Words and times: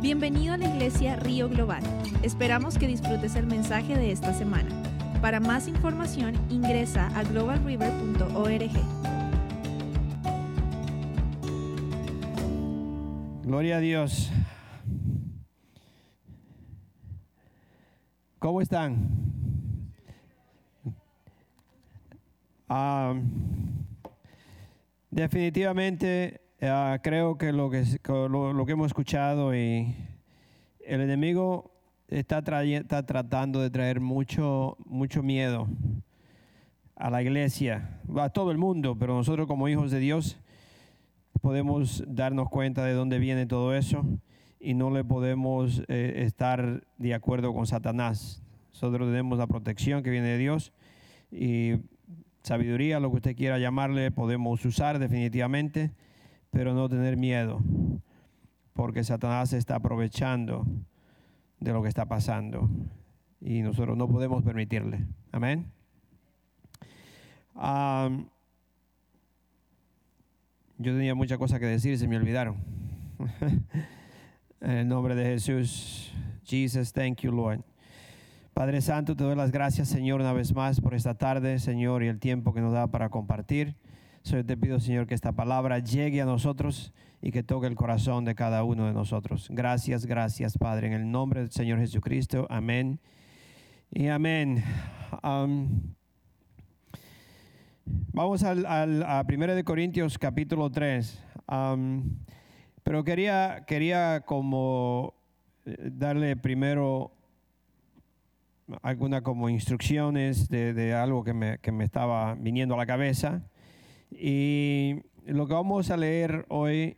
Bienvenido 0.00 0.52
a 0.52 0.58
la 0.58 0.66
iglesia 0.66 1.16
Río 1.16 1.48
Global. 1.48 1.82
Esperamos 2.22 2.76
que 2.78 2.86
disfrutes 2.86 3.34
el 3.34 3.46
mensaje 3.46 3.96
de 3.96 4.12
esta 4.12 4.34
semana. 4.34 4.68
Para 5.22 5.40
más 5.40 5.68
información 5.68 6.34
ingresa 6.50 7.08
a 7.18 7.24
globalriver.org. 7.24 8.70
Gloria 13.42 13.76
a 13.78 13.80
Dios. 13.80 14.30
¿Cómo 18.38 18.60
están? 18.60 19.08
Ah, 22.68 23.14
definitivamente 25.10 26.45
ah, 26.62 26.98
creo 27.02 27.38
que 27.38 27.52
lo 27.52 27.70
que, 27.70 27.84
lo, 28.08 28.66
que 28.66 28.72
hemos 28.72 28.86
escuchado 28.88 29.54
y 29.54 29.94
el 30.84 31.00
enemigo 31.00 31.72
está, 32.08 32.38
está 32.38 33.06
tratando 33.06 33.60
de 33.60 33.70
traer 33.70 34.00
mucho, 34.00 34.76
mucho 34.84 35.22
miedo 35.22 35.68
a 36.94 37.10
la 37.10 37.22
iglesia, 37.22 38.00
a 38.16 38.30
todo 38.30 38.50
el 38.50 38.58
mundo, 38.58 38.96
pero 38.98 39.14
nosotros 39.14 39.46
como 39.46 39.68
hijos 39.68 39.90
de 39.90 39.98
Dios 39.98 40.38
podemos 41.42 42.02
darnos 42.06 42.48
cuenta 42.48 42.84
de 42.84 42.94
dónde 42.94 43.18
viene 43.18 43.46
todo 43.46 43.74
eso 43.74 44.04
y 44.58 44.74
no 44.74 44.90
le 44.90 45.04
podemos 45.04 45.82
eh, 45.88 46.22
estar 46.24 46.84
de 46.96 47.14
acuerdo 47.14 47.52
con 47.52 47.66
Satanás. 47.66 48.42
Nosotros 48.72 49.08
tenemos 49.08 49.38
la 49.38 49.46
protección 49.46 50.02
que 50.02 50.10
viene 50.10 50.28
de 50.28 50.38
Dios 50.38 50.72
y 51.30 51.74
sabiduría, 52.42 53.00
lo 53.00 53.10
que 53.10 53.16
usted 53.16 53.36
quiera 53.36 53.58
llamarle, 53.58 54.10
podemos 54.10 54.64
usar 54.64 54.98
definitivamente, 54.98 55.92
pero 56.56 56.72
no 56.72 56.88
tener 56.88 57.18
miedo, 57.18 57.60
porque 58.72 59.04
Satanás 59.04 59.50
se 59.50 59.58
está 59.58 59.74
aprovechando 59.74 60.64
de 61.60 61.70
lo 61.70 61.82
que 61.82 61.90
está 61.90 62.06
pasando 62.06 62.70
y 63.42 63.60
nosotros 63.60 63.94
no 63.94 64.08
podemos 64.08 64.42
permitirle. 64.42 65.04
Amén. 65.32 65.70
Am, 67.54 68.30
yo 70.78 70.94
tenía 70.94 71.14
muchas 71.14 71.36
cosas 71.36 71.60
que 71.60 71.66
decir, 71.66 71.98
se 71.98 72.08
me 72.08 72.16
olvidaron. 72.16 72.56
en 74.62 74.70
el 74.70 74.88
nombre 74.88 75.14
de 75.14 75.24
Jesús, 75.24 76.10
Jesus, 76.42 76.90
thank 76.90 77.20
you, 77.20 77.32
Lord. 77.32 77.62
Padre 78.54 78.80
Santo, 78.80 79.14
te 79.14 79.24
doy 79.24 79.36
las 79.36 79.52
gracias, 79.52 79.88
Señor, 79.88 80.22
una 80.22 80.32
vez 80.32 80.54
más 80.54 80.80
por 80.80 80.94
esta 80.94 81.12
tarde, 81.12 81.58
Señor, 81.58 82.02
y 82.02 82.06
el 82.08 82.18
tiempo 82.18 82.54
que 82.54 82.62
nos 82.62 82.72
da 82.72 82.86
para 82.86 83.10
compartir. 83.10 83.76
Te 84.28 84.56
pido, 84.56 84.80
Señor, 84.80 85.06
que 85.06 85.14
esta 85.14 85.32
palabra 85.32 85.78
llegue 85.78 86.20
a 86.20 86.24
nosotros 86.24 86.92
y 87.22 87.30
que 87.30 87.44
toque 87.44 87.68
el 87.68 87.76
corazón 87.76 88.24
de 88.24 88.34
cada 88.34 88.64
uno 88.64 88.86
de 88.86 88.92
nosotros. 88.92 89.46
Gracias, 89.52 90.04
gracias, 90.04 90.58
Padre, 90.58 90.88
en 90.88 90.94
el 90.94 91.08
nombre 91.10 91.40
del 91.40 91.50
Señor 91.52 91.78
Jesucristo. 91.78 92.44
Amén. 92.50 92.98
Y 93.92 94.08
amén. 94.08 94.64
Am, 95.22 95.94
Vamos 98.12 98.42
al, 98.42 98.66
al- 98.66 99.04
a 99.04 99.24
1 99.28 99.54
de 99.54 99.62
Corintios 99.62 100.18
capítulo 100.18 100.70
3. 100.70 101.22
Am, 101.46 102.16
pero 102.82 103.04
quería, 103.04 103.64
quería 103.64 104.22
como 104.26 105.14
eh, 105.66 105.76
darle 105.92 106.36
primero 106.36 107.12
algunas 108.82 109.22
como 109.22 109.48
instrucciones 109.48 110.48
de, 110.48 110.74
de 110.74 110.94
algo 110.94 111.22
que 111.22 111.32
me, 111.32 111.58
que 111.58 111.70
me 111.70 111.84
estaba 111.84 112.34
viniendo 112.34 112.74
a 112.74 112.78
la 112.78 112.86
cabeza. 112.86 113.42
Y 114.10 114.96
lo 115.26 115.46
que 115.46 115.54
vamos 115.54 115.90
a 115.90 115.96
leer 115.96 116.46
hoy, 116.48 116.96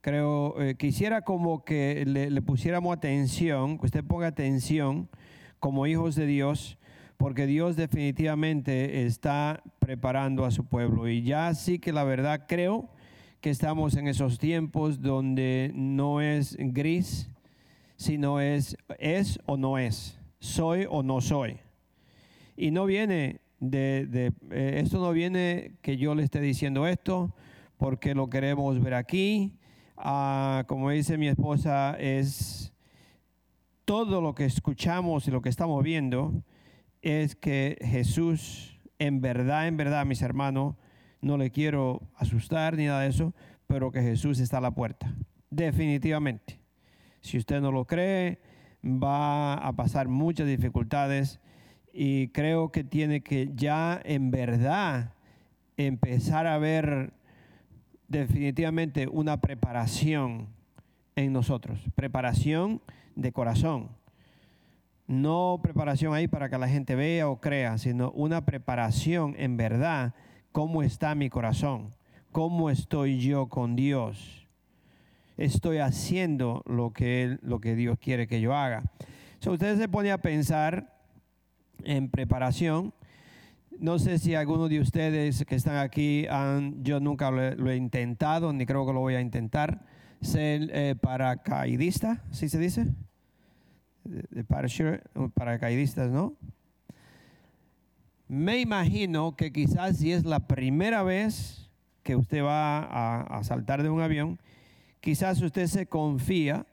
creo, 0.00 0.60
eh, 0.60 0.74
quisiera 0.76 1.22
como 1.22 1.64
que 1.64 2.04
le, 2.06 2.30
le 2.30 2.42
pusiéramos 2.42 2.96
atención, 2.96 3.78
que 3.78 3.86
usted 3.86 4.04
ponga 4.04 4.28
atención 4.28 5.08
como 5.60 5.86
hijos 5.86 6.14
de 6.14 6.26
Dios, 6.26 6.78
porque 7.16 7.46
Dios 7.46 7.76
definitivamente 7.76 9.04
está 9.04 9.62
preparando 9.80 10.44
a 10.44 10.50
su 10.50 10.64
pueblo. 10.64 11.08
Y 11.08 11.22
ya 11.22 11.52
sí 11.54 11.78
que 11.78 11.92
la 11.92 12.04
verdad 12.04 12.46
creo 12.48 12.88
que 13.40 13.50
estamos 13.50 13.96
en 13.96 14.08
esos 14.08 14.38
tiempos 14.38 15.00
donde 15.00 15.72
no 15.74 16.20
es 16.20 16.56
gris, 16.58 17.30
sino 17.96 18.40
es 18.40 18.76
es 18.98 19.40
o 19.46 19.56
no 19.56 19.78
es, 19.78 20.18
soy 20.38 20.86
o 20.88 21.02
no 21.02 21.20
soy. 21.20 21.58
Y 22.56 22.70
no 22.70 22.86
viene 22.86 23.40
de, 23.60 24.06
de- 24.06 24.32
eh, 24.50 24.80
esto 24.82 24.98
no 24.98 25.12
viene 25.12 25.72
que 25.82 25.96
yo 25.96 26.14
le 26.14 26.22
esté 26.22 26.40
diciendo 26.40 26.86
esto 26.86 27.34
porque 27.76 28.14
lo 28.14 28.28
queremos 28.30 28.80
ver 28.80 28.94
aquí. 28.94 29.56
Ah, 29.96 30.64
como 30.68 30.90
dice 30.90 31.18
mi 31.18 31.28
esposa, 31.28 31.96
es 31.98 32.72
todo 33.84 34.20
lo 34.20 34.34
que 34.34 34.44
escuchamos 34.44 35.26
y 35.26 35.30
lo 35.30 35.42
que 35.42 35.48
estamos 35.48 35.82
viendo 35.82 36.42
es 37.02 37.34
que 37.34 37.78
Jesús, 37.80 38.78
en 38.98 39.20
verdad, 39.20 39.66
en 39.66 39.76
verdad, 39.76 40.04
mis 40.06 40.22
hermanos, 40.22 40.76
no 41.20 41.36
le 41.36 41.50
quiero 41.50 42.02
asustar 42.16 42.76
ni 42.76 42.86
nada 42.86 43.00
de 43.00 43.08
eso, 43.08 43.34
pero 43.66 43.90
que 43.90 44.02
Jesús 44.02 44.38
está 44.40 44.58
a 44.58 44.60
la 44.60 44.70
puerta. 44.72 45.12
Definitivamente. 45.50 46.60
Si 47.20 47.38
usted 47.38 47.60
no 47.60 47.72
lo 47.72 47.86
cree, 47.86 48.38
va 48.84 49.54
a 49.54 49.72
pasar 49.74 50.06
muchas 50.08 50.46
dificultades 50.46 51.40
y 52.00 52.28
creo 52.28 52.70
que 52.70 52.84
tiene 52.84 53.22
que 53.22 53.50
ya 53.56 54.00
en 54.04 54.30
verdad 54.30 55.14
empezar 55.76 56.46
a 56.46 56.56
ver 56.56 57.12
definitivamente 58.06 59.08
una 59.08 59.40
preparación 59.40 60.46
en 61.16 61.32
nosotros, 61.32 61.80
preparación 61.96 62.80
de 63.16 63.32
corazón. 63.32 63.88
No 65.08 65.58
preparación 65.60 66.14
ahí 66.14 66.28
para 66.28 66.48
que 66.48 66.56
la 66.56 66.68
gente 66.68 66.94
vea 66.94 67.28
o 67.28 67.40
crea, 67.40 67.78
sino 67.78 68.12
una 68.12 68.44
preparación 68.44 69.34
en 69.36 69.56
verdad, 69.56 70.14
cómo 70.52 70.84
está 70.84 71.16
mi 71.16 71.28
corazón, 71.28 71.96
cómo 72.30 72.70
estoy 72.70 73.18
yo 73.18 73.48
con 73.48 73.74
Dios. 73.74 74.46
Estoy 75.36 75.78
haciendo 75.78 76.62
lo 76.64 76.92
que, 76.92 77.38
lo 77.42 77.60
que 77.60 77.74
Dios 77.74 77.98
quiere 77.98 78.28
que 78.28 78.40
yo 78.40 78.54
haga. 78.54 78.84
So, 79.40 79.50
usted 79.50 79.76
se 79.78 79.88
pone 79.88 80.12
a 80.12 80.18
pensar 80.18 80.97
en 81.84 82.10
preparación. 82.10 82.92
No 83.78 83.98
sé 83.98 84.18
si 84.18 84.34
algunos 84.34 84.68
de 84.70 84.80
ustedes 84.80 85.44
que 85.44 85.54
están 85.54 85.76
aquí 85.76 86.26
han, 86.28 86.82
yo 86.82 86.98
nunca 87.00 87.30
lo, 87.30 87.70
he- 87.70 87.76
intentado, 87.76 88.52
ni 88.52 88.66
creo 88.66 88.86
que 88.86 88.92
lo 88.92 89.00
voy 89.00 89.14
a 89.14 89.20
intentar, 89.20 89.84
ser 90.20 90.68
eh, 90.72 90.96
paracaidista, 91.00 92.24
¿sí 92.32 92.48
se 92.48 92.58
dice? 92.58 92.86
De, 94.04 94.42
paracaidistas, 95.34 96.10
¿no? 96.10 96.34
Me 98.26 98.58
imagino 98.58 99.36
que 99.36 99.52
quizás 99.52 99.98
si 99.98 100.12
es 100.12 100.24
la 100.24 100.46
primera 100.48 101.02
vez 101.02 101.70
que 102.02 102.16
usted 102.16 102.42
va 102.42 102.78
a, 102.80 103.20
a 103.20 103.44
saltar 103.44 103.82
de 103.82 103.90
un 103.90 104.00
avión, 104.00 104.38
quizás 105.00 105.40
usted 105.40 105.66
se 105.66 105.86
confía 105.86 106.66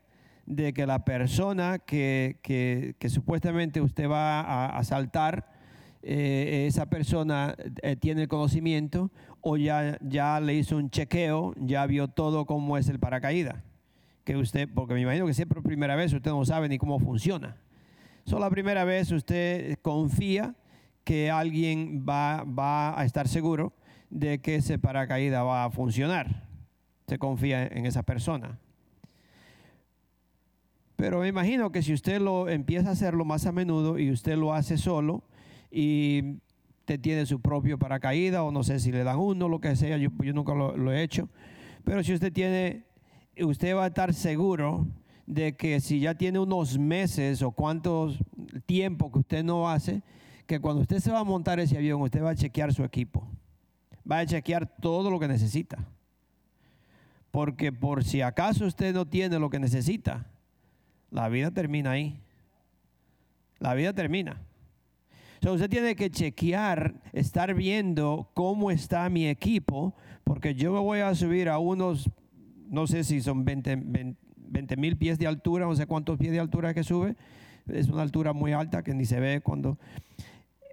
de 0.46 0.74
que 0.74 0.86
la 0.86 1.04
persona 1.06 1.80
que, 1.80 2.38
que- 2.42 3.10
supuestamente 3.10 3.82
usted 3.82 4.10
va 4.10 4.42
a, 4.42 4.78
a 4.78 4.84
saltar, 4.84 5.52
eh, 6.04 6.66
esa 6.68 6.86
persona 6.88 7.56
eh, 7.82 7.96
tiene 7.96 8.24
el 8.24 8.28
conocimiento 8.28 9.12
o 9.42 9.58
ya, 9.58 9.98
ya 10.02 10.40
le 10.40 10.54
hizo 10.54 10.78
un 10.78 10.90
chequeo, 10.90 11.54
ya 11.58 11.86
vio 11.88 12.08
todo 12.08 12.46
cómo 12.46 12.78
es 12.78 12.90
el 12.90 13.00
paracaídas. 13.00 13.56
Que 14.24 14.38
usted, 14.38 14.70
porque 14.74 14.94
me 14.96 15.02
imagino 15.02 15.26
que 15.28 15.34
siempre 15.34 15.62
primera 15.62 15.96
vez 15.96 16.14
usted 16.14 16.32
no 16.32 16.44
sabe 16.46 16.68
ni 16.70 16.78
cómo 16.78 17.00
funciona. 17.00 17.58
Solo 18.26 18.42
la 18.42 18.50
primera 18.50 18.84
vez 18.84 19.12
usted 19.12 19.78
confía 19.84 20.56
que 21.04 21.30
alguien 21.30 22.04
va, 22.08 22.44
va 22.44 23.00
a 23.00 23.06
estar 23.06 23.28
seguro 23.28 23.74
de 24.10 24.40
que 24.42 24.56
ese 24.56 24.80
paracaídas 24.80 25.44
va 25.44 25.66
a 25.66 25.70
funcionar. 25.70 26.44
Se 27.08 27.20
confía 27.20 27.68
en 27.68 27.86
esa 27.86 28.02
persona. 28.02 28.58
Pero 30.96 31.20
me 31.20 31.28
imagino 31.28 31.72
que 31.72 31.82
si 31.82 31.94
usted 31.94 32.22
lo 32.22 32.50
empieza 32.50 32.90
a 32.90 32.94
hacerlo 32.94 33.26
más 33.26 33.46
a 33.46 33.52
menudo 33.52 34.00
y 34.00 34.12
usted 34.12 34.38
lo 34.38 34.54
hace 34.54 34.78
solo 34.78 35.24
y 35.70 36.38
usted 36.80 37.00
tiene 37.00 37.26
su 37.26 37.42
propio 37.42 37.78
paracaídas 37.78 38.42
o 38.42 38.52
no 38.52 38.64
sé 38.64 38.80
si 38.80 38.92
le 38.92 39.04
dan 39.04 39.20
uno, 39.20 39.50
lo 39.50 39.60
que 39.60 39.76
sea, 39.76 39.98
yo, 39.98 40.10
nunca 40.34 40.54
lo, 40.54 40.78
lo 40.78 40.94
he 40.94 41.04
hecho. 41.04 41.28
Pero 41.84 42.04
si 42.04 42.14
usted 42.14 42.32
tiene, 42.32 42.84
usted 43.38 43.76
va 43.76 43.84
a 43.84 43.88
estar 43.88 44.14
seguro 44.14 44.88
de 45.26 45.56
que 45.56 45.80
si 45.80 46.00
ya 46.00 46.16
tiene 46.16 46.40
unos 46.40 46.78
meses 46.78 47.42
o 47.42 47.52
cuántos 47.52 48.20
tiempo 48.66 49.12
que 49.12 49.20
usted 49.20 49.44
no 49.44 49.70
hace, 49.70 50.02
que 50.46 50.60
cuando 50.60 50.82
usted 50.82 51.00
se 51.00 51.12
va 51.12 51.20
a 51.20 51.24
montar 51.24 51.60
ese 51.60 51.78
avión, 51.78 52.02
usted 52.02 52.24
va 52.24 52.32
a 52.32 52.36
chequear 52.36 52.74
su 52.74 52.84
equipo. 52.84 53.28
Va 54.10 54.20
a 54.20 54.26
chequear 54.26 54.68
todo 54.80 55.10
lo 55.10 55.20
que 55.20 55.28
necesita. 55.28 55.84
Porque 57.32 57.72
por 57.72 58.04
si 58.04 58.22
acaso 58.22 58.66
usted 58.66 58.94
no 58.94 59.08
tiene 59.08 59.40
lo 59.40 59.50
que 59.50 59.60
necesita, 59.60 60.28
la 61.16 61.30
vida 61.30 61.50
termina 61.52 61.92
ahí. 61.92 62.20
La 63.60 63.74
vida 63.74 63.94
termina. 63.94 64.42
So, 65.42 65.54
usted 65.54 65.70
tiene 65.70 65.96
que 65.96 66.10
chequear, 66.10 66.96
estar 67.14 67.54
viendo 67.54 68.30
cómo 68.34 68.70
está 68.72 69.10
mi 69.10 69.28
equipo, 69.28 69.96
porque 70.24 70.56
yo 70.56 70.72
me 70.74 70.80
voy 70.80 71.00
a 71.00 71.16
subir 71.16 71.50
a 71.50 71.58
unos, 71.58 72.10
no 72.70 72.86
sé 72.88 73.04
si 73.04 73.22
son 73.22 73.46
20, 73.46 73.76
20 73.78 74.26
20 74.48 74.78
mil 74.78 74.98
pies 74.98 75.18
de 75.18 75.28
altura, 75.28 75.66
no 75.66 75.76
sé 75.76 75.86
cuántos 75.86 76.18
pies 76.18 76.32
de 76.32 76.40
altura 76.40 76.74
que 76.74 76.84
sube. 76.84 77.16
Es 77.68 77.90
una 77.90 78.02
altura 78.02 78.34
muy 78.34 78.54
alta 78.54 78.84
que 78.84 78.94
ni 78.94 79.06
se 79.06 79.20
ve 79.20 79.42
cuando... 79.42 79.78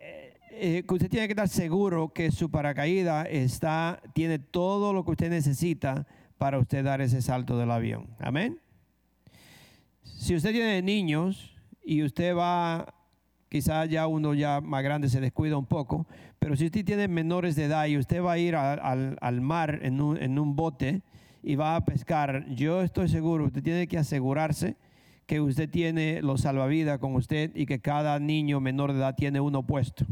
Eh, 0.01 0.35
eh, 0.53 0.85
usted 0.89 1.09
tiene 1.09 1.27
que 1.27 1.33
estar 1.33 1.49
seguro 1.49 2.13
que 2.13 2.31
su 2.31 2.51
paracaídas 2.51 3.27
está, 3.31 4.01
tiene 4.15 4.39
todo 4.39 4.93
lo 4.93 5.05
que 5.05 5.13
usted 5.13 5.31
necesita 5.31 6.07
para 6.39 6.59
usted 6.59 6.85
dar 6.85 7.01
ese 7.01 7.23
salto 7.23 7.57
del 7.59 7.71
avión. 7.71 8.09
Amén. 8.19 8.62
Si 10.23 10.37
usted 10.37 10.53
tiene 10.53 10.81
niños 10.83 11.53
y 11.83 12.05
usted 12.05 12.37
va, 12.37 12.95
quizás 13.49 13.89
ya 13.89 14.07
uno 14.07 14.35
ya 14.35 14.61
más 14.61 14.85
grande 14.85 15.09
se 15.09 15.21
descuida 15.21 15.57
un 15.57 15.67
poco, 15.67 16.07
pero 16.39 16.55
si 16.55 16.67
usted 16.67 16.85
tiene 16.85 17.09
menores 17.09 17.57
de 17.57 17.65
edad 17.65 17.87
y 17.87 17.99
usted 17.99 18.23
va 18.23 18.31
a 18.35 18.39
ir 18.39 18.55
al, 18.55 19.41
mar 19.41 19.81
en 19.83 20.01
un, 20.01 20.17
en 20.17 20.39
un 20.39 20.55
bote 20.55 21.03
y 21.43 21.57
va 21.57 21.75
a 21.75 21.85
pescar, 21.85 22.47
yo 22.55 22.83
estoy 22.83 23.09
seguro, 23.09 23.47
usted 23.47 23.65
tiene 23.65 23.89
que 23.89 23.99
asegurarse 23.99 24.77
que 25.27 25.41
usted 25.41 25.69
tiene 25.69 26.23
los 26.23 26.43
salvavidas 26.43 27.01
con 27.01 27.17
usted 27.17 27.51
y 27.57 27.67
que 27.67 27.81
cada 27.81 28.21
niño 28.21 28.61
menor 28.61 28.93
de 28.93 29.01
edad 29.01 29.17
tiene 29.17 29.41
uno 29.41 29.67
puesto. 29.67 30.07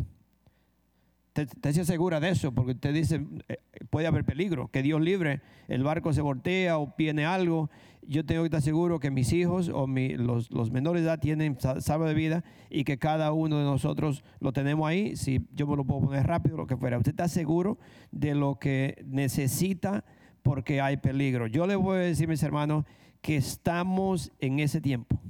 Usted 1.29 1.73
se 1.73 1.83
asegura 1.83 2.19
de 2.19 2.31
eso 2.31 2.53
porque 2.53 2.73
usted 2.73 2.93
dice, 2.93 3.25
eh, 3.49 3.59
puede 3.91 4.09
haber 4.09 4.25
peligro, 4.25 4.69
que 4.73 4.83
Dios 4.83 5.01
libre, 5.01 5.41
el 5.69 5.85
barco 5.85 6.13
se 6.13 6.21
voltea 6.21 6.79
o 6.79 6.93
viene 6.99 7.25
algo. 7.25 7.71
Yo 8.03 8.25
tengo 8.25 8.43
que 8.43 8.47
estar 8.47 8.63
seguro 8.63 8.99
que 8.99 9.11
mis 9.11 9.33
hijos 9.33 9.69
o 9.69 9.87
los, 9.87 10.71
menores 10.71 11.03
de 11.03 11.09
edad 11.09 11.21
tienen 11.21 11.59
salvo 11.61 12.07
de 12.07 12.15
vida 12.15 12.45
y 12.69 12.85
que 12.85 12.99
cada 12.99 13.33
uno 13.33 13.59
de 13.59 13.65
nosotros 13.65 14.25
lo 14.41 14.53
tenemos 14.53 14.89
ahí. 14.89 15.17
Si 15.17 15.47
yo 15.55 15.67
me 15.67 15.77
lo 15.77 15.85
puedo 15.85 16.01
poner 16.03 16.27
rápido, 16.27 16.57
lo 16.57 16.67
que 16.67 16.77
fuera. 16.77 16.99
Usted 16.99 17.13
está 17.13 17.29
seguro 17.29 17.79
de 18.11 18.35
lo 18.35 18.59
que 18.59 19.05
necesita 19.07 20.05
porque 20.43 20.81
hay 20.81 20.97
peligro. 20.97 21.47
Yo 21.47 21.67
le 21.67 21.77
voy 21.77 21.99
a 21.99 22.01
decir, 22.01 22.27
mis 22.27 22.43
hermanos, 22.43 22.85
que 23.21 23.37
estamos 23.37 24.33
en 24.41 24.61
ese 24.61 24.81
tiempo. 24.81 25.21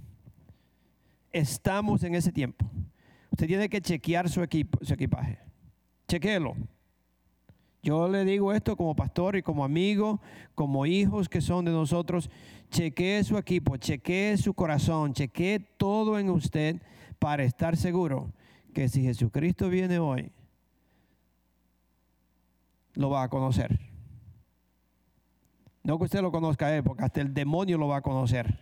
Estamos 1.32 2.02
en 2.04 2.14
ese 2.14 2.32
tiempo. 2.32 2.64
Usted 3.30 3.46
tiene 3.46 3.68
que 3.68 3.80
chequear 3.80 4.28
su, 4.28 4.42
equipo, 4.42 4.78
su 4.84 4.94
equipaje 4.94 5.50
chequelo. 6.10 6.56
Yo 7.82 8.08
le 8.08 8.24
digo 8.24 8.52
esto 8.52 8.76
como 8.76 8.94
pastor 8.94 9.36
y 9.36 9.42
como 9.42 9.64
amigo, 9.64 10.20
como 10.54 10.84
hijos 10.84 11.28
que 11.28 11.40
son 11.40 11.64
de 11.64 11.70
nosotros. 11.70 12.28
Chequee 12.70 13.24
su 13.24 13.36
equipo, 13.36 13.76
chequee 13.76 14.36
su 14.36 14.54
corazón, 14.54 15.12
chequee 15.12 15.58
todo 15.58 16.18
en 16.18 16.30
usted 16.30 16.80
para 17.18 17.42
estar 17.42 17.76
seguro 17.76 18.32
que 18.72 18.88
si 18.88 19.02
Jesucristo 19.02 19.68
viene 19.68 19.98
hoy, 19.98 20.30
lo 22.94 23.10
va 23.10 23.24
a 23.24 23.28
conocer. 23.28 23.78
No 25.82 25.98
que 25.98 26.04
usted 26.04 26.20
lo 26.20 26.30
conozca 26.30 26.66
a 26.66 26.76
él, 26.76 26.82
porque 26.84 27.04
hasta 27.04 27.20
el 27.20 27.32
demonio 27.32 27.78
lo 27.78 27.88
va 27.88 27.98
a 27.98 28.02
conocer, 28.02 28.60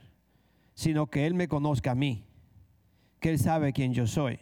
sino 0.75 1.09
que 1.09 1.27
él 1.27 1.35
me 1.35 1.49
conozca 1.49 1.91
a 1.91 1.95
mí, 1.95 2.25
que 3.21 3.31
él 3.31 3.39
sabe 3.39 3.73
quién 3.73 3.93
yo 3.93 4.07
soy. 4.07 4.39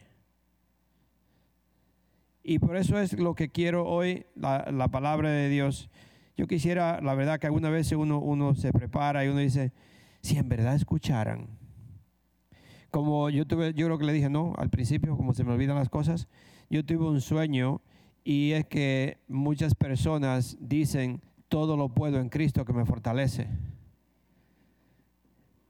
Y 2.49 2.61
por 2.61 2.77
eso 2.77 2.99
es 3.01 3.15
lo 3.15 3.35
que 3.35 3.49
quiero 3.49 3.87
hoy, 3.87 4.27
la, 4.37 4.89
palabra 4.89 5.31
de 5.31 5.49
Dios. 5.49 5.91
Yo 6.37 6.47
quisiera, 6.47 7.01
la 7.01 7.15
verdad, 7.15 7.39
que 7.39 7.47
alguna 7.47 7.71
vez 7.71 7.91
uno, 7.93 8.19
uno 8.19 8.55
se 8.55 8.73
prepara 8.73 9.25
y 9.25 9.29
uno 9.29 9.39
dice, 9.41 9.73
si 10.21 10.37
en 10.37 10.49
verdad 10.49 10.75
escucharan. 10.75 11.49
Como 12.91 13.31
yo 13.31 13.47
tuve, 13.47 13.75
yo 13.75 13.87
creo 13.87 13.99
que 13.99 14.05
le 14.05 14.13
dije, 14.13 14.29
no, 14.29 14.55
al 14.57 14.71
principio, 14.71 15.17
como 15.17 15.35
se 15.35 15.45
me 15.45 15.53
olvidan 15.53 15.77
las 15.77 15.89
cosas, 15.89 16.29
yo 16.71 16.85
tuve 16.85 17.07
un 17.07 17.21
sueño 17.21 17.81
y 18.25 18.53
es 18.53 18.67
que 18.67 19.19
muchas 19.29 19.75
personas 19.75 20.57
dicen, 20.61 21.23
todo 21.49 21.77
lo 21.77 21.89
puedo 21.89 22.21
en 22.21 22.29
Cristo 22.29 22.65
que 22.65 22.73
me 22.73 22.85
fortalece. 22.85 23.49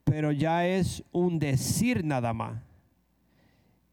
Pero 0.05 0.33
ya 0.33 0.67
es 0.67 1.05
un 1.13 1.39
decir 1.39 2.05
nada 2.05 2.33
más 2.33 2.67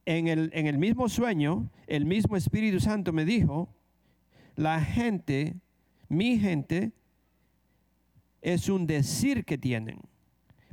en 0.05 0.27
el, 0.27 0.77
mismo 0.77 1.07
sueño, 1.07 1.69
el 1.87 2.05
mismo 2.05 2.35
Espíritu 2.35 2.79
Santo 2.79 3.13
me 3.13 3.25
dijo, 3.25 3.69
la 4.55 4.81
gente, 4.81 5.55
mi 6.15 6.39
gente, 6.39 6.91
es 8.41 8.69
un 8.69 8.85
decir 8.85 9.45
que 9.45 9.57
tienen, 9.57 9.99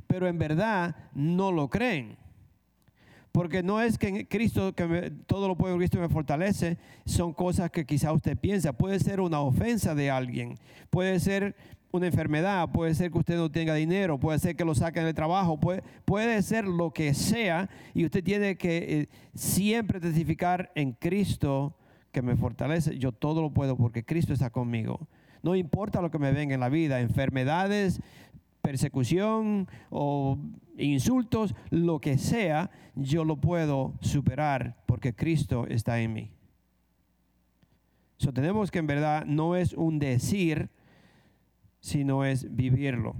pero 0.07 0.27
en 0.27 0.37
verdad 0.37 0.95
no 1.13 1.51
lo 1.51 1.69
creen. 1.69 2.17
Porque 3.31 3.63
no 3.63 3.81
es 3.81 3.97
que 3.97 4.09
en 4.09 4.25
Cristo, 4.25 4.73
que 4.75 5.11
todo 5.25 5.47
lo 5.47 5.55
puede 5.55 5.73
en 5.73 5.79
Cristo 5.79 5.99
me 5.99 6.09
fortalece, 6.09 6.77
son 7.05 7.33
cosas 7.33 7.71
que 7.71 7.85
quizá 7.85 8.11
usted 8.11 8.37
piensa. 8.37 8.73
Puede 8.73 8.99
ser 8.99 9.21
una 9.21 9.39
ofensa 9.39 9.95
de 9.95 10.11
alguien, 10.11 10.59
puede 10.89 11.17
ser 11.21 11.55
una 11.91 12.07
enfermedad, 12.07 12.69
puede 12.71 12.93
ser 12.93 13.09
que 13.11 13.19
usted 13.19 13.37
no 13.37 13.49
tenga 13.49 13.73
dinero, 13.75 14.19
puede 14.19 14.39
ser 14.39 14.55
que 14.55 14.65
lo 14.65 14.75
saquen 14.75 15.05
del 15.05 15.13
trabajo, 15.13 15.59
puede, 15.59 15.81
puede 16.03 16.41
ser 16.41 16.65
lo 16.65 16.91
que 16.91 17.13
sea 17.13 17.69
y 17.93 18.05
usted 18.05 18.23
tiene 18.23 18.57
que 18.57 18.77
eh, 18.77 19.09
siempre 19.33 19.99
testificar 19.99 20.71
en 20.75 20.93
Cristo 20.93 21.75
que 22.11 22.21
me 22.21 22.35
fortalece. 22.35 22.97
Yo 22.97 23.11
todo 23.11 23.41
lo 23.41 23.51
puedo 23.51 23.77
porque 23.77 24.03
Cristo 24.03 24.33
está 24.33 24.49
conmigo. 24.49 25.07
No 25.43 25.55
importa 25.55 26.01
lo 26.01 26.11
que 26.11 26.19
me 26.19 26.31
venga 26.31 26.53
en 26.53 26.59
la 26.59 26.69
vida, 26.69 27.01
enfermedades, 27.01 28.01
persecución 28.61 29.67
o 29.89 30.37
insultos, 30.77 31.55
lo 31.69 31.99
que 31.99 32.17
sea, 32.17 32.71
yo 32.95 33.25
lo 33.25 33.37
puedo 33.37 33.93
superar 34.01 34.77
porque 34.85 35.13
Cristo 35.13 35.65
está 35.67 35.99
en 35.99 36.13
mí. 36.13 36.31
So, 38.17 38.31
tenemos 38.31 38.69
que 38.69 38.79
en 38.79 38.87
verdad 38.87 39.25
no 39.25 39.55
es 39.55 39.73
un 39.73 39.97
decir, 39.97 40.69
sino 41.79 42.23
es 42.23 42.55
vivirlo. 42.55 43.15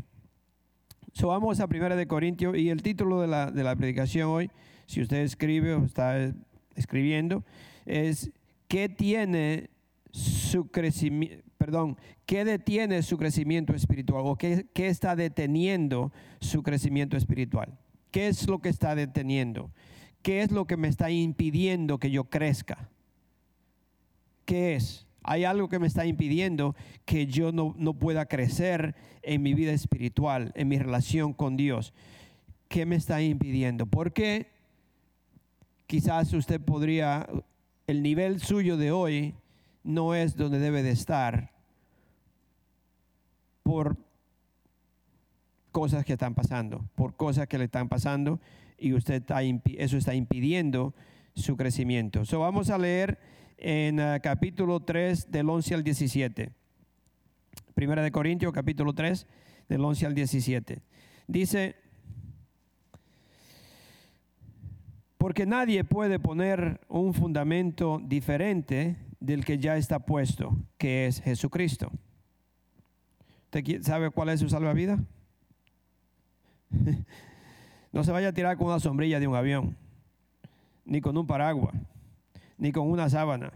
So, 1.13 1.29
vamos 1.29 1.59
a 1.59 1.67
Primera 1.67 1.95
de 1.95 2.07
Corintios 2.07 2.55
y 2.55 2.69
el 2.69 2.83
título 2.83 3.19
de 3.19 3.27
la, 3.27 3.49
de 3.49 3.63
la 3.63 3.75
predicación 3.75 4.29
hoy, 4.29 4.51
si 4.85 5.01
usted 5.01 5.17
escribe 5.17 5.73
o 5.73 5.83
está 5.83 6.31
escribiendo, 6.75 7.43
es 7.85 8.31
¿qué 8.67 8.89
tiene 8.89 9.69
su 10.11 10.69
crecimiento? 10.69 11.50
Perdón, 11.61 11.95
¿qué 12.25 12.43
detiene 12.43 13.03
su 13.03 13.19
crecimiento 13.19 13.75
espiritual? 13.75 14.23
¿O 14.25 14.35
qué, 14.35 14.65
qué 14.73 14.87
está 14.87 15.15
deteniendo 15.15 16.11
su 16.39 16.63
crecimiento 16.63 17.17
espiritual? 17.17 17.77
¿Qué 18.09 18.29
es 18.29 18.47
lo 18.47 18.57
que 18.57 18.69
está 18.69 18.95
deteniendo? 18.95 19.69
¿Qué 20.23 20.41
es 20.41 20.49
lo 20.49 20.65
que 20.65 20.75
me 20.75 20.87
está 20.87 21.11
impidiendo 21.11 21.99
que 21.99 22.09
yo 22.09 22.23
crezca? 22.23 22.89
¿Qué 24.43 24.73
es? 24.73 25.05
Hay 25.21 25.43
algo 25.43 25.69
que 25.69 25.77
me 25.77 25.85
está 25.85 26.03
impidiendo 26.07 26.75
que 27.05 27.27
yo 27.27 27.51
no, 27.51 27.93
pueda 27.93 28.25
crecer 28.25 28.95
en 29.21 29.43
mi 29.43 29.53
vida 29.53 29.71
espiritual, 29.71 30.51
en 30.55 30.67
mi 30.67 30.79
relación 30.79 31.31
con 31.31 31.57
Dios. 31.57 31.93
¿Qué 32.69 32.87
me 32.87 32.95
está 32.95 33.21
impidiendo? 33.21 33.85
Porque 33.85 34.47
quizás 35.85 36.33
usted 36.33 36.59
podría, 36.59 37.29
el 37.85 38.01
nivel 38.01 38.39
suyo 38.39 38.77
de 38.77 38.91
hoy 38.91 39.35
no 39.83 40.15
es 40.15 40.35
donde 40.35 40.59
debe 40.59 40.83
de 40.83 40.91
estar 40.91 41.50
por 43.71 43.95
cosas 45.71 46.03
que 46.03 46.11
están 46.11 46.35
pasando, 46.35 46.89
por 46.93 47.15
cosas 47.15 47.47
que 47.47 47.57
le 47.57 47.63
están 47.63 47.87
pasando 47.87 48.41
y 48.77 48.91
usted 48.91 49.21
está, 49.21 49.41
eso 49.43 49.95
está 49.95 50.13
impidiendo 50.13 50.93
su 51.35 51.55
crecimiento. 51.55 52.25
So 52.25 52.41
vamos 52.41 52.69
a 52.69 52.77
leer 52.77 53.17
en 53.57 54.01
uh, 54.01 54.19
capítulo 54.21 54.81
3 54.81 55.31
del 55.31 55.49
11 55.49 55.75
al 55.75 55.83
17. 55.85 56.51
Primera 57.73 58.03
de 58.03 58.11
Corintios, 58.11 58.51
capítulo 58.51 58.91
3, 58.91 59.25
del 59.69 59.85
11 59.85 60.05
al 60.05 60.15
17. 60.15 60.81
Dice, 61.27 61.77
porque 65.17 65.45
nadie 65.45 65.85
puede 65.85 66.19
poner 66.19 66.81
un 66.89 67.13
fundamento 67.13 68.01
diferente 68.03 68.97
del 69.21 69.45
que 69.45 69.59
ya 69.59 69.77
está 69.77 69.99
puesto, 69.99 70.57
que 70.77 71.07
es 71.07 71.21
Jesucristo. 71.21 71.89
¿Usted 73.53 73.83
sabe 73.83 74.09
cuál 74.11 74.29
es 74.29 74.39
su 74.39 74.49
salvavidas? 74.49 74.99
no 77.91 78.03
se 78.03 78.11
vaya 78.11 78.29
a 78.29 78.33
tirar 78.33 78.57
con 78.57 78.67
una 78.67 78.79
sombrilla 78.79 79.19
de 79.19 79.27
un 79.27 79.35
avión, 79.35 79.75
ni 80.85 81.01
con 81.01 81.17
un 81.17 81.27
paraguas 81.27 81.75
ni 82.61 82.71
con 82.71 82.87
una 82.91 83.09
sábana, 83.09 83.51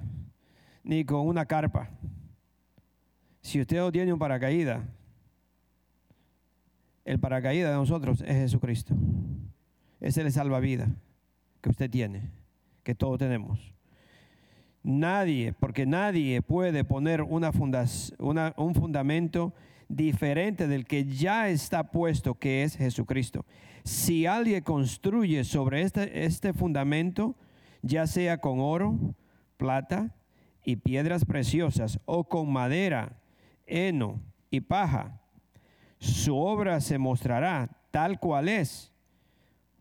ni 0.83 1.05
con 1.05 1.27
una 1.27 1.45
carpa. 1.45 1.91
Si 3.39 3.61
usted 3.61 3.77
no 3.77 3.91
tiene 3.91 4.11
un 4.11 4.17
paracaídas, 4.17 4.83
el 7.05 7.19
paracaídas 7.19 7.69
de 7.69 7.77
nosotros 7.77 8.21
es 8.21 8.35
Jesucristo. 8.35 8.95
Es 10.01 10.17
el 10.17 10.31
salvavidas 10.31 10.89
que 11.61 11.69
usted 11.69 11.87
tiene, 11.87 12.31
que 12.81 12.95
todos 12.95 13.19
tenemos. 13.19 13.59
Nadie, 14.81 15.53
porque 15.53 15.85
nadie 15.85 16.41
puede 16.41 16.83
poner 16.83 17.21
una 17.21 17.51
un 18.57 18.73
fundamento 18.73 19.53
diferente 19.87 20.67
del 20.67 20.85
que 20.85 21.05
ya 21.05 21.49
está 21.49 21.91
puesto, 21.91 22.35
que 22.35 22.63
es 22.63 22.77
Jesucristo. 22.77 23.45
Si 23.83 24.25
alguien 24.25 24.63
construye 24.63 25.43
sobre 25.43 25.81
este, 25.81 26.25
este 26.25 26.53
fundamento, 26.53 27.35
ya 27.81 28.07
sea 28.07 28.39
con 28.39 28.59
oro, 28.59 28.97
plata 29.57 30.15
y 30.63 30.77
piedras 30.77 31.25
preciosas, 31.25 31.99
o 32.05 32.27
con 32.27 32.51
madera, 32.51 33.21
heno 33.67 34.21
y 34.49 34.61
paja. 34.61 35.21
Su 35.99 36.37
obra 36.37 36.81
se 36.81 36.97
mostrará, 36.97 37.69
tal 37.91 38.19
cual 38.19 38.49
es, 38.49 38.91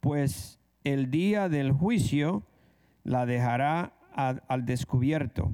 pues 0.00 0.60
el 0.84 1.10
día 1.10 1.48
del 1.48 1.72
juicio 1.72 2.46
la 3.04 3.26
dejará 3.26 3.94
al, 4.12 4.64
descubierto, 4.64 5.50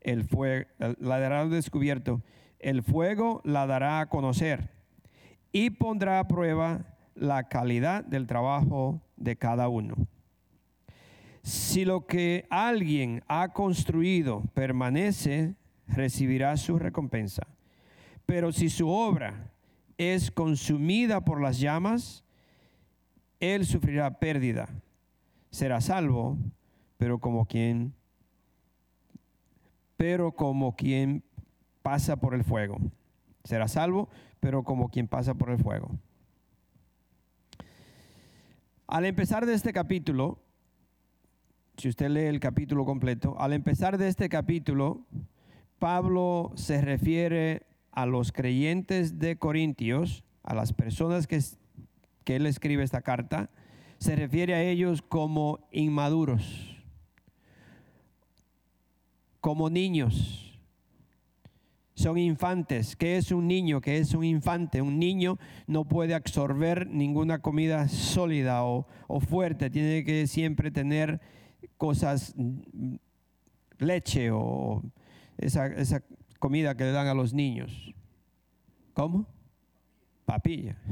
el 0.00 0.24
fuego, 0.24 0.68
la 0.98 1.20
dará 1.20 1.42
al 1.42 1.50
descubierto, 1.50 2.22
el 2.62 2.82
fuego 2.82 3.40
la 3.44 3.66
dará 3.66 4.00
a 4.00 4.08
conocer 4.08 4.70
y 5.52 5.70
pondrá 5.70 6.20
a 6.20 6.28
prueba 6.28 6.86
la 7.14 7.48
calidad 7.48 8.04
del 8.04 8.26
trabajo 8.26 9.02
de 9.16 9.36
cada 9.36 9.68
uno. 9.68 9.94
Si 11.42 11.84
lo 11.84 12.06
que 12.06 12.46
alguien 12.50 13.22
ha 13.26 13.52
construido 13.52 14.42
permanece, 14.54 15.56
recibirá 15.88 16.56
su 16.56 16.78
recompensa. 16.78 17.46
Pero 18.26 18.52
si 18.52 18.70
su 18.70 18.88
obra 18.88 19.50
es 19.98 20.30
consumida 20.30 21.20
por 21.24 21.40
las 21.40 21.58
llamas, 21.58 22.24
él 23.40 23.66
sufrirá 23.66 24.18
pérdida. 24.20 24.68
Será 25.50 25.80
salvo, 25.80 26.38
pero 26.96 27.18
como 27.18 27.44
quien 27.44 27.92
pero 29.96 30.32
como 30.32 30.74
quien 30.74 31.22
pasa 31.82 32.16
por 32.16 32.34
el 32.34 32.44
fuego. 32.44 32.78
Será 33.44 33.68
salvo, 33.68 34.08
pero 34.40 34.62
como 34.62 34.88
quien 34.88 35.08
pasa 35.08 35.34
por 35.34 35.50
el 35.50 35.58
fuego. 35.58 35.90
Al 38.86 39.04
empezar 39.04 39.46
de 39.46 39.54
este 39.54 39.72
capítulo, 39.72 40.38
si 41.76 41.88
usted 41.88 42.10
lee 42.10 42.26
el 42.26 42.40
capítulo 42.40 42.84
completo, 42.84 43.36
al 43.38 43.52
empezar 43.52 43.98
de 43.98 44.08
este 44.08 44.28
capítulo, 44.28 45.06
Pablo 45.78 46.52
se 46.54 46.80
refiere 46.80 47.66
a 47.90 48.06
los 48.06 48.32
creyentes 48.32 49.18
de 49.18 49.36
Corintios, 49.36 50.24
a 50.42 50.54
las 50.54 50.72
personas 50.72 51.26
que, 51.26 51.40
que 52.24 52.36
él 52.36 52.46
escribe 52.46 52.82
esta 52.82 53.02
carta, 53.02 53.50
se 53.98 54.16
refiere 54.16 54.54
a 54.54 54.62
ellos 54.62 55.02
como 55.02 55.66
inmaduros, 55.70 56.76
como 59.40 59.70
niños. 59.70 60.51
Son 62.02 62.18
infantes. 62.18 62.96
¿Qué 62.96 63.16
es 63.16 63.30
un 63.30 63.46
niño? 63.46 63.80
¿Qué 63.80 63.98
es 63.98 64.12
un 64.12 64.24
infante? 64.24 64.82
Un 64.82 64.98
niño 64.98 65.38
no 65.68 65.84
puede 65.84 66.14
absorber 66.14 66.88
ninguna 66.88 67.38
comida 67.38 67.86
sólida 67.86 68.64
o, 68.64 68.86
fuerte. 69.20 69.70
Tiene 69.70 70.02
que 70.02 70.26
siempre 70.26 70.72
tener 70.72 71.20
cosas, 71.76 72.34
mm, 72.36 72.96
leche 73.78 74.32
o 74.32 74.82
esa, 75.38 76.02
comida 76.40 76.76
que 76.76 76.82
le 76.82 76.90
dan 76.90 77.06
a 77.06 77.14
los 77.14 77.34
niños. 77.34 77.94
¿Cómo? 78.94 79.24
Papilla. 80.24 80.76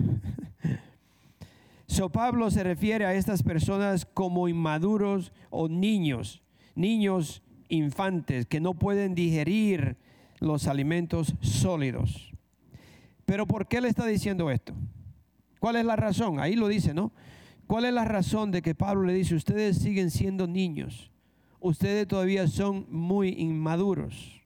So 1.88 2.08
Pablo 2.08 2.52
se 2.52 2.62
refiere 2.62 3.04
a 3.04 3.14
estas 3.14 3.42
personas 3.42 4.06
como 4.06 4.46
inmaduros 4.46 5.32
o 5.50 5.68
niños, 5.68 6.40
niños 6.76 7.42
infantes 7.68 8.46
que 8.46 8.60
no 8.60 8.74
pueden 8.74 9.16
digerir 9.16 9.96
los 10.40 10.66
alimentos 10.66 11.34
sólidos. 11.40 12.32
Pero 13.24 13.46
¿por 13.46 13.68
qué 13.68 13.80
le 13.80 13.88
está 13.88 14.06
diciendo 14.06 14.50
esto? 14.50 14.74
¿Cuál 15.60 15.76
es 15.76 15.84
la 15.84 15.96
razón? 15.96 16.40
Ahí 16.40 16.56
lo 16.56 16.66
dice, 16.68 16.92
¿no? 16.94 17.12
¿Cuál 17.66 17.84
es 17.84 17.92
la 17.92 18.04
razón 18.04 18.50
de 18.50 18.62
que 18.62 18.74
Pablo 18.74 19.04
le 19.04 19.14
dice, 19.14 19.36
ustedes 19.36 19.78
siguen 19.78 20.10
siendo 20.10 20.46
niños? 20.48 21.12
Ustedes 21.60 22.08
todavía 22.08 22.48
son 22.48 22.86
muy 22.90 23.28
inmaduros 23.28 24.40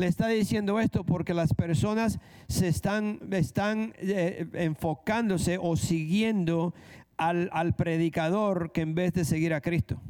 le 0.00 0.06
está 0.06 0.28
diciendo 0.28 0.80
esto 0.80 1.04
porque 1.04 1.34
las 1.34 1.52
personas 1.52 2.18
se 2.48 2.68
están, 2.68 3.20
están 3.32 3.92
eh, 3.98 4.46
enfocándose 4.54 5.58
o 5.60 5.76
siguiendo 5.76 6.74
al, 7.16 7.50
al 7.52 7.74
predicador 7.74 8.72
que 8.72 8.80
en 8.80 8.94
vez 8.94 9.12
de 9.12 9.24
seguir 9.24 9.52
a 9.52 9.60
Cristo. 9.60 10.00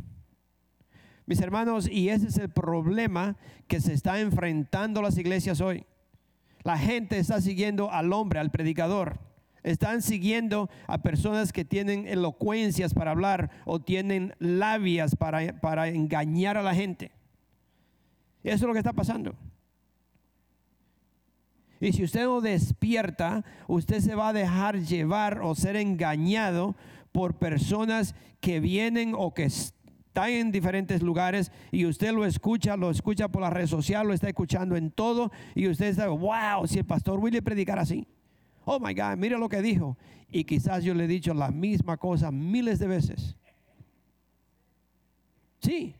Mis 1.31 1.41
hermanos, 1.41 1.89
y 1.89 2.09
ese 2.09 2.27
es 2.27 2.39
el 2.39 2.49
problema 2.49 3.37
que 3.69 3.81
se 3.81 3.93
está 3.93 4.19
enfrentando 4.19 5.01
las 5.01 5.17
iglesias 5.17 5.61
hoy. 5.61 5.87
La 6.65 6.77
gente 6.77 7.21
está 7.21 7.41
siguiendo 7.41 7.93
al 7.93 8.13
hombre, 8.13 8.41
al 8.41 8.51
predicador. 8.51 9.21
Están 9.63 10.03
siguiendo 10.03 10.69
a 10.89 11.03
personas 11.03 11.53
que 11.53 11.65
tienen 11.65 12.09
elocuencias 12.09 12.95
para 12.95 13.13
hablar 13.13 13.49
o 13.65 13.81
tienen 13.81 14.35
labias 14.41 15.15
para, 15.15 15.61
para 15.61 15.87
engañar 15.87 16.57
a 16.57 16.65
la 16.65 16.75
gente. 16.75 17.13
Eso 18.43 18.57
es 18.57 18.63
lo 18.63 18.73
que 18.73 18.81
está 18.81 18.93
pasando. 18.93 19.37
Y 21.79 21.93
si 21.93 22.03
usted 22.03 22.25
no 22.25 22.41
despierta, 22.41 23.45
usted 23.69 24.01
se 24.01 24.17
va 24.17 24.31
a 24.31 24.33
dejar 24.33 24.81
llevar 24.81 25.43
o 25.43 25.55
ser 25.55 25.77
engañado 25.77 26.75
por 27.13 27.37
personas 27.37 28.17
que 28.41 28.59
vienen 28.59 29.15
o 29.17 29.33
que 29.33 29.45
están 29.45 29.80
en 30.15 30.53
diferentes 30.53 31.03
lugares 31.03 31.53
y 31.71 31.87
usted 31.87 32.13
lo 32.13 32.25
escucha, 32.25 32.77
lo 32.77 32.91
escucha 32.91 33.29
por 33.29 33.43
la 33.43 33.51
red 33.51 33.67
social, 33.67 34.07
lo 34.07 34.13
está 34.13 34.29
escuchando 34.29 34.77
en 34.77 34.91
todo 34.91 35.31
y 35.55 35.69
usted 35.69 35.87
está, 35.87 36.09
wow, 36.09 36.67
si 36.67 36.79
el 36.79 36.85
pastor 36.85 37.19
Willy 37.19 37.41
predicara 37.41 37.83
así. 37.83 38.07
Oh 38.65 38.79
my 38.79 38.93
God, 38.93 39.17
mira 39.17 39.39
lo 39.39 39.49
que 39.49 39.63
dijo. 39.63 39.97
Y 40.31 40.45
quizás 40.45 40.85
yo 40.85 40.95
le 40.95 41.05
he 41.05 41.09
dicho 41.09 41.35
la 41.35 41.51
misma 41.51 41.97
cosa 41.97 42.31
miles 42.31 42.79
de 42.79 42.87
veces. 42.87 43.37
Sí, 45.61 45.95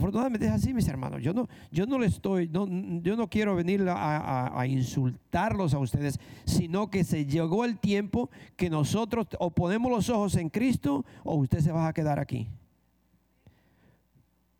Desafortunadamente 0.00 0.46
es 0.46 0.52
así, 0.52 0.72
mis 0.72 0.88
hermanos. 0.88 1.20
Yo 1.22 1.34
no, 1.34 1.46
yo 1.70 1.84
no 1.84 1.98
le 1.98 2.06
estoy, 2.06 2.48
yo 2.50 3.16
no 3.16 3.28
quiero 3.28 3.54
venir 3.54 3.84
a, 3.86 4.66
insultarlos 4.66 5.74
a 5.74 5.78
ustedes, 5.78 6.18
sino 6.46 6.88
que 6.88 7.04
se 7.04 7.26
llegó 7.26 7.66
el 7.66 7.78
tiempo 7.78 8.30
que 8.56 8.70
nosotros 8.70 9.26
o 9.38 9.50
ponemos 9.50 9.92
los 9.92 10.08
ojos 10.08 10.36
en 10.36 10.48
Cristo 10.48 11.04
o 11.22 11.34
usted 11.34 11.60
se 11.60 11.70
va 11.70 11.86
a 11.86 11.92
quedar 11.92 12.18
aquí. 12.18 12.48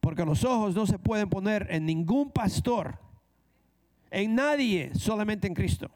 Porque 0.00 0.26
los 0.26 0.44
ojos 0.44 0.74
no 0.74 0.84
se 0.84 0.98
pueden 0.98 1.30
poner 1.30 1.66
en 1.70 1.86
ningún 1.86 2.30
pastor, 2.30 2.98
en 4.10 4.34
nadie, 4.34 4.90
solamente 4.94 5.46
en 5.46 5.54
Cristo. 5.54 5.90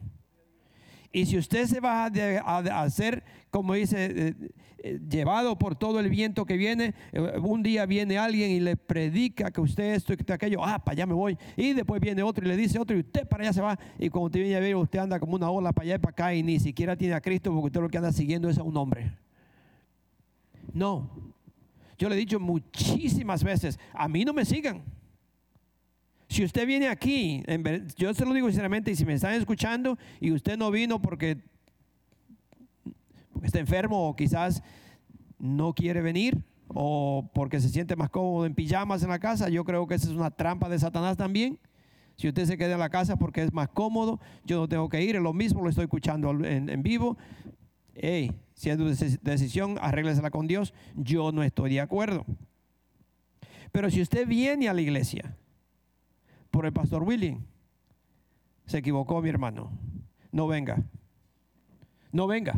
Y 1.15 1.27
si 1.27 1.39
usted 1.39 1.67
se 1.67 1.79
va 1.79 2.07
a, 2.07 2.83
hacer, 2.83 3.23
como 3.49 3.75
dice, 3.75 4.07
eh, 4.07 4.35
eh, 4.79 4.99
llevado 5.09 5.57
por 5.57 5.77
todo 5.77 6.01
el 6.01 6.11
viento 6.11 6.45
que 6.45 6.57
viene, 6.57 6.93
eh, 7.13 7.39
un 7.41 7.63
día 7.63 7.87
viene 7.87 8.19
alguien 8.19 8.51
y 8.51 8.59
le 8.59 8.77
predica 8.77 9.53
que 9.53 9.61
usted 9.61 9.95
esto 9.95 10.13
y 10.13 10.17
que 10.17 10.33
aquello, 10.33 10.65
ah, 10.65 10.81
para 10.81 10.95
allá 10.95 11.07
me 11.07 11.15
voy. 11.15 11.39
Y 11.57 11.73
después 11.73 12.01
viene 12.01 12.25
otro 12.25 12.45
y 12.45 12.49
le 12.49 12.57
dice 12.57 12.81
otro 12.81 12.97
y 12.97 13.01
usted 13.01 13.29
para 13.29 13.45
allá 13.45 13.53
se 13.53 13.61
va. 13.61 13.79
Y 13.97 14.09
cuando 14.09 14.27
usted 14.27 14.41
viene 14.41 14.57
a 14.57 14.61
ver, 14.61 14.75
usted 14.75 14.99
anda 14.99 15.21
como 15.21 15.37
una 15.37 15.49
ola 15.49 15.73
para 15.73 15.85
allá 15.85 15.95
y 15.95 15.99
para 15.99 16.11
acá 16.11 16.35
y 16.35 16.43
ni 16.43 16.59
siquiera 16.59 16.97
tiene 16.97 17.15
a 17.15 17.21
Cristo 17.21 17.53
porque 17.53 17.67
usted 17.67 17.81
lo 17.81 17.89
que 17.89 17.99
anda 17.99 18.11
siguiendo 18.11 18.51
es 18.51 18.59
a 18.59 18.65
un 18.65 18.77
hombre. 18.77 19.13
No. 20.73 21.09
Yo 21.97 22.09
le 22.09 22.17
he 22.17 22.19
dicho 22.19 22.41
muchísimas 22.41 23.45
veces, 23.45 23.79
a 23.93 24.09
mí 24.09 24.25
no 24.25 24.33
me 24.33 24.45
sigan. 24.45 24.83
Si 26.35 26.43
usted 26.43 26.67
viene 26.67 26.89
aquí, 26.89 27.45
yo 27.97 28.13
se 28.13 28.25
lo 28.25 28.35
digo 28.35 28.49
sinceramente, 28.49 28.91
y 28.91 28.97
si 28.97 29.07
me 29.07 29.15
están 29.15 29.35
escuchando 29.35 29.97
y 30.19 30.33
usted 30.33 30.59
no 30.59 30.73
vino 30.73 31.01
porque, 31.01 31.39
está 33.45 33.61
enfermo 33.61 34.09
o 34.09 34.17
quizás 34.17 34.61
no 35.39 35.73
quiere 35.75 36.03
venir 36.03 36.43
o 36.67 37.31
porque 37.33 37.61
se 37.61 37.69
siente 37.69 37.95
más 37.95 38.11
cómodo 38.11 38.47
en 38.47 38.55
pijamas 38.57 39.05
en 39.05 39.11
la 39.11 39.21
casa, 39.21 39.49
yo 39.49 39.65
creo 39.65 39.87
que 39.87 39.95
esa 39.95 40.09
es 40.09 40.17
una 40.17 40.33
trampa 40.33 40.69
de 40.69 40.77
Satanás 40.77 41.17
también. 41.17 41.61
Si 42.17 42.27
usted 42.27 42.47
se 42.47 42.59
queda 42.59 42.73
en 42.73 42.81
la 42.81 42.91
casa 42.91 43.15
porque 43.15 43.45
es 43.45 43.53
más 43.53 43.69
cómodo, 43.69 44.19
yo 44.45 44.59
no 44.59 44.69
tengo 44.69 44.89
que 44.89 45.05
ir, 45.05 45.15
es 45.15 45.23
lo 45.23 45.35
mismo, 45.35 45.63
lo 45.63 45.69
estoy 45.69 45.85
escuchando 45.85 46.33
en, 46.45 46.69
en 46.69 46.83
vivo. 46.83 47.17
Hey, 47.95 48.33
si 48.55 48.71
es 48.71 48.77
tu 48.77 48.87
decisión, 49.23 49.79
arréglesela 49.81 50.33
con 50.33 50.49
Dios. 50.49 50.75
Yo 50.97 51.31
no 51.31 51.45
estoy 51.45 51.75
de 51.75 51.81
acuerdo. 51.81 52.27
Pero 53.71 53.89
si 53.89 54.03
usted 54.03 54.27
viene 54.27 54.69
a 54.69 54.75
la 54.75 54.81
iglesia 54.81 55.37
por 56.55 56.67
el 56.67 56.73
pastor 56.73 57.03
Willy. 57.03 57.37
Se 58.67 58.79
equivocó 58.79 59.21
mi 59.21 59.29
hermano. 59.29 59.73
No 60.31 60.47
venga. 60.47 60.85
No 62.13 62.29
venga. 62.29 62.55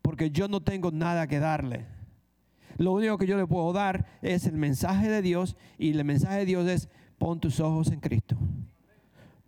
Porque 0.00 0.30
yo 0.30 0.46
no 0.46 0.62
tengo 0.62 0.92
nada 0.92 1.26
que 1.26 1.40
darle. 1.40 1.86
Lo 2.76 2.92
único 2.92 3.18
que 3.18 3.26
yo 3.26 3.36
le 3.36 3.48
puedo 3.48 3.72
dar 3.72 4.06
es 4.22 4.46
el 4.46 4.56
mensaje 4.56 5.08
de 5.08 5.22
Dios 5.22 5.56
y 5.76 5.90
el 5.90 6.04
mensaje 6.04 6.38
de 6.38 6.44
Dios 6.44 6.68
es 6.68 6.88
pon 7.18 7.40
tus 7.40 7.58
ojos 7.58 7.90
en 7.90 7.98
Cristo. 7.98 8.36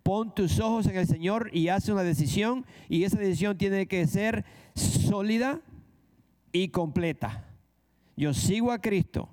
Pon 0.03 0.35
tus 0.35 0.59
ojos 0.59 0.87
en 0.87 0.97
el 0.97 1.07
Señor 1.07 1.49
y 1.53 1.69
haz 1.69 1.87
una 1.87 2.03
decisión 2.03 2.65
y 2.89 3.05
esa 3.05 3.17
decisión 3.17 3.57
tiene 3.57 3.87
que 3.87 4.05
ser 4.07 4.43
sólida 4.75 5.61
y 6.51 6.67
completa. 6.67 7.45
Yo 8.17 8.33
sigo 8.33 8.73
a 8.73 8.81
Cristo. 8.81 9.29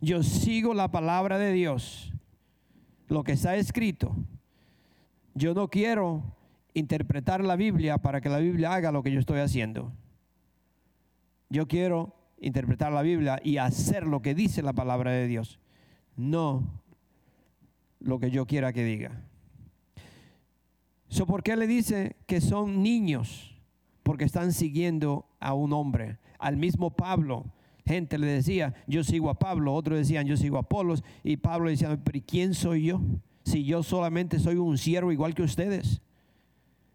Yo 0.00 0.22
sigo 0.22 0.72
la 0.72 0.90
palabra 0.90 1.36
de 1.36 1.52
Dios 1.52 2.09
lo 3.10 3.24
que 3.24 3.32
está 3.32 3.56
escrito. 3.56 4.14
Yo 5.34 5.52
no 5.52 5.68
quiero 5.68 6.22
interpretar 6.74 7.44
la 7.44 7.56
Biblia 7.56 7.98
para 7.98 8.20
que 8.20 8.28
la 8.28 8.38
Biblia 8.38 8.72
haga 8.72 8.92
lo 8.92 9.02
que 9.02 9.10
yo 9.10 9.18
estoy 9.18 9.40
haciendo. 9.40 9.92
Yo 11.48 11.66
quiero 11.66 12.14
interpretar 12.38 12.92
la 12.92 13.02
Biblia 13.02 13.40
y 13.42 13.58
hacer 13.58 14.06
lo 14.06 14.22
que 14.22 14.34
dice 14.34 14.62
la 14.62 14.72
palabra 14.72 15.10
de 15.10 15.26
Dios, 15.26 15.58
no 16.16 16.80
lo 17.98 18.20
que 18.20 18.30
yo 18.30 18.46
quiera 18.46 18.72
que 18.72 18.84
diga. 18.84 19.22
So, 21.08 21.26
¿Por 21.26 21.42
qué 21.42 21.56
le 21.56 21.66
dice 21.66 22.14
que 22.26 22.40
son 22.40 22.82
niños? 22.84 23.58
Porque 24.04 24.24
están 24.24 24.52
siguiendo 24.52 25.26
a 25.40 25.54
un 25.54 25.72
hombre. 25.72 26.18
Al 26.38 26.56
mismo 26.56 26.90
Pablo, 26.90 27.46
gente 27.86 28.18
le 28.18 28.26
decía, 28.26 28.74
yo 28.86 29.04
sigo 29.04 29.30
a 29.30 29.38
Pablo, 29.38 29.74
otros 29.74 29.98
decían, 29.98 30.26
yo 30.26 30.36
sigo 30.36 30.56
a 30.56 30.60
Apolos, 30.60 31.02
y 31.24 31.36
Pablo 31.36 31.70
decía, 31.70 31.98
pero 32.02 32.18
¿y 32.18 32.22
quién 32.22 32.54
soy 32.54 32.84
yo? 32.84 33.00
Si 33.44 33.64
yo 33.64 33.82
solamente 33.82 34.38
soy 34.38 34.56
un 34.56 34.78
siervo 34.78 35.12
igual 35.12 35.34
que 35.34 35.42
ustedes. 35.42 36.00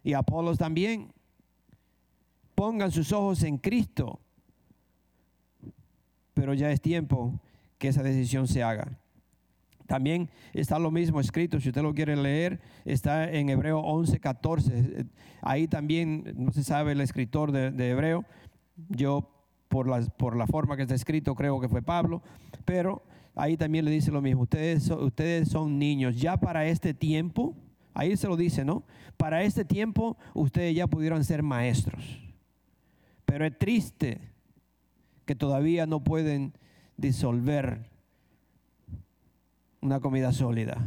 Y 0.02 0.12
Apolos 0.12 0.58
también. 0.58 1.12
Pongan 2.54 2.90
sus 2.90 3.12
ojos 3.12 3.42
en 3.42 3.58
Cristo. 3.58 4.20
Pero 6.32 6.54
ya 6.54 6.70
es 6.70 6.80
tiempo 6.80 7.38
que 7.78 7.88
esa 7.88 8.02
decisión 8.02 8.46
se 8.48 8.62
haga. 8.62 8.98
También 9.86 10.30
está 10.52 10.78
lo 10.78 10.90
mismo 10.90 11.20
escrito, 11.20 11.60
si 11.60 11.68
usted 11.68 11.82
lo 11.82 11.94
quiere 11.94 12.16
leer, 12.16 12.60
está 12.84 13.30
en 13.30 13.48
Hebreo 13.48 13.80
11, 13.80 14.18
14. 14.18 15.06
Ahí 15.42 15.68
también 15.68 16.34
no 16.36 16.52
se 16.52 16.64
sabe 16.64 16.92
el 16.92 17.00
escritor 17.00 17.52
de, 17.52 17.70
de 17.70 17.90
Hebreo. 17.90 18.24
Yo, 18.88 19.30
por 19.68 19.88
la, 19.88 20.00
por 20.00 20.36
la 20.36 20.46
forma 20.46 20.76
que 20.76 20.82
está 20.82 20.94
escrito, 20.94 21.34
creo 21.34 21.60
que 21.60 21.68
fue 21.68 21.82
Pablo. 21.82 22.22
Pero 22.64 23.02
ahí 23.34 23.56
también 23.56 23.84
le 23.84 23.90
dice 23.90 24.10
lo 24.10 24.22
mismo. 24.22 24.42
Ustedes, 24.42 24.84
son- 24.84 25.02
ustedes 25.04 25.48
son 25.48 25.78
niños. 25.78 26.20
Ya 26.20 26.36
para 26.38 26.66
este 26.66 26.94
tiempo, 26.94 27.54
ahí 27.94 28.16
se 28.16 28.28
lo 28.28 28.36
dice, 28.36 28.64
¿no? 28.64 28.84
Para 29.16 29.42
este 29.42 29.64
tiempo, 29.64 30.16
ustedes 30.34 30.74
ya 30.74 30.86
pudieron 30.86 31.24
ser 31.24 31.42
maestros. 31.42 32.20
Pero 33.24 33.44
es 33.44 33.58
triste 33.58 34.20
que 35.24 35.34
todavía 35.34 35.86
no 35.86 36.04
pueden 36.04 36.52
disolver 36.96 37.90
una 39.80 40.00
comida 40.00 40.32
sólida. 40.32 40.78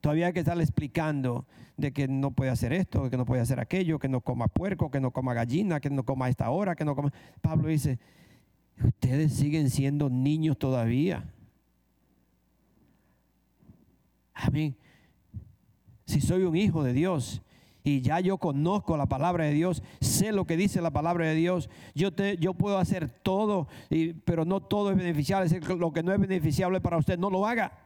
Todavía 0.00 0.28
hay 0.28 0.32
que 0.32 0.40
estarle 0.40 0.62
explicando 0.64 1.46
de 1.82 1.92
que 1.92 2.08
no 2.08 2.30
puede 2.30 2.50
hacer 2.50 2.72
esto, 2.72 3.10
que 3.10 3.16
no 3.18 3.26
puede 3.26 3.42
hacer 3.42 3.60
aquello, 3.60 3.98
que 3.98 4.08
no 4.08 4.20
coma 4.22 4.48
puerco, 4.48 4.90
que 4.90 5.00
no 5.00 5.10
coma 5.10 5.34
gallina, 5.34 5.80
que 5.80 5.90
no 5.90 6.04
coma 6.04 6.28
esta 6.30 6.48
hora, 6.50 6.74
que 6.74 6.84
no 6.84 6.96
coma. 6.96 7.12
Pablo 7.42 7.68
dice, 7.68 7.98
ustedes 8.82 9.34
siguen 9.34 9.68
siendo 9.68 10.08
niños 10.08 10.58
todavía. 10.58 11.30
A 14.34 14.50
mí, 14.50 14.74
si 16.06 16.20
soy 16.20 16.44
un 16.44 16.56
hijo 16.56 16.82
de 16.82 16.92
Dios 16.92 17.42
y 17.84 18.00
ya 18.00 18.20
yo 18.20 18.38
conozco 18.38 18.96
la 18.96 19.06
palabra 19.06 19.44
de 19.44 19.52
Dios, 19.52 19.82
sé 20.00 20.32
lo 20.32 20.46
que 20.46 20.56
dice 20.56 20.80
la 20.80 20.90
palabra 20.92 21.26
de 21.26 21.34
Dios, 21.34 21.68
yo, 21.94 22.12
te, 22.12 22.38
yo 22.38 22.54
puedo 22.54 22.78
hacer 22.78 23.10
todo, 23.10 23.68
y- 23.90 24.12
pero 24.14 24.44
no 24.44 24.60
todo 24.60 24.90
es 24.90 24.96
beneficiable. 24.96 25.50
Lo 25.76 25.92
que 25.92 26.02
no 26.02 26.12
es 26.12 26.20
beneficiable 26.20 26.80
para 26.80 26.96
usted, 26.98 27.18
no 27.18 27.28
lo 27.28 27.46
haga. 27.46 27.78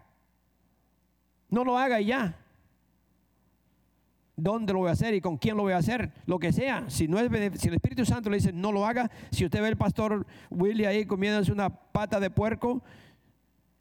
No 1.48 1.64
lo 1.64 1.78
haga 1.78 2.00
y 2.00 2.06
ya. 2.06 2.38
¿Dónde 4.36 4.74
lo 4.74 4.80
voy 4.80 4.90
a 4.90 4.92
hacer 4.92 5.14
y 5.14 5.22
con 5.22 5.38
quién 5.38 5.56
lo 5.56 5.62
voy 5.62 5.72
a 5.72 5.78
hacer? 5.78 6.12
Lo 6.26 6.38
que 6.38 6.52
sea. 6.52 6.84
Si, 6.88 7.08
no 7.08 7.18
es, 7.18 7.30
si 7.58 7.68
el 7.68 7.74
Espíritu 7.74 8.04
Santo 8.04 8.28
le 8.28 8.36
dice 8.36 8.52
no 8.52 8.70
lo 8.70 8.84
haga, 8.84 9.10
si 9.30 9.46
usted 9.46 9.62
ve 9.62 9.68
al 9.68 9.78
pastor 9.78 10.26
Willy 10.50 10.84
ahí 10.84 11.06
comiéndose 11.06 11.50
una 11.50 11.70
pata 11.70 12.20
de 12.20 12.28
puerco 12.28 12.82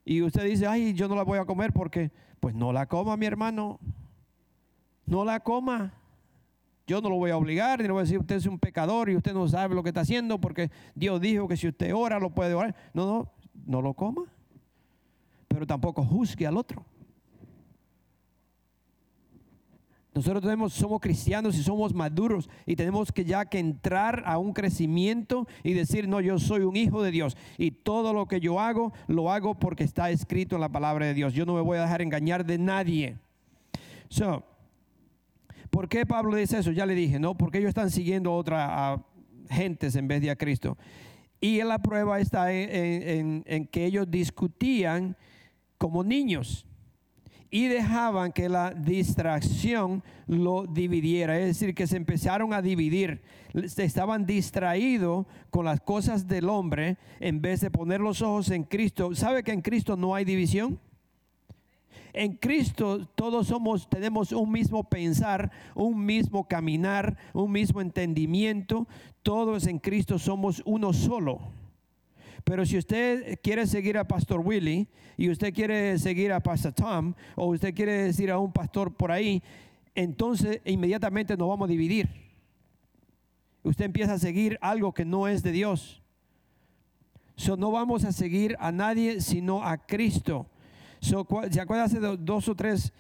y 0.06 0.22
usted 0.22 0.46
dice, 0.46 0.66
ay, 0.66 0.94
yo 0.94 1.10
no 1.10 1.16
la 1.16 1.24
voy 1.24 1.40
a 1.40 1.46
comer 1.46 1.74
porque, 1.74 2.12
pues 2.40 2.56
no 2.56 2.72
la 2.72 2.86
coma, 2.86 3.18
mi 3.18 3.26
hermano. 3.26 3.80
No 5.06 5.26
la 5.26 5.42
coma. 5.42 5.94
Yo 6.88 7.02
no 7.02 7.10
lo 7.10 7.16
voy 7.18 7.32
a 7.32 7.38
obligar, 7.38 7.80
ni 7.80 7.88
le 7.88 7.92
voy 7.92 8.02
a 8.02 8.04
decir, 8.04 8.20
usted 8.20 8.36
es 8.36 8.46
un 8.46 8.60
pecador 8.60 9.10
y 9.10 9.16
usted 9.16 9.34
no 9.34 9.48
sabe 9.48 9.76
lo 9.76 9.84
que 9.84 9.90
está 9.90 10.02
haciendo 10.02 10.40
porque 10.40 10.70
Dios 10.94 11.20
dijo 11.20 11.48
que 11.48 11.58
si 11.58 11.68
usted 11.68 11.94
ora, 11.94 12.20
lo 12.20 12.30
puede 12.30 12.54
orar. 12.54 12.76
No, 12.94 13.06
no, 13.06 13.32
no 13.66 13.82
lo 13.82 13.94
coma. 13.94 14.24
Pero 15.48 15.66
tampoco 15.68 16.06
juzgue 16.06 16.46
al 16.48 16.56
otro. 16.56 16.86
Nosotros 20.16 20.74
somos 20.74 21.02
cristianos 21.02 21.58
y 21.58 21.62
somos 21.62 21.94
maduros 21.94 22.50
y 22.66 22.78
tenemos 22.78 23.12
que 23.12 23.26
ya 23.26 23.44
que 23.44 23.60
entrar 23.60 24.24
a 24.26 24.38
un 24.38 24.54
crecimiento 24.54 25.46
y 25.62 25.74
decir, 25.74 26.08
no, 26.08 26.22
yo 26.22 26.40
soy 26.40 26.62
un 26.62 26.78
hijo 26.78 27.04
de 27.04 27.12
Dios 27.12 27.36
y 27.58 27.72
todo 27.72 28.14
lo 28.14 28.26
que 28.26 28.40
yo 28.40 28.62
hago, 28.62 28.94
lo 29.08 29.30
hago 29.30 29.56
porque 29.56 29.84
está 29.84 30.10
escrito 30.12 30.56
en 30.56 30.62
la 30.62 30.70
palabra 30.70 31.06
de 31.06 31.14
Dios. 31.14 31.34
Yo 31.34 31.46
no 31.46 31.56
me 31.56 31.60
voy 31.60 31.80
a 31.80 31.82
dejar 31.82 32.02
engañar 32.02 32.46
de 32.46 32.58
nadie. 32.58 33.18
So, 34.08 34.46
¿Por 35.70 35.90
qué 35.90 36.06
Pablo 36.06 36.38
dice 36.38 36.60
eso? 36.60 36.72
Ya 36.72 36.86
le 36.86 36.96
dije, 36.96 37.20
¿no? 37.20 37.36
Porque 37.36 37.58
ellos 37.58 37.68
están 37.68 37.92
siguiendo 37.92 38.32
a 38.32 38.38
otras 38.38 39.02
gentes 39.50 39.98
en 39.98 40.08
vez 40.08 40.22
de 40.22 40.32
a 40.32 40.38
Cristo. 40.38 40.78
Y 41.42 41.62
la 41.62 41.80
prueba 41.80 42.22
está 42.22 42.54
en 42.54 43.44
que 43.70 43.86
ellos 43.86 44.10
discutían 44.10 45.18
como 45.78 46.06
niños 46.06 46.66
y 47.50 47.68
dejaban 47.68 48.32
que 48.32 48.50
la 48.50 48.72
distracción 48.72 50.04
lo 50.28 50.66
dividiera, 50.66 51.40
es 51.40 51.48
decir, 51.48 51.76
que 51.76 51.88
se 51.88 51.98
empezaron 51.98 52.54
a 52.54 52.62
dividir, 52.62 53.22
estaban 53.54 54.26
distraídos 54.26 55.26
con 55.50 55.66
las 55.66 55.80
cosas 55.80 56.28
del 56.28 56.50
hombre 56.50 56.98
en 57.20 57.42
vez 57.42 57.62
de 57.62 57.72
poner 57.72 58.02
los 58.02 58.22
ojos 58.22 58.50
en 58.52 58.64
Cristo. 58.64 59.16
¿Sabe 59.16 59.44
que 59.44 59.52
en 59.52 59.62
Cristo 59.62 59.96
no 59.96 60.16
hay 60.16 60.26
división? 60.26 60.80
En 62.14 62.38
Cristo 62.38 63.06
todos 63.16 63.48
somos, 63.48 63.90
tenemos 63.90 64.32
un 64.32 64.50
mismo 64.52 64.86
pensar, 64.86 65.52
un 65.76 66.06
mismo 66.06 66.48
caminar, 66.48 67.18
un 67.34 67.52
mismo 67.52 67.82
entendimiento. 67.82 68.88
Todos 69.22 69.68
en 69.68 69.80
Cristo 69.80 70.18
somos 70.18 70.62
uno 70.66 70.94
solo. 70.94 71.42
Pero 72.46 72.66
si 72.66 72.78
usted 72.78 73.40
quiere 73.42 73.66
seguir 73.68 73.98
a 73.98 74.08
Pastor 74.08 74.40
Willy 74.40 74.88
y 75.18 75.30
usted 75.30 75.54
quiere 75.54 75.98
seguir 76.00 76.32
a 76.32 76.40
Pastor 76.40 76.72
Tom 76.74 77.14
o 77.36 77.48
usted 77.48 77.74
quiere 77.74 78.04
decir 78.04 78.32
a 78.32 78.38
un 78.40 78.54
pastor 78.54 78.94
por 78.94 79.12
ahí, 79.12 79.42
entonces 79.96 80.62
inmediatamente 80.64 81.36
nos 81.36 81.50
vamos 81.50 81.68
a 81.68 81.72
dividir. 81.72 82.08
Usted 83.64 83.86
empieza 83.86 84.14
a 84.14 84.20
seguir 84.20 84.58
algo 84.62 84.94
que 84.94 85.04
no 85.06 85.28
es 85.28 85.42
de 85.42 85.52
Dios. 85.52 86.02
No 87.58 87.72
vamos 87.72 88.06
a 88.06 88.12
seguir 88.12 88.56
a 88.60 88.72
nadie 88.72 89.20
sino 89.22 89.64
a 89.64 89.78
Cristo. 89.78 90.46
¿Se 91.02 91.16
acuerda 91.60 91.84
hace 91.84 92.00
do- 92.00 92.16
dos 92.16 92.48
o 92.48 92.56
tres 92.56 92.94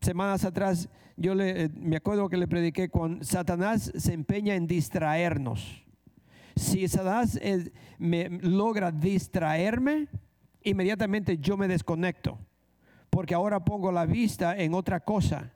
semanas 0.00 0.44
atrás? 0.44 0.88
Yo 1.16 1.34
le, 1.34 1.64
eh, 1.64 1.68
me 1.74 1.96
acuerdo 1.96 2.28
que 2.28 2.36
le 2.36 2.46
prediqué 2.46 2.88
con 2.88 3.24
Satanás 3.24 3.90
se 3.96 4.12
empeña 4.14 4.54
en 4.54 4.66
distraernos. 4.68 5.81
Si 6.56 6.86
Satanás 6.88 7.38
eh, 7.42 7.72
me 7.98 8.28
logra 8.28 8.90
distraerme, 8.90 10.08
inmediatamente 10.62 11.38
yo 11.38 11.56
me 11.56 11.68
desconecto. 11.68 12.38
Porque 13.10 13.34
ahora 13.34 13.64
pongo 13.64 13.92
la 13.92 14.06
vista 14.06 14.56
en 14.56 14.74
otra 14.74 15.00
cosa. 15.00 15.52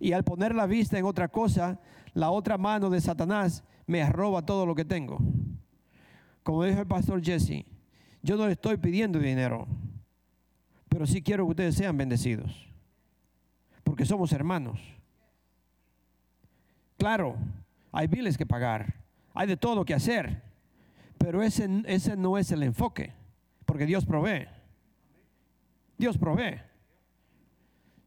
Y 0.00 0.12
al 0.12 0.24
poner 0.24 0.54
la 0.54 0.66
vista 0.66 0.98
en 0.98 1.04
otra 1.04 1.28
cosa, 1.28 1.80
la 2.14 2.30
otra 2.30 2.56
mano 2.56 2.90
de 2.90 3.00
Satanás 3.00 3.64
me 3.86 4.08
roba 4.08 4.44
todo 4.44 4.64
lo 4.64 4.74
que 4.74 4.84
tengo. 4.84 5.18
Como 6.42 6.64
dijo 6.64 6.80
el 6.80 6.86
pastor 6.86 7.22
Jesse, 7.22 7.64
yo 8.22 8.36
no 8.36 8.46
le 8.46 8.52
estoy 8.52 8.76
pidiendo 8.76 9.18
dinero, 9.18 9.66
pero 10.88 11.06
sí 11.06 11.22
quiero 11.22 11.44
que 11.44 11.50
ustedes 11.50 11.74
sean 11.74 11.96
bendecidos. 11.96 12.68
Porque 13.84 14.04
somos 14.04 14.32
hermanos. 14.32 14.80
Claro, 16.96 17.36
hay 17.92 18.06
biles 18.06 18.36
que 18.36 18.46
pagar, 18.46 18.94
hay 19.38 19.46
de 19.46 19.56
todo 19.56 19.84
que 19.84 19.94
hacer, 19.94 20.42
pero 21.16 21.44
ese, 21.44 21.68
ese 21.86 22.16
no 22.16 22.38
es 22.38 22.50
el 22.50 22.64
enfoque, 22.64 23.12
porque 23.66 23.86
Dios 23.86 24.04
provee. 24.04 24.48
Dios 25.96 26.18
provee. 26.18 26.60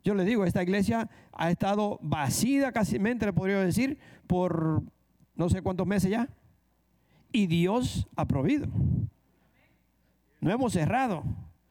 Yo 0.04 0.14
le 0.14 0.26
digo, 0.26 0.44
esta 0.44 0.62
iglesia 0.62 1.10
ha 1.32 1.50
estado 1.50 2.00
vacía 2.02 2.74
casi, 2.74 3.00
le 3.00 3.32
podría 3.32 3.62
decir, 3.62 3.98
por 4.28 4.84
no 5.36 5.48
sé 5.48 5.62
cuántos 5.62 5.88
meses 5.88 6.12
ya. 6.12 6.28
Y 7.32 7.48
Dios 7.48 8.10
ha 8.18 8.26
provido. 8.26 8.68
No 10.42 10.52
hemos 10.52 10.74
cerrado. 10.74 11.24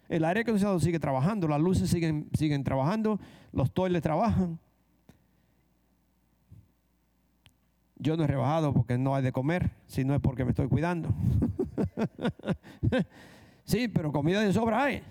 El 0.08 0.24
aire 0.24 0.40
acondicionado 0.40 0.80
sigue 0.80 0.98
trabajando, 0.98 1.46
las 1.46 1.60
luces 1.60 1.90
siguen, 1.90 2.30
siguen 2.32 2.64
trabajando, 2.64 3.20
los 3.52 3.70
toiles 3.74 4.00
trabajan. 4.00 4.58
Yo 8.00 8.16
no 8.16 8.24
he 8.24 8.26
rebajado 8.26 8.72
porque 8.72 8.96
no 8.96 9.14
hay 9.14 9.22
de 9.22 9.30
comer, 9.30 9.70
si 9.86 10.04
no 10.04 10.14
es 10.14 10.20
porque 10.20 10.44
me 10.44 10.50
estoy 10.50 10.68
cuidando. 10.68 11.10
sí, 13.64 13.88
pero 13.88 14.10
comida 14.10 14.40
de 14.40 14.52
sobra 14.54 14.84
hay. 14.84 15.02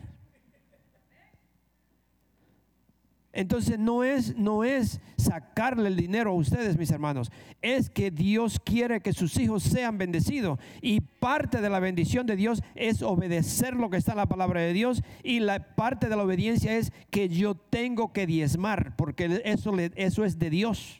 Entonces 3.32 3.78
no 3.78 4.04
es, 4.04 4.36
no 4.36 4.64
es 4.64 5.00
sacarle 5.18 5.88
el 5.88 5.96
dinero 5.96 6.32
a 6.32 6.34
ustedes, 6.34 6.78
mis 6.78 6.90
hermanos. 6.90 7.32
Es 7.62 7.92
que 7.92 8.10
Dios 8.10 8.60
quiere 8.60 9.02
que 9.02 9.14
sus 9.14 9.38
hijos 9.38 9.62
sean 9.62 10.00
bendecidos. 10.00 10.60
Y 10.82 11.02
parte 11.02 11.62
de 11.62 11.70
la 11.70 11.80
bendición 11.80 12.26
de 12.26 12.36
Dios 12.36 12.64
es 12.74 13.04
obedecer 13.04 13.76
lo 13.76 13.92
que 13.92 13.98
está 13.98 14.14
en 14.14 14.18
la 14.18 14.26
palabra 14.26 14.62
de 14.62 14.74
Dios. 14.74 15.04
Y 15.24 15.42
la 15.42 15.76
parte 15.76 16.10
de 16.10 16.16
la 16.16 16.24
obediencia 16.24 16.76
es 16.76 16.92
que 17.12 17.30
yo 17.30 17.54
tengo 17.54 18.14
que 18.14 18.26
diezmar, 18.26 18.96
porque 18.96 19.42
eso, 19.46 19.78
eso 19.78 20.26
es 20.26 20.40
de 20.40 20.50
Dios. 20.50 21.00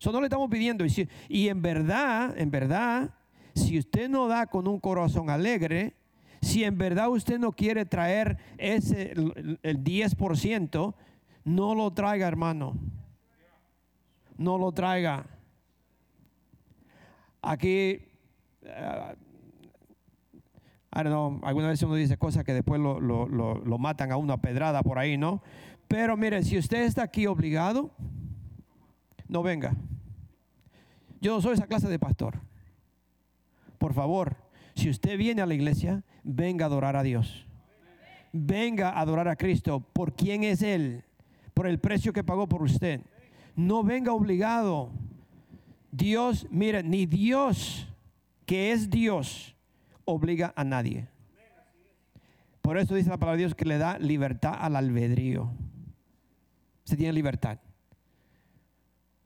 Eso 0.00 0.12
no 0.12 0.20
le 0.20 0.26
estamos 0.28 0.48
pidiendo. 0.48 0.84
Y, 1.28 1.48
en 1.48 1.60
verdad, 1.60 2.36
en 2.38 2.50
verdad, 2.50 3.10
si 3.54 3.78
usted 3.78 4.08
no 4.08 4.28
da 4.28 4.46
con 4.46 4.66
un 4.66 4.80
corazón 4.80 5.28
alegre, 5.28 5.94
si 6.40 6.64
en 6.64 6.78
verdad 6.78 7.10
usted 7.10 7.38
no 7.38 7.52
quiere 7.52 7.84
traer 7.84 8.38
ese 8.56 9.12
el, 9.12 9.58
el 9.62 9.84
10%, 9.84 10.94
no 11.44 11.74
lo 11.74 11.90
traiga, 11.92 12.26
hermano. 12.26 12.78
no 14.38 14.56
lo 14.56 14.72
traiga. 14.72 15.26
Aquí, 17.42 18.00
uh, 18.62 19.14
I 20.92 21.02
don't 21.04 21.44
alguna 21.44 21.68
vez 21.68 21.82
uno 21.82 21.94
dice 21.94 22.16
cosas 22.16 22.42
que 22.42 22.54
después 22.54 22.80
lo, 22.80 23.00
lo, 23.00 23.28
lo, 23.28 23.54
lo 23.56 23.78
matan 23.78 24.12
a 24.12 24.16
una 24.16 24.38
pedrada 24.38 24.82
por 24.82 24.98
ahí, 24.98 25.18
¿no? 25.18 25.42
Pero 25.88 26.16
mire, 26.16 26.42
si 26.42 26.56
usted 26.56 26.84
está 26.84 27.02
aquí 27.02 27.26
obligado, 27.26 27.90
no 29.30 29.42
venga. 29.42 29.74
Yo 31.20 31.34
no 31.34 31.40
soy 31.40 31.54
esa 31.54 31.66
clase 31.66 31.88
de 31.88 31.98
pastor. 31.98 32.40
Por 33.78 33.94
favor, 33.94 34.36
si 34.74 34.90
usted 34.90 35.16
viene 35.16 35.40
a 35.40 35.46
la 35.46 35.54
iglesia, 35.54 36.02
venga 36.24 36.64
a 36.64 36.68
adorar 36.68 36.96
a 36.96 37.02
Dios. 37.02 37.46
Venga 38.32 38.90
a 38.90 39.00
adorar 39.00 39.28
a 39.28 39.36
Cristo 39.36 39.80
por 39.92 40.14
quién 40.14 40.42
es 40.42 40.62
Él, 40.62 41.04
por 41.54 41.66
el 41.66 41.78
precio 41.78 42.12
que 42.12 42.24
pagó 42.24 42.48
por 42.48 42.62
usted. 42.62 43.02
No 43.54 43.84
venga 43.84 44.12
obligado. 44.12 44.90
Dios, 45.92 46.46
mire, 46.50 46.82
ni 46.82 47.06
Dios, 47.06 47.88
que 48.46 48.72
es 48.72 48.90
Dios, 48.90 49.54
obliga 50.04 50.52
a 50.56 50.64
nadie. 50.64 51.08
Por 52.62 52.78
eso 52.78 52.94
dice 52.94 53.10
la 53.10 53.16
palabra 53.16 53.36
de 53.36 53.44
Dios 53.44 53.54
que 53.54 53.64
le 53.64 53.78
da 53.78 53.98
libertad 53.98 54.54
al 54.58 54.76
albedrío. 54.76 55.52
Se 56.84 56.96
tiene 56.96 57.12
libertad. 57.12 57.58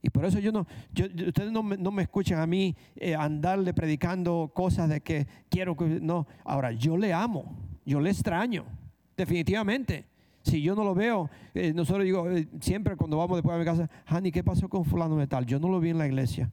Y 0.05 0.11
por 0.11 0.23
eso 0.23 0.37
yo 0.37 0.51
no, 0.51 0.67
yo, 0.93 1.05
ustedes 1.05 1.51
no 1.51 1.63
me, 1.63 1.77
no 1.77 1.89
me, 1.89 2.03
escuchan 2.03 2.39
a 2.39 2.45
mí 2.45 2.75
eh, 2.95 3.15
andarle 3.15 3.73
predicando 3.73 4.51
cosas 4.53 4.87
de 4.87 5.01
que 5.01 5.25
quiero 5.49 5.75
que, 5.75 5.99
no. 5.99 6.27
Ahora, 6.43 6.71
yo 6.73 6.95
le 6.95 7.11
amo, 7.11 7.57
yo 7.83 7.99
le 7.99 8.11
extraño, 8.11 8.65
definitivamente. 9.17 10.05
Si 10.43 10.61
yo 10.61 10.75
no 10.75 10.83
lo 10.83 10.93
veo, 10.93 11.27
eh, 11.55 11.73
nosotros 11.73 12.05
digo, 12.05 12.29
eh, 12.29 12.47
siempre 12.61 12.95
cuando 12.95 13.17
vamos 13.17 13.37
después 13.37 13.55
a 13.55 13.57
mi 13.57 13.65
casa, 13.65 13.89
Hani, 14.05 14.31
¿qué 14.31 14.43
pasó 14.43 14.69
con 14.69 14.85
fulano 14.85 15.17
de 15.17 15.25
tal? 15.25 15.47
Yo 15.47 15.59
no 15.59 15.69
lo 15.69 15.79
vi 15.79 15.89
en 15.89 15.97
la 15.97 16.05
iglesia. 16.05 16.51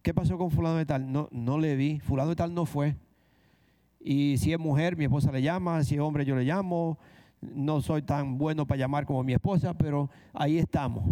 ¿Qué 0.00 0.14
pasó 0.14 0.38
con 0.38 0.52
fulano 0.52 0.76
de 0.76 0.86
tal? 0.86 1.10
No, 1.10 1.28
no 1.32 1.58
le 1.58 1.74
vi. 1.74 1.98
Fulano 1.98 2.30
de 2.30 2.36
tal 2.36 2.54
no 2.54 2.66
fue. 2.66 2.94
Y 3.98 4.36
si 4.38 4.52
es 4.52 4.60
mujer, 4.60 4.96
mi 4.96 5.06
esposa 5.06 5.32
le 5.32 5.42
llama. 5.42 5.82
Si 5.82 5.96
es 5.96 6.00
hombre, 6.00 6.24
yo 6.24 6.36
le 6.36 6.44
llamo. 6.44 6.98
No 7.40 7.80
soy 7.80 8.02
tan 8.02 8.38
bueno 8.38 8.64
para 8.64 8.78
llamar 8.78 9.06
como 9.06 9.24
mi 9.24 9.32
esposa, 9.32 9.74
pero 9.74 10.08
ahí 10.32 10.58
estamos. 10.58 11.02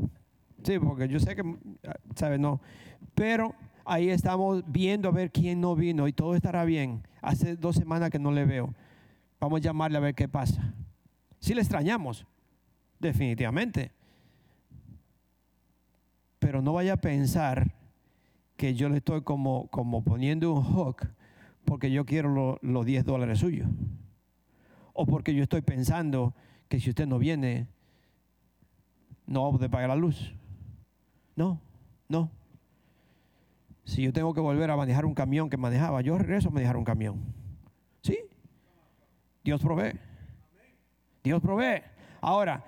Sí, 0.64 0.78
porque 0.78 1.08
yo 1.08 1.20
sé 1.20 1.36
que, 1.36 1.42
¿sabes? 2.16 2.40
No. 2.40 2.60
Pero 3.14 3.54
ahí 3.84 4.08
estamos 4.08 4.64
viendo 4.66 5.08
a 5.08 5.12
ver 5.12 5.30
quién 5.30 5.60
no 5.60 5.76
vino 5.76 6.08
y 6.08 6.12
todo 6.12 6.34
estará 6.34 6.64
bien. 6.64 7.06
Hace 7.20 7.56
dos 7.56 7.76
semanas 7.76 8.10
que 8.10 8.18
no 8.18 8.32
le 8.32 8.44
veo. 8.44 8.74
Vamos 9.38 9.60
a 9.60 9.62
llamarle 9.62 9.98
a 9.98 10.00
ver 10.00 10.14
qué 10.14 10.26
pasa. 10.26 10.74
Si 11.38 11.54
le 11.54 11.60
extrañamos, 11.60 12.26
definitivamente. 12.98 13.92
Pero 16.38 16.62
no 16.62 16.72
vaya 16.72 16.94
a 16.94 16.96
pensar 16.96 17.74
que 18.56 18.74
yo 18.74 18.88
le 18.88 18.98
estoy 18.98 19.22
como, 19.22 19.68
como 19.68 20.02
poniendo 20.02 20.52
un 20.52 20.62
hook 20.62 21.08
porque 21.64 21.90
yo 21.90 22.04
quiero 22.04 22.58
los 22.62 22.86
10 22.86 23.04
dólares 23.04 23.38
suyos. 23.38 23.68
O 24.92 25.06
porque 25.06 25.34
yo 25.34 25.42
estoy 25.42 25.62
pensando 25.62 26.34
que 26.68 26.78
si 26.78 26.90
usted 26.90 27.06
no 27.06 27.18
viene, 27.18 27.66
no 29.26 29.50
va 29.52 29.66
a 29.66 29.68
pagar 29.68 29.88
la 29.88 29.96
luz. 29.96 30.34
No, 31.36 31.60
no. 32.08 32.30
Si 33.84 34.02
yo 34.02 34.12
tengo 34.12 34.32
que 34.32 34.40
volver 34.40 34.70
a 34.70 34.76
manejar 34.76 35.04
un 35.04 35.14
camión 35.14 35.50
que 35.50 35.56
manejaba, 35.56 36.00
yo 36.00 36.16
regreso 36.16 36.48
a 36.48 36.52
manejar 36.52 36.76
un 36.76 36.84
camión. 36.84 37.20
¿Sí? 38.02 38.18
Dios 39.42 39.60
provee. 39.60 39.98
Dios 41.22 41.40
provee. 41.42 41.82
Ahora, 42.20 42.64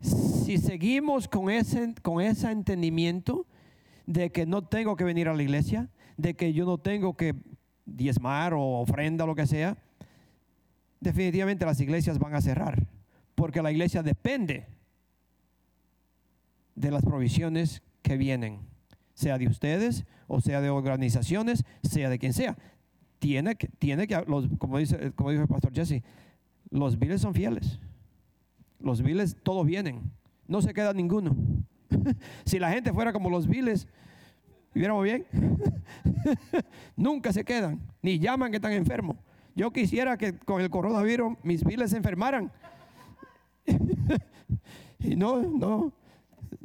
si 0.00 0.58
seguimos 0.58 1.26
con 1.28 1.50
ese, 1.50 1.94
con 2.02 2.20
ese 2.20 2.50
entendimiento 2.50 3.46
de 4.04 4.30
que 4.30 4.46
no 4.46 4.62
tengo 4.62 4.96
que 4.96 5.04
venir 5.04 5.28
a 5.28 5.34
la 5.34 5.42
iglesia, 5.42 5.88
de 6.16 6.34
que 6.34 6.52
yo 6.52 6.64
no 6.66 6.78
tengo 6.78 7.16
que 7.16 7.34
diezmar 7.86 8.52
o 8.54 8.62
ofrenda 8.80 9.24
o 9.24 9.26
lo 9.26 9.34
que 9.34 9.46
sea, 9.46 9.76
definitivamente 11.00 11.64
las 11.64 11.80
iglesias 11.80 12.18
van 12.18 12.34
a 12.34 12.40
cerrar, 12.40 12.86
porque 13.34 13.62
la 13.62 13.70
iglesia 13.70 14.02
depende 14.02 14.66
de 16.76 16.90
las 16.92 17.02
provisiones 17.02 17.82
que 18.02 18.16
vienen, 18.16 18.60
sea 19.14 19.38
de 19.38 19.48
ustedes 19.48 20.04
o 20.28 20.40
sea 20.40 20.60
de 20.60 20.70
organizaciones, 20.70 21.64
sea 21.82 22.10
de 22.10 22.18
quien 22.18 22.32
sea. 22.32 22.56
Tiene 23.18 23.56
que, 23.56 23.68
tiene 23.68 24.06
que 24.06 24.22
los, 24.26 24.48
como, 24.58 24.78
dice, 24.78 25.12
como 25.12 25.30
dijo 25.30 25.42
el 25.42 25.48
pastor 25.48 25.72
Jesse, 25.72 26.02
los 26.70 26.98
viles 26.98 27.20
son 27.20 27.34
fieles. 27.34 27.80
Los 28.78 29.02
viles 29.02 29.36
todos 29.42 29.66
vienen, 29.66 30.12
no 30.46 30.60
se 30.60 30.74
queda 30.74 30.92
ninguno. 30.92 31.34
si 32.44 32.58
la 32.58 32.70
gente 32.70 32.92
fuera 32.92 33.12
como 33.12 33.30
los 33.30 33.46
viles, 33.46 33.88
viviéramos 34.74 35.04
bien. 35.04 35.24
Nunca 36.96 37.32
se 37.32 37.44
quedan, 37.44 37.80
ni 38.02 38.18
llaman 38.18 38.50
que 38.50 38.56
están 38.56 38.72
enfermos. 38.72 39.16
Yo 39.54 39.72
quisiera 39.72 40.18
que 40.18 40.38
con 40.38 40.60
el 40.60 40.68
coronavirus 40.68 41.38
mis 41.42 41.64
viles 41.64 41.90
se 41.90 41.96
enfermaran. 41.96 42.52
y 44.98 45.16
no, 45.16 45.40
no, 45.42 45.92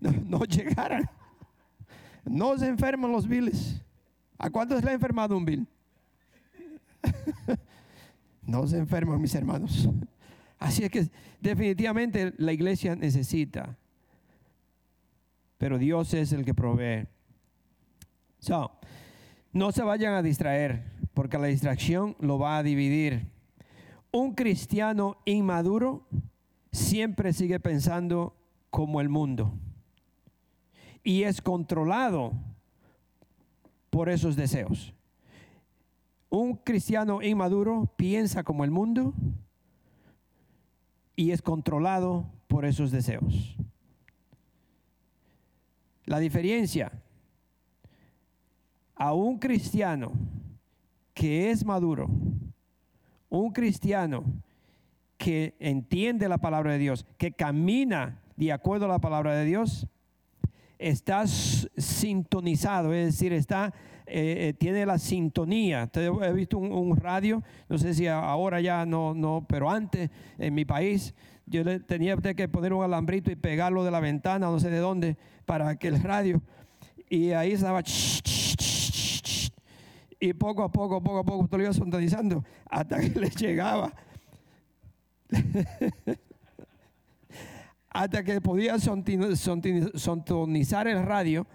no, 0.28 0.44
llegaran. 0.46 1.10
No 2.26 2.58
se 2.58 2.67
enferman 2.67 3.12
los 3.12 3.28
viles. 3.28 3.82
¿A 4.38 4.50
cuántos 4.50 4.84
le 4.84 4.91
ha 4.91 4.94
enfermado 4.94 5.38
un 5.38 5.46
vil? 5.46 5.67
no 8.41 8.67
se 8.67 8.78
enferman 8.78 9.22
mis 9.22 9.36
hermanos. 9.36 9.89
Así 10.60 10.84
es 10.84 10.91
que 10.91 11.10
definitivamente 11.39 12.34
la 12.38 12.52
iglesia 12.52 12.96
necesita. 12.96 13.78
Pero 15.58 15.78
Dios 15.78 16.13
es 16.13 16.32
el 16.34 16.44
que 16.44 16.54
provee. 16.54 17.08
So, 18.39 18.72
no 19.54 19.72
se 19.72 19.84
vayan 19.84 20.13
a 20.15 20.24
distraer, 20.24 20.84
porque 21.13 21.38
la 21.38 21.48
distracción 21.48 22.15
lo 22.20 22.39
va 22.39 22.58
a 22.58 22.63
dividir. 22.63 23.28
Un 24.12 24.34
cristiano 24.34 25.17
inmaduro 25.26 26.08
siempre 26.72 27.34
sigue 27.34 27.60
pensando 27.60 28.36
como 28.70 29.02
el 29.02 29.10
mundo 29.10 29.54
y 31.03 31.23
es 31.23 31.41
controlado 31.41 32.33
por 33.89 34.09
esos 34.09 34.35
deseos. 34.35 34.93
Un 36.29 36.55
cristiano 36.55 37.21
inmaduro 37.21 37.91
piensa 37.97 38.43
como 38.43 38.63
el 38.63 38.71
mundo 38.71 39.13
y 41.15 41.31
es 41.31 41.41
controlado 41.41 42.25
por 42.47 42.65
esos 42.65 42.91
deseos. 42.91 43.57
La 46.05 46.19
diferencia 46.19 46.91
a 48.95 49.13
un 49.13 49.39
cristiano 49.39 50.11
que 51.13 51.51
es 51.51 51.65
maduro, 51.65 52.09
un 53.29 53.51
cristiano 53.51 54.23
que 55.17 55.55
entiende 55.59 56.27
la 56.27 56.39
palabra 56.39 56.73
de 56.73 56.79
Dios, 56.79 57.05
que 57.17 57.31
camina 57.31 58.19
de 58.37 58.51
acuerdo 58.51 58.85
a 58.85 58.89
la 58.89 58.99
palabra 58.99 59.35
de 59.35 59.45
Dios, 59.45 59.87
está 60.82 61.28
sintonizado, 61.28 62.94
es 62.94 63.13
decir, 63.13 63.34
está, 63.34 63.74
eh, 64.08 64.50
eh, 64.50 64.54
tiene 64.58 64.86
la 64.86 64.98
sintonía. 64.98 65.89
He 65.94 66.34
visto 66.34 66.58
un, 66.58 66.98
radio, 66.98 67.44
no 67.70 67.78
sé 67.78 67.94
si 67.94 68.08
ahora 68.08 68.60
ya 68.60 68.86
no, 68.86 69.13
no, 69.13 69.46
pero 69.48 69.70
antes 69.70 70.10
en 70.38 70.54
mi 70.54 70.65
país 70.65 71.13
yo 71.46 71.63
tenía 71.82 72.17
que 72.17 72.48
poner 72.48 72.74
un 72.74 72.84
alambrito 72.84 73.32
y 73.32 73.36
pegarlo 73.36 73.84
de 73.84 73.91
la 73.91 74.00
ventana, 74.00 74.48
no 74.48 74.60
sé 74.60 74.70
de 74.70 74.80
dónde, 74.80 75.17
para 75.46 75.76
que 75.76 75.88
el 75.88 76.02
radio, 76.02 76.41
y 77.10 77.32
ahí 77.32 77.52
estaba... 77.52 77.84
y 80.20 80.34
poco 80.34 80.63
a 80.63 80.72
poco, 80.72 81.02
poco 81.04 81.20
a 81.20 81.24
poco, 81.24 81.58
lo 81.58 81.63
iba 81.63 81.74
sintonizando 81.74 82.44
hasta 82.70 83.00
que 83.00 83.10
le 83.20 83.30
llegaba. 83.30 83.94
hasta 87.91 88.23
que 88.23 88.39
podía 88.39 88.77
sintonizar 88.80 90.88
el 90.88 91.06
radio, 91.06 91.45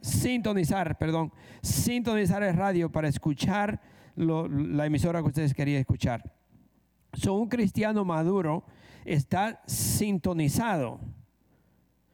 sintonizar, 0.00 0.98
perdón, 0.98 1.32
sintonizar 1.62 2.42
el 2.42 2.54
radio 2.54 2.92
para 2.92 3.08
escuchar 3.08 3.80
la 4.16 4.86
emisora 4.86 5.22
que 5.22 5.28
ustedes 5.28 5.54
querían 5.54 5.80
escuchar. 5.80 6.30
So, 7.14 7.34
un 7.34 7.48
cristiano 7.48 8.04
maduro 8.04 8.64
está 9.06 9.62
sintonizado, 9.66 11.00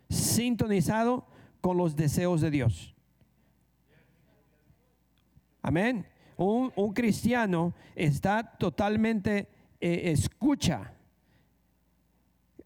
sintonizado 0.09 1.27
con 1.61 1.77
los 1.77 1.97
deseos 1.97 2.41
de 2.41 2.51
Dios. 2.53 2.95
Amén. 5.63 6.07
Un, 6.37 6.71
cristiano 6.95 7.75
está 7.97 8.57
totalmente 8.57 9.49
eh, 9.81 10.13
escucha 10.13 10.95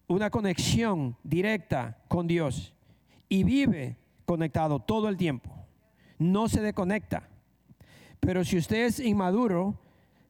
una 0.07 0.29
conexión 0.29 1.17
directa 1.23 1.97
con 2.07 2.27
Dios 2.27 2.73
y 3.29 3.43
vive 3.43 3.97
conectado 4.25 4.79
todo 4.79 5.09
el 5.09 5.17
tiempo. 5.17 5.49
No 6.17 6.47
se 6.47 6.61
desconecta. 6.61 7.29
Pero 8.19 8.43
si 8.43 8.57
usted 8.57 8.85
es 8.85 8.99
inmaduro, 8.99 9.79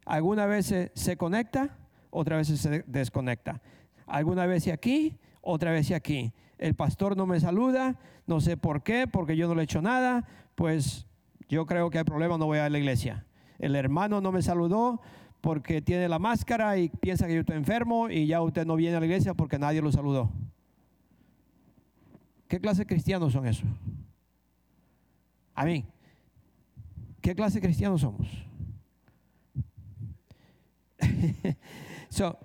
alguna 0.05 0.45
vez 0.45 0.73
se, 0.93 1.17
conecta, 1.17 1.77
otra 2.09 2.37
vez 2.37 2.47
se 2.47 2.83
desconecta. 2.87 3.61
Alguna 4.07 4.45
vez 4.45 4.67
aquí, 4.67 5.17
otra 5.41 5.71
vez 5.71 5.91
aquí. 5.91 6.33
el 6.57 6.73
pastor 6.73 7.17
no 7.17 7.25
me 7.25 7.39
saluda, 7.39 7.99
no 8.27 8.39
sé 8.41 8.57
por 8.57 8.83
qué, 8.83 9.07
porque 9.07 9.35
yo 9.35 9.47
no 9.47 9.55
le 9.55 9.61
he 9.61 9.63
hecho 9.65 9.81
nada, 9.81 10.27
pues 10.55 11.05
yo 11.47 11.65
creo 11.65 11.89
que 11.89 11.99
hay 11.99 12.03
problema, 12.03 12.37
no 12.37 12.45
voy 12.45 12.59
a 12.59 12.69
la 12.69 12.77
iglesia. 12.77 13.25
El 13.59 13.75
hermano 13.75 14.21
no 14.21 14.31
me 14.31 14.41
saludó 14.41 15.01
porque 15.45 15.79
tiene 15.79 16.09
la 16.09 16.17
máscara 16.17 16.75
y 16.79 16.89
piensa 16.89 17.27
que 17.27 17.35
yo 17.35 17.41
estoy 17.41 17.55
enfermo 17.55 18.09
y 18.09 18.25
ya 18.25 18.41
usted 18.41 18.65
no 18.65 18.75
viene 18.75 18.97
a 18.97 18.99
la 18.99 19.05
iglesia 19.05 19.35
porque 19.35 19.59
nadie 19.59 19.79
lo 19.79 19.91
saludó. 19.91 20.31
¿Qué 22.47 22.59
clase 22.59 22.79
de 22.79 22.87
cristianos 22.87 23.31
son 23.31 23.45
esos? 23.45 23.69
A 25.53 25.65
mí. 25.65 25.85
¿Qué 27.21 27.35
clase 27.35 27.59
de 27.59 27.61
cristianos 27.61 28.01
somos? 28.01 28.27
so, 32.09 32.39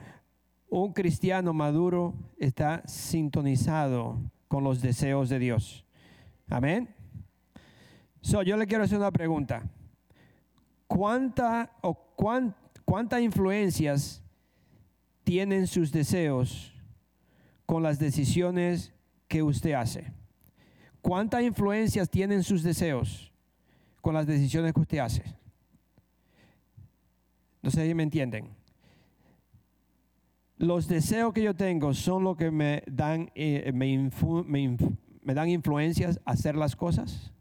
un 0.68 0.92
cristiano 0.92 1.54
maduro 1.54 2.12
está 2.36 2.86
sintonizado 2.86 4.18
con 4.46 4.62
los 4.62 4.82
deseos 4.82 5.30
de 5.30 5.38
Dios. 5.38 5.86
Amén. 6.50 6.94
So, 8.20 8.42
yo 8.42 8.58
le 8.58 8.66
quiero 8.66 8.84
hacer 8.84 8.98
una 8.98 9.10
pregunta. 9.10 9.62
¿Cuánta 10.86 11.78
o 11.80 11.94
cuántas 12.90 13.22
influencias 13.22 14.20
tienen 15.22 15.68
sus 15.68 15.92
deseos 15.92 16.74
con 17.64 17.84
las 17.84 18.00
decisiones 18.00 18.92
que 19.28 19.44
usted 19.44 19.74
hace? 19.74 20.12
¿Cuántas 21.00 21.44
influencias 21.44 22.10
tienen 22.10 22.42
sus 22.42 22.64
deseos 22.64 23.32
con 24.00 24.12
las 24.12 24.26
decisiones 24.26 24.74
que 24.74 24.80
usted 24.80 24.98
hace? 24.98 25.22
No 27.62 27.70
sé 27.70 27.86
si 27.86 27.94
me 27.94 28.02
entienden. 28.02 28.48
Los 30.58 30.88
deseos 30.88 31.32
que 31.32 31.44
yo 31.44 31.54
tengo 31.54 31.94
son 31.94 32.24
lo 32.24 32.36
que 32.36 32.50
me 32.50 32.82
dan, 32.88 33.30
eh, 33.36 33.70
me, 33.72 34.10
me 35.22 35.34
dan 35.34 35.48
influencias 35.48 36.18
a 36.24 36.32
hacer 36.32 36.56
las 36.56 36.74
cosas. 36.74 37.32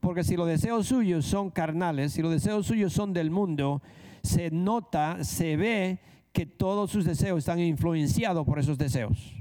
Porque 0.00 0.24
si 0.24 0.36
los 0.36 0.46
deseos 0.46 0.88
suyos 0.88 1.24
son 1.24 1.48
carnales, 1.48 2.12
si 2.12 2.20
los 2.20 2.32
deseos 2.32 2.66
suyos 2.66 2.92
son 2.92 3.14
del 3.14 3.30
mundo, 3.30 3.80
se 4.24 4.50
nota, 4.50 5.22
se 5.22 5.56
ve 5.56 6.00
que 6.32 6.46
todos 6.46 6.90
sus 6.90 7.04
deseos 7.04 7.38
están 7.38 7.60
influenciados 7.60 8.44
por 8.44 8.58
esos 8.58 8.78
deseos. 8.78 9.34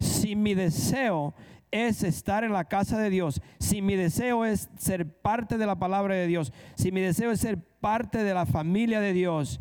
Si 0.00 0.34
mi 0.34 0.54
deseo 0.54 1.34
es 1.70 2.02
estar 2.02 2.44
en 2.44 2.52
la 2.52 2.64
casa 2.64 2.98
de 2.98 3.10
Dios, 3.10 3.42
si 3.60 3.82
mi 3.82 3.94
deseo 3.94 4.44
es 4.44 4.70
ser 4.78 5.20
parte 5.20 5.58
de 5.58 5.66
la 5.66 5.78
palabra 5.78 6.14
de 6.14 6.26
Dios, 6.26 6.52
si 6.74 6.90
mi 6.90 7.00
deseo 7.00 7.30
es 7.30 7.40
ser 7.40 7.58
parte 7.58 8.24
de 8.24 8.34
la 8.34 8.46
familia 8.46 9.00
de 9.00 9.12
Dios, 9.12 9.60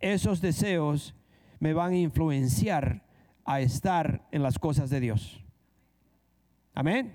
esos 0.00 0.40
deseos 0.40 1.14
me 1.60 1.74
van 1.74 1.92
a 1.92 1.98
influenciar 1.98 3.04
a 3.44 3.60
estar 3.60 4.26
en 4.32 4.42
las 4.42 4.58
cosas 4.58 4.90
de 4.90 5.00
Dios. 5.00 5.44
Amén. 6.74 7.14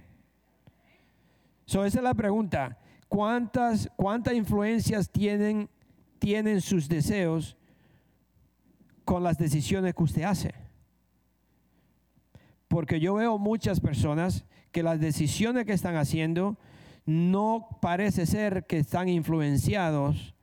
So, 1.66 1.84
esa 1.84 1.98
es 1.98 2.04
la 2.04 2.14
pregunta. 2.14 2.78
¿Cuántas, 3.08 3.90
cuántas 3.96 4.34
influencias 4.34 5.10
tienen, 5.10 5.70
tienen 6.20 6.62
sus 6.62 6.90
deseos 6.90 7.58
con 9.06 9.24
las 9.24 9.38
decisiones 9.38 9.94
que 9.94 10.04
usted 10.04 10.24
hace? 10.24 10.54
Porque 12.68 13.00
yo 13.00 13.16
veo 13.16 13.38
muchas 13.38 13.80
personas 13.80 14.46
que 14.72 14.84
las 14.84 15.00
decisiones 15.00 15.66
que 15.66 15.74
están 15.74 15.96
haciendo 15.96 16.58
no 17.06 17.80
parece 17.82 18.26
ser 18.26 18.66
que 18.66 18.80
están 18.80 19.08
influenciados 19.08 20.36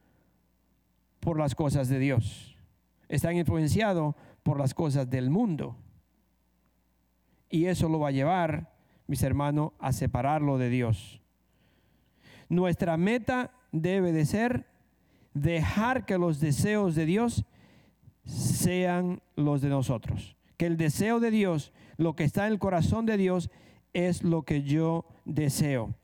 por 1.21 1.39
las 1.39 1.55
cosas 1.55 1.89
de 1.89 1.99
Dios. 1.99 2.57
Están 3.09 3.37
influenciados 3.37 4.15
por 4.43 4.59
las 4.59 4.73
cosas 4.73 5.09
del 5.11 5.29
mundo. 5.29 5.77
Y 7.51 7.67
eso 7.67 7.89
lo 7.89 8.01
va 8.01 8.09
a 8.09 8.13
llevar, 8.13 8.73
mis 9.07 9.23
hermanos, 9.23 9.73
a 9.79 9.93
separarlo 9.93 10.57
de 10.57 10.71
Dios. 10.71 11.21
Nuestra 12.55 12.97
meta 12.97 13.51
debe 13.73 14.13
de 14.13 14.25
ser 14.25 14.67
dejar 15.35 16.07
que 16.07 16.19
los 16.19 16.39
deseos 16.39 16.95
de 16.95 17.05
Dios 17.05 17.45
sean 18.25 19.21
los 19.35 19.61
de 19.61 19.69
nosotros. 19.69 20.37
Que 20.57 20.67
el 20.67 20.77
deseo 20.77 21.19
de 21.19 21.33
Dios 21.33 21.73
lo 21.97 22.15
que 22.15 22.23
está 22.23 22.47
en 22.47 22.53
el 22.53 22.61
corazón 22.61 23.07
de 23.07 23.17
Dios 23.17 23.51
es 23.93 24.23
lo 24.23 24.43
que 24.43 24.63
yo 24.63 25.05
deseo. 25.25 25.95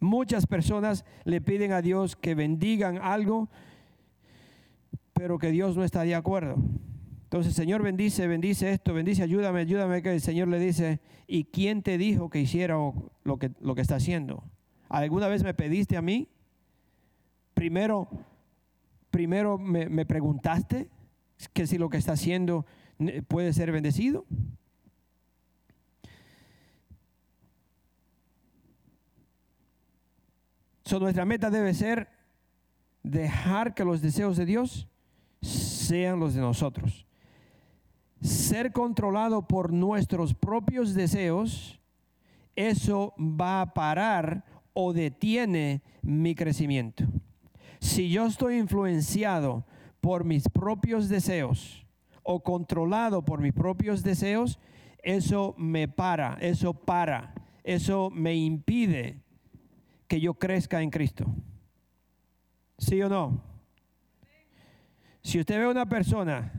Muchas 0.00 0.46
personas 0.48 1.04
le 1.22 1.40
piden 1.40 1.70
a 1.70 1.80
Dios 1.80 2.16
que 2.16 2.34
bendigan 2.34 2.98
algo, 2.98 3.48
pero 5.12 5.38
que 5.38 5.52
Dios 5.52 5.76
no 5.76 5.84
está 5.84 6.02
de 6.02 6.16
acuerdo. 6.16 6.56
Entonces, 7.22 7.54
Señor, 7.54 7.82
bendice, 7.82 8.26
bendice 8.26 8.72
esto, 8.72 8.94
bendice, 8.94 9.22
ayúdame, 9.22 9.60
ayúdame, 9.60 10.02
que 10.02 10.12
el 10.12 10.20
Señor 10.20 10.48
le 10.48 10.58
dice, 10.58 10.98
¿y 11.28 11.44
quién 11.44 11.82
te 11.82 11.98
dijo 11.98 12.30
que 12.30 12.40
hiciera 12.40 12.74
lo 13.22 13.38
que, 13.38 13.52
lo 13.60 13.76
que 13.76 13.80
está 13.80 13.96
haciendo? 13.96 14.42
¿Alguna 14.94 15.26
vez 15.26 15.42
me 15.42 15.54
pediste 15.54 15.96
a 15.96 16.02
mí? 16.02 16.28
Primero, 17.52 18.08
primero 19.10 19.58
me, 19.58 20.06
preguntaste 20.06 20.88
que 21.52 21.66
si 21.66 21.78
lo 21.78 21.88
que 21.88 21.96
está 21.96 22.12
haciendo 22.12 22.64
puede 23.26 23.52
ser 23.52 23.72
bendecido. 23.72 24.24
nuestra 31.00 31.24
meta 31.24 31.50
debe 31.50 31.74
ser 31.74 32.08
dejar 33.02 33.74
que 33.74 33.84
los 33.84 34.00
deseos 34.00 34.36
de 34.36 34.46
Dios 34.46 34.86
sean 35.42 36.20
los 36.20 36.34
de 36.34 36.40
nosotros. 36.40 37.04
Ser 38.20 38.70
controlado 38.70 39.48
por 39.48 39.72
nuestros 39.72 40.34
propios 40.34 40.94
deseos, 40.94 41.80
eso 42.54 43.12
va 43.18 43.60
a 43.60 43.74
parar 43.74 44.53
o 44.74 44.92
detiene 44.92 45.82
mi 46.02 46.34
crecimiento. 46.34 47.04
Si 47.80 48.10
yo 48.10 48.26
estoy 48.26 48.58
influenciado 48.58 49.64
por 50.00 50.24
mis 50.24 50.48
propios 50.48 51.08
deseos 51.08 51.86
o 52.22 52.42
controlado 52.42 53.24
por 53.24 53.40
mis 53.40 53.52
propios 53.52 54.02
deseos, 54.02 54.58
eso 55.02 55.54
me 55.56 55.88
para, 55.88 56.34
eso 56.40 56.74
para, 56.74 57.34
eso 57.62 58.10
me 58.10 58.34
impide 58.34 59.22
que 60.08 60.20
yo 60.20 60.34
crezca 60.34 60.82
en 60.82 60.90
Cristo. 60.90 61.26
¿Sí 62.78 63.00
o 63.02 63.08
no? 63.08 63.42
Si 65.22 65.40
usted 65.40 65.58
ve 65.58 65.64
a 65.64 65.70
una 65.70 65.88
persona 65.88 66.52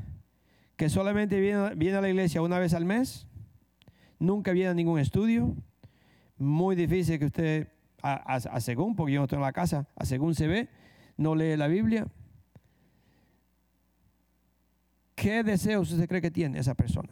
que 0.75 0.89
solamente 0.89 1.39
viene, 1.39 1.97
a 1.97 2.01
la 2.01 2.10
iglesia 2.10 2.41
una 2.41 2.60
vez 2.60 2.73
al 2.73 2.86
mes, 2.86 3.28
nunca 4.19 4.51
viene 4.51 4.69
a 4.69 4.73
ningún 4.73 4.99
estudio, 4.99 5.56
muy 6.38 6.75
difícil 6.75 7.19
que 7.19 7.25
usted, 7.25 7.67
a, 8.06 8.60
según, 8.62 8.96
porque 8.96 9.13
yo 9.13 9.20
no 9.20 9.26
estoy 9.26 9.38
en 9.38 9.41
la 9.41 9.54
casa, 9.54 9.88
a 9.96 10.06
según 10.06 10.36
se 10.36 10.48
ve, 10.48 10.70
no 11.18 11.34
lee 11.34 11.58
la 11.58 11.68
Biblia. 11.68 12.08
¿Qué 15.15 15.44
deseos 15.44 15.91
usted 15.91 16.08
cree 16.08 16.22
que 16.22 16.30
tiene 16.30 16.60
esa 16.60 16.76
persona? 16.76 17.10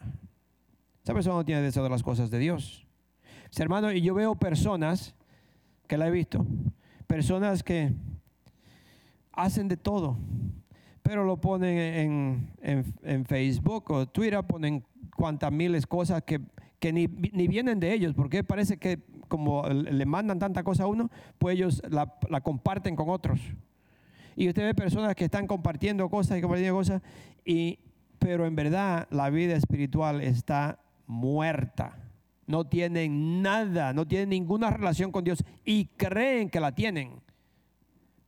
Esa 1.03 1.13
persona 1.13 1.37
no 1.37 1.45
tiene 1.45 1.61
deseo 1.61 1.83
de 1.83 1.89
las 1.89 2.03
cosas 2.03 2.29
de 2.29 2.37
Dios. 2.37 2.85
hermano, 3.57 3.91
y 3.91 4.01
yo 4.01 4.13
veo 4.13 4.35
personas 4.35 5.15
que 5.87 5.97
la 5.97 6.07
he 6.07 6.11
visto. 6.11 6.45
Personas 7.07 7.63
que 7.63 7.93
hacen 9.31 9.67
de 9.67 9.77
todo, 9.77 10.17
pero 11.01 11.25
lo 11.25 11.37
ponen 11.37 12.53
en, 12.61 13.25
Facebook 13.25 13.89
o 13.89 14.07
Twitter, 14.07 14.43
ponen 14.43 14.85
cuantas 15.15 15.51
miles 15.51 15.87
cosas 15.87 16.23
que, 16.23 16.39
ni, 16.91 17.07
vienen 17.07 17.79
de 17.79 17.93
ellos, 17.93 18.13
porque 18.13 18.43
parece 18.43 18.77
que 18.77 18.99
como 19.27 19.67
le 19.67 20.05
mandan 20.05 20.39
tanta 20.39 20.63
cosa 20.63 20.83
a 20.83 20.87
uno, 20.87 21.09
pues 21.37 21.55
ellos 21.55 21.81
la, 21.89 22.07
comparten 22.41 22.95
con 22.95 23.09
otros. 23.09 23.39
Y 24.35 24.47
usted 24.47 24.63
ve 24.63 24.73
personas 24.73 25.15
que 25.15 25.25
están 25.25 25.47
compartiendo 25.47 26.09
cosas 26.09 26.37
y 26.37 26.41
compartiendo 26.41 26.75
cosas, 26.75 27.01
y, 27.45 27.79
pero 28.19 28.45
en 28.45 28.55
verdad 28.55 29.07
la 29.11 29.29
vida 29.29 29.55
espiritual 29.55 30.21
está 30.21 30.79
muerta 31.05 32.03
no 32.45 32.65
tienen 32.65 33.41
nada, 33.41 33.93
no 33.93 34.07
tienen 34.07 34.29
ninguna 34.29 34.69
relación 34.69 35.11
con 35.11 35.23
Dios 35.23 35.43
y 35.63 35.85
creen 35.85 36.49
que 36.49 36.59
la 36.59 36.73
tienen, 36.73 37.21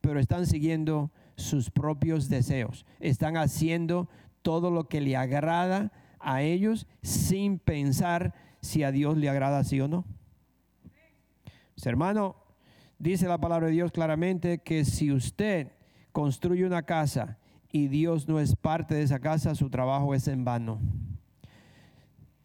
pero 0.00 0.20
están 0.20 0.46
siguiendo 0.46 1.10
sus 1.36 1.70
propios 1.70 2.28
deseos, 2.28 2.86
están 2.98 3.36
haciendo 3.36 4.08
todo 4.42 4.70
lo 4.70 4.88
que 4.88 5.00
le 5.00 5.16
agrada 5.16 5.92
a 6.18 6.42
ellos 6.42 6.86
sin 7.02 7.58
pensar 7.58 8.34
si 8.60 8.82
a 8.82 8.90
Dios 8.90 9.16
le 9.16 9.28
agrada 9.28 9.64
sí 9.64 9.80
o 9.80 9.88
no. 9.88 10.04
Hermano, 11.84 12.36
dice 12.98 13.28
la 13.28 13.38
palabra 13.38 13.66
de 13.66 13.72
Dios 13.72 13.92
claramente 13.92 14.58
que 14.58 14.84
si 14.84 15.12
usted 15.12 15.72
construye 16.12 16.64
una 16.64 16.84
casa 16.84 17.38
y 17.70 17.88
Dios 17.88 18.26
no 18.26 18.40
es 18.40 18.56
parte 18.56 18.94
de 18.94 19.02
esa 19.02 19.18
casa, 19.18 19.54
su 19.54 19.68
trabajo 19.68 20.14
es 20.14 20.28
en 20.28 20.44
vano. 20.44 20.80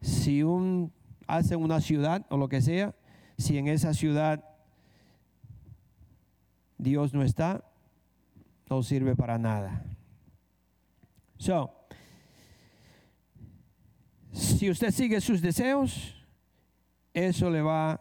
Si 0.02 0.42
un 0.42 0.92
hacen 1.26 1.62
una 1.62 1.80
ciudad 1.80 2.26
o 2.28 2.36
lo 2.36 2.48
que 2.48 2.60
sea, 2.60 2.94
si 3.38 3.56
en 3.56 3.68
esa 3.68 3.94
ciudad 3.94 4.44
Dios 6.76 7.14
no 7.14 7.22
está, 7.22 7.64
no 8.68 8.82
sirve 8.82 9.16
para 9.16 9.38
nada. 9.38 9.84
Si 14.32 14.70
usted 14.70 14.90
sigue 14.90 15.20
sus 15.20 15.40
deseos, 15.40 16.14
eso 17.14 17.50
le 17.50 17.62
va 17.62 18.00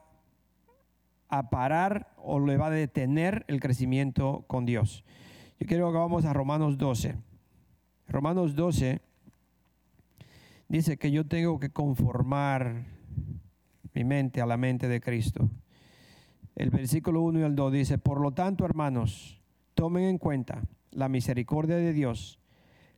a 1.31 1.49
parar 1.49 2.13
o 2.17 2.39
le 2.39 2.57
va 2.57 2.67
a 2.67 2.71
detener 2.71 3.45
el 3.47 3.59
crecimiento 3.59 4.43
con 4.47 4.65
Dios. 4.65 5.03
Yo 5.59 5.65
quiero 5.65 5.91
que 5.91 5.97
vamos 5.97 6.25
a 6.25 6.33
Romanos 6.33 6.77
12. 6.77 7.15
Romanos 8.07 8.55
12 8.55 9.01
dice 10.67 10.97
que 10.97 11.11
yo 11.11 11.25
tengo 11.25 11.59
que 11.59 11.69
conformar 11.69 12.83
mi 13.93 14.03
mente 14.03 14.41
a 14.41 14.45
la 14.45 14.57
mente 14.57 14.87
de 14.87 15.01
Cristo. 15.01 15.49
El 16.55 16.69
versículo 16.69 17.21
1 17.21 17.39
y 17.39 17.43
el 17.43 17.55
2 17.55 17.73
dice, 17.73 17.97
por 17.97 18.19
lo 18.19 18.31
tanto, 18.31 18.65
hermanos, 18.65 19.41
tomen 19.73 20.03
en 20.03 20.17
cuenta 20.17 20.63
la 20.91 21.09
misericordia 21.09 21.77
de 21.77 21.93
Dios. 21.93 22.39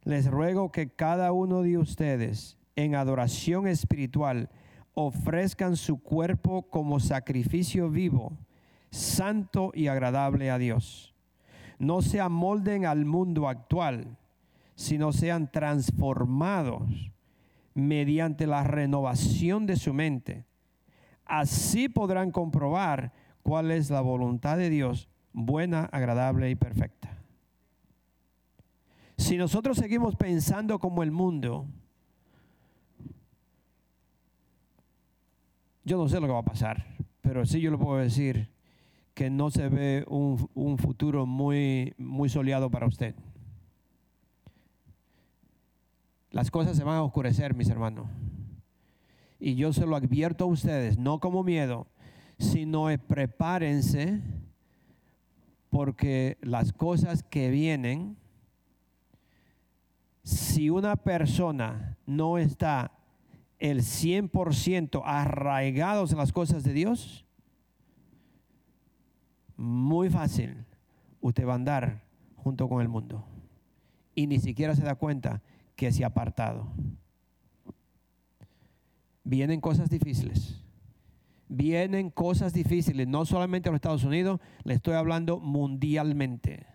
Les 0.03 0.29
ruego 0.29 0.71
que 0.71 0.89
cada 0.89 1.31
uno 1.31 1.61
de 1.61 1.77
ustedes 1.77 2.57
en 2.75 2.95
adoración 2.95 3.67
espiritual 3.67 4.49
ofrezcan 4.93 5.75
su 5.75 6.01
cuerpo 6.01 6.63
como 6.63 6.99
sacrificio 6.99 7.89
vivo, 7.89 8.37
santo 8.89 9.71
y 9.73 9.87
agradable 9.87 10.51
a 10.51 10.57
Dios. 10.57 11.13
No 11.79 12.01
se 12.01 12.21
amolden 12.21 12.85
al 12.85 13.05
mundo 13.05 13.47
actual, 13.47 14.17
sino 14.75 15.11
sean 15.11 15.51
transformados 15.51 17.11
mediante 17.73 18.47
la 18.47 18.63
renovación 18.63 19.65
de 19.65 19.75
su 19.75 19.93
mente. 19.93 20.45
Así 21.25 21.89
podrán 21.89 22.31
comprobar 22.31 23.13
cuál 23.41 23.71
es 23.71 23.89
la 23.89 24.01
voluntad 24.01 24.57
de 24.57 24.69
Dios, 24.69 25.09
buena, 25.31 25.85
agradable 25.85 26.49
y 26.49 26.55
perfecta. 26.55 27.17
Si 29.17 29.37
nosotros 29.37 29.77
seguimos 29.77 30.15
pensando 30.15 30.79
como 30.79 31.03
el 31.03 31.11
mundo, 31.11 31.67
Yo 35.85 35.97
no 35.97 36.07
sé 36.07 36.19
lo 36.19 36.27
que 36.27 36.33
va 36.33 36.39
a 36.39 36.45
pasar, 36.45 36.85
pero 37.21 37.45
sí 37.45 37.59
yo 37.59 37.71
le 37.71 37.77
puedo 37.77 37.97
decir 37.97 38.49
que 39.13 39.29
no 39.29 39.51
se 39.51 39.67
ve 39.67 40.05
un, 40.07 40.77
futuro 40.77 41.25
muy, 41.25 41.93
muy 41.97 42.29
soleado 42.29 42.71
para 42.71 42.87
usted. 42.87 43.15
Las 46.31 46.49
cosas 46.49 46.77
se 46.77 46.83
van 46.83 46.95
a 46.95 47.03
oscurecer, 47.03 47.53
mis 47.53 47.69
hermanos. 47.69 48.07
Y 49.39 49.55
yo 49.55 49.73
se 49.73 49.85
lo 49.85 49.95
advierto 49.95 50.45
a 50.45 50.47
ustedes, 50.47 50.97
no 50.97 51.19
como 51.19 51.43
miedo, 51.43 51.87
sino 52.39 52.87
prepárense 53.07 54.21
porque 55.69 56.37
las 56.41 56.71
cosas 56.71 57.23
que 57.23 57.49
vienen, 57.49 58.15
si 60.23 60.69
una 60.69 60.95
persona 60.95 61.97
no 62.05 62.37
está 62.37 62.91
el 63.63 63.79
100% 63.79 65.01
arraigados 65.05 66.11
en 66.11 66.17
las 66.17 66.33
cosas 66.33 66.65
de 66.65 66.73
Dios, 66.73 67.25
muy 69.55 70.09
fácil, 70.09 70.65
usted 71.21 71.47
va 71.47 71.53
a 71.53 71.55
andar 71.55 72.03
junto 72.35 72.67
con 72.67 72.81
el 72.81 72.89
mundo. 72.89 73.25
Y 74.15 74.27
ni 74.27 74.41
siquiera 74.41 74.75
se 74.75 74.83
da 74.83 74.95
cuenta 74.95 75.41
que 75.77 75.93
se 75.93 76.03
ha 76.03 76.07
apartado. 76.07 76.67
Vienen 79.23 79.61
cosas 79.61 79.89
difíciles. 79.89 80.61
Vienen 81.47 82.09
cosas 82.09 82.51
difíciles, 82.51 83.07
no 83.07 83.25
solamente 83.25 83.69
en 83.69 83.73
los 83.73 83.77
Estados 83.77 84.03
Unidos, 84.03 84.41
le 84.65 84.73
estoy 84.73 84.95
hablando 84.95 85.39
mundialmente. 85.39 86.65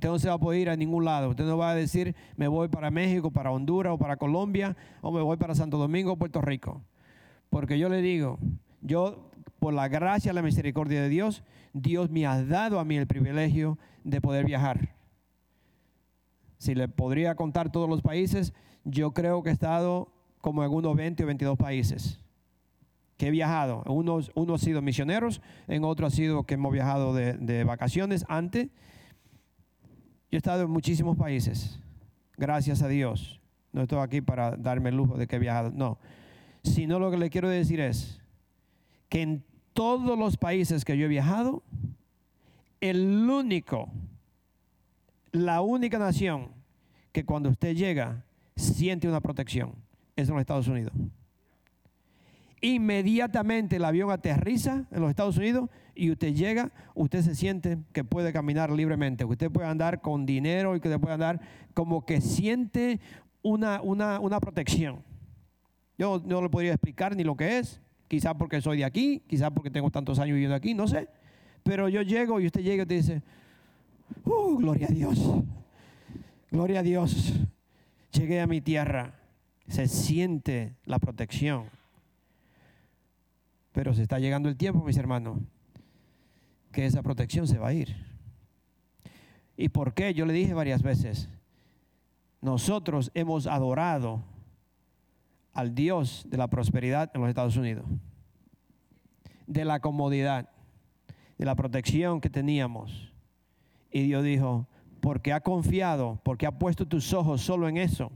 Usted 0.00 0.08
no 0.08 0.18
se 0.18 0.28
va 0.28 0.34
a 0.36 0.38
poder 0.38 0.60
ir 0.62 0.70
a 0.70 0.76
ningún 0.76 1.04
lado. 1.04 1.28
Usted 1.28 1.44
no 1.44 1.58
va 1.58 1.72
a 1.72 1.74
decir, 1.74 2.16
me 2.34 2.48
voy 2.48 2.68
para 2.68 2.90
México, 2.90 3.30
para 3.30 3.50
Honduras 3.50 3.92
o 3.92 3.98
para 3.98 4.16
Colombia, 4.16 4.74
o 5.02 5.12
me 5.12 5.20
voy 5.20 5.36
para 5.36 5.54
Santo 5.54 5.76
Domingo 5.76 6.12
o 6.12 6.16
Puerto 6.16 6.40
Rico. 6.40 6.80
Porque 7.50 7.78
yo 7.78 7.90
le 7.90 8.00
digo, 8.00 8.38
yo, 8.80 9.30
por 9.58 9.74
la 9.74 9.88
gracia 9.88 10.32
y 10.32 10.34
la 10.34 10.40
misericordia 10.40 11.02
de 11.02 11.10
Dios, 11.10 11.42
Dios 11.74 12.08
me 12.08 12.24
ha 12.24 12.42
dado 12.42 12.80
a 12.80 12.84
mí 12.86 12.96
el 12.96 13.06
privilegio 13.06 13.76
de 14.02 14.22
poder 14.22 14.46
viajar. 14.46 14.94
Si 16.56 16.74
le 16.74 16.88
podría 16.88 17.34
contar 17.34 17.70
todos 17.70 17.86
los 17.86 18.00
países, 18.00 18.54
yo 18.84 19.12
creo 19.12 19.42
que 19.42 19.50
he 19.50 19.52
estado 19.52 20.10
como 20.40 20.64
en 20.64 20.72
unos 20.72 20.96
20 20.96 21.24
o 21.24 21.26
22 21.26 21.58
países 21.58 22.20
que 23.18 23.26
he 23.26 23.30
viajado. 23.30 23.82
Uno 23.84 24.54
ha 24.54 24.58
sido 24.58 24.80
misioneros, 24.80 25.42
en 25.68 25.84
otro 25.84 26.06
ha 26.06 26.10
sido 26.10 26.44
que 26.44 26.54
hemos 26.54 26.72
viajado 26.72 27.12
de 27.12 27.64
vacaciones 27.64 28.24
antes 28.30 28.70
yo 30.30 30.36
he 30.36 30.38
estado 30.38 30.62
en 30.62 30.70
muchísimos 30.70 31.16
países, 31.16 31.80
gracias 32.36 32.82
a 32.82 32.88
Dios. 32.88 33.40
No 33.72 33.82
estoy 33.82 33.98
aquí 33.98 34.20
para 34.20 34.56
darme 34.56 34.90
el 34.90 34.96
lujo 34.96 35.16
de 35.16 35.26
que 35.26 35.36
he 35.36 35.38
viajado, 35.38 35.70
no. 35.70 35.98
Sino 36.62 36.98
lo 36.98 37.10
que 37.10 37.16
le 37.16 37.30
quiero 37.30 37.48
decir 37.48 37.80
es 37.80 38.20
que 39.08 39.22
en 39.22 39.44
todos 39.72 40.18
los 40.18 40.36
países 40.36 40.84
que 40.84 40.96
yo 40.96 41.06
he 41.06 41.08
viajado, 41.08 41.62
el 42.80 43.28
único, 43.28 43.88
la 45.32 45.60
única 45.62 45.98
nación 45.98 46.48
que 47.12 47.24
cuando 47.24 47.48
usted 47.48 47.74
llega 47.74 48.24
siente 48.56 49.08
una 49.08 49.20
protección 49.20 49.74
es 50.16 50.28
en 50.28 50.34
los 50.34 50.40
Estados 50.40 50.68
Unidos. 50.68 50.92
Inmediatamente 52.60 53.76
el 53.76 53.84
avión 53.84 54.10
aterriza 54.10 54.84
en 54.90 55.00
los 55.00 55.10
Estados 55.10 55.36
Unidos 55.38 55.70
y 55.94 56.10
usted 56.10 56.34
llega, 56.34 56.72
usted 56.94 57.22
se 57.22 57.34
siente 57.34 57.78
que 57.92 58.04
puede 58.04 58.32
caminar 58.32 58.70
libremente, 58.70 59.24
que 59.24 59.30
usted 59.30 59.50
puede 59.50 59.68
andar 59.68 60.00
con 60.00 60.26
dinero 60.26 60.76
y 60.76 60.80
que 60.80 60.88
usted 60.88 61.00
puede 61.00 61.14
andar 61.14 61.40
como 61.74 62.04
que 62.04 62.20
siente 62.20 63.00
una, 63.42 63.80
una, 63.80 64.40
protección. 64.40 65.02
Yo 65.96 66.22
no 66.24 66.42
le 66.42 66.50
podría 66.50 66.72
explicar 66.72 67.16
ni 67.16 67.24
lo 67.24 67.36
que 67.36 67.58
es, 67.58 67.80
quizás 68.08 68.34
porque 68.34 68.60
soy 68.60 68.78
de 68.78 68.84
aquí, 68.84 69.22
quizás 69.26 69.50
porque 69.50 69.70
tengo 69.70 69.90
tantos 69.90 70.18
años 70.18 70.34
viviendo 70.34 70.54
aquí, 70.54 70.74
no 70.74 70.86
sé. 70.86 71.08
Pero 71.62 71.88
yo 71.88 72.02
llego 72.02 72.40
y 72.40 72.46
usted 72.46 72.62
llega 72.62 72.82
y 72.82 72.86
te 72.86 72.94
dice, 72.94 73.22
¡uh, 74.24 74.56
gloria 74.58 74.86
a 74.86 74.92
Dios! 74.92 75.18
Gloria 76.50 76.80
a 76.80 76.82
Dios. 76.82 77.32
Llegué 78.10 78.40
a 78.40 78.46
mi 78.48 78.60
tierra. 78.60 79.14
Se 79.68 79.86
siente 79.86 80.74
la 80.84 80.98
protección. 80.98 81.66
Pero 83.72 83.94
se 83.94 84.02
está 84.02 84.18
llegando 84.18 84.48
el 84.48 84.56
tiempo, 84.56 84.84
mis 84.84 84.96
hermanos, 84.96 85.38
que 86.72 86.86
esa 86.86 87.02
protección 87.02 87.46
se 87.46 87.58
va 87.58 87.68
a 87.68 87.72
ir. 87.72 87.96
¿Y 89.56 89.68
por 89.68 89.94
qué? 89.94 90.14
Yo 90.14 90.26
le 90.26 90.32
dije 90.32 90.54
varias 90.54 90.82
veces, 90.82 91.28
nosotros 92.40 93.10
hemos 93.14 93.46
adorado 93.46 94.24
al 95.52 95.74
Dios 95.74 96.24
de 96.28 96.38
la 96.38 96.48
prosperidad 96.48 97.10
en 97.14 97.20
los 97.20 97.28
Estados 97.28 97.56
Unidos, 97.56 97.84
de 99.46 99.64
la 99.64 99.80
comodidad, 99.80 100.48
de 101.36 101.44
la 101.44 101.54
protección 101.54 102.20
que 102.20 102.30
teníamos. 102.30 103.12
Y 103.90 104.02
Dios 104.02 104.24
dijo, 104.24 104.66
porque 105.00 105.32
ha 105.32 105.40
confiado, 105.40 106.20
porque 106.22 106.46
ha 106.46 106.58
puesto 106.58 106.86
tus 106.86 107.12
ojos 107.12 107.42
solo 107.42 107.68
en 107.68 107.76
eso, 107.76 108.12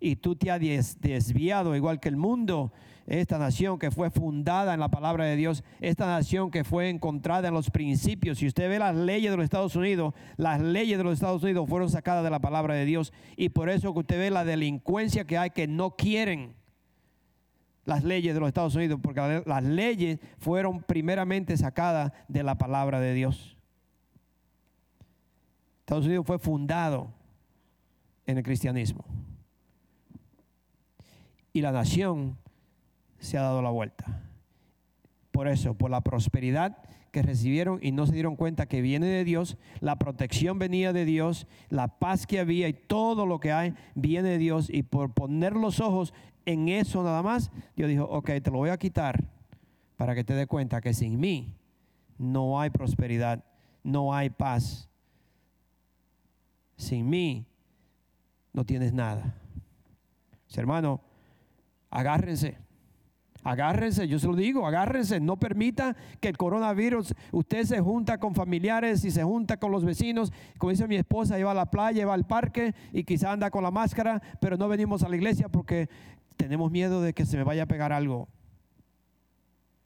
y 0.00 0.16
tú 0.16 0.34
te 0.34 0.50
has 0.50 0.60
desviado 1.00 1.76
igual 1.76 2.00
que 2.00 2.08
el 2.08 2.16
mundo, 2.16 2.72
esta 3.10 3.38
nación 3.38 3.78
que 3.80 3.90
fue 3.90 4.08
fundada 4.08 4.72
en 4.72 4.78
la 4.78 4.88
palabra 4.88 5.24
de 5.24 5.34
Dios, 5.34 5.64
esta 5.80 6.06
nación 6.06 6.52
que 6.52 6.62
fue 6.62 6.88
encontrada 6.88 7.48
en 7.48 7.54
los 7.54 7.70
principios. 7.70 8.38
Si 8.38 8.46
usted 8.46 8.68
ve 8.68 8.78
las 8.78 8.94
leyes 8.94 9.32
de 9.32 9.36
los 9.36 9.44
Estados 9.44 9.74
Unidos, 9.74 10.14
las 10.36 10.60
leyes 10.60 10.96
de 10.96 11.02
los 11.02 11.14
Estados 11.14 11.42
Unidos 11.42 11.68
fueron 11.68 11.90
sacadas 11.90 12.22
de 12.22 12.30
la 12.30 12.38
palabra 12.38 12.74
de 12.74 12.84
Dios 12.84 13.12
y 13.36 13.48
por 13.48 13.68
eso 13.68 13.92
que 13.92 13.98
usted 13.98 14.16
ve 14.16 14.30
la 14.30 14.44
delincuencia 14.44 15.24
que 15.24 15.36
hay 15.36 15.50
que 15.50 15.66
no 15.66 15.96
quieren 15.96 16.54
las 17.84 18.04
leyes 18.04 18.32
de 18.32 18.38
los 18.38 18.46
Estados 18.46 18.76
Unidos, 18.76 19.00
porque 19.02 19.42
las 19.44 19.64
leyes 19.64 20.20
fueron 20.38 20.80
primeramente 20.80 21.56
sacadas 21.56 22.12
de 22.28 22.44
la 22.44 22.58
palabra 22.58 23.00
de 23.00 23.12
Dios. 23.12 23.56
Estados 25.80 26.06
Unidos 26.06 26.24
fue 26.24 26.38
fundado 26.38 27.12
en 28.24 28.38
el 28.38 28.44
cristianismo 28.44 29.04
y 31.52 31.60
la 31.60 31.72
nación 31.72 32.38
se 33.20 33.38
ha 33.38 33.42
dado 33.42 33.62
la 33.62 33.70
vuelta. 33.70 34.22
Por 35.30 35.46
eso, 35.46 35.74
por 35.74 35.90
la 35.90 36.00
prosperidad 36.00 36.78
que 37.12 37.22
recibieron 37.22 37.78
y 37.82 37.92
no 37.92 38.06
se 38.06 38.12
dieron 38.12 38.36
cuenta 38.36 38.66
que 38.66 38.82
viene 38.82 39.06
de 39.06 39.24
Dios, 39.24 39.56
la 39.80 39.96
protección 39.96 40.58
venía 40.58 40.92
de 40.92 41.04
Dios, 41.04 41.46
la 41.68 41.88
paz 41.88 42.26
que 42.26 42.40
había 42.40 42.68
y 42.68 42.72
todo 42.72 43.26
lo 43.26 43.40
que 43.40 43.52
hay 43.52 43.74
viene 43.94 44.30
de 44.30 44.38
Dios 44.38 44.68
y 44.70 44.82
por 44.82 45.12
poner 45.12 45.54
los 45.54 45.80
ojos 45.80 46.12
en 46.46 46.68
eso 46.68 47.02
nada 47.02 47.22
más, 47.22 47.50
Dios 47.76 47.88
dijo, 47.88 48.04
ok, 48.04 48.30
te 48.42 48.50
lo 48.50 48.58
voy 48.58 48.70
a 48.70 48.78
quitar 48.78 49.24
para 49.96 50.14
que 50.14 50.24
te 50.24 50.34
dé 50.34 50.46
cuenta 50.46 50.80
que 50.80 50.94
sin 50.94 51.20
mí 51.20 51.54
no 52.18 52.60
hay 52.60 52.70
prosperidad, 52.70 53.44
no 53.82 54.14
hay 54.14 54.30
paz. 54.30 54.88
Sin 56.76 57.08
mí 57.08 57.46
no 58.52 58.64
tienes 58.64 58.92
nada. 58.92 59.34
Hermano, 60.54 61.00
agárrense. 61.90 62.58
Agárrense, 63.42 64.06
yo 64.06 64.18
se 64.18 64.26
lo 64.26 64.36
digo, 64.36 64.66
agárrense, 64.66 65.18
no 65.18 65.38
permita 65.38 65.96
que 66.20 66.28
el 66.28 66.36
coronavirus, 66.36 67.14
usted 67.32 67.64
se 67.64 67.80
junta 67.80 68.18
con 68.18 68.34
familiares 68.34 69.04
y 69.04 69.10
se 69.10 69.22
junta 69.22 69.56
con 69.56 69.72
los 69.72 69.84
vecinos, 69.84 70.32
como 70.58 70.70
dice 70.70 70.86
mi 70.86 70.96
esposa, 70.96 71.38
lleva 71.38 71.52
a 71.52 71.54
la 71.54 71.70
playa, 71.70 72.06
va 72.06 72.14
al 72.14 72.26
parque 72.26 72.74
y 72.92 73.04
quizá 73.04 73.32
anda 73.32 73.50
con 73.50 73.62
la 73.62 73.70
máscara, 73.70 74.20
pero 74.40 74.58
no 74.58 74.68
venimos 74.68 75.02
a 75.02 75.08
la 75.08 75.16
iglesia 75.16 75.48
porque 75.48 75.88
tenemos 76.36 76.70
miedo 76.70 77.00
de 77.00 77.14
que 77.14 77.24
se 77.24 77.38
me 77.38 77.44
vaya 77.44 77.62
a 77.62 77.66
pegar 77.66 77.92
algo. 77.92 78.28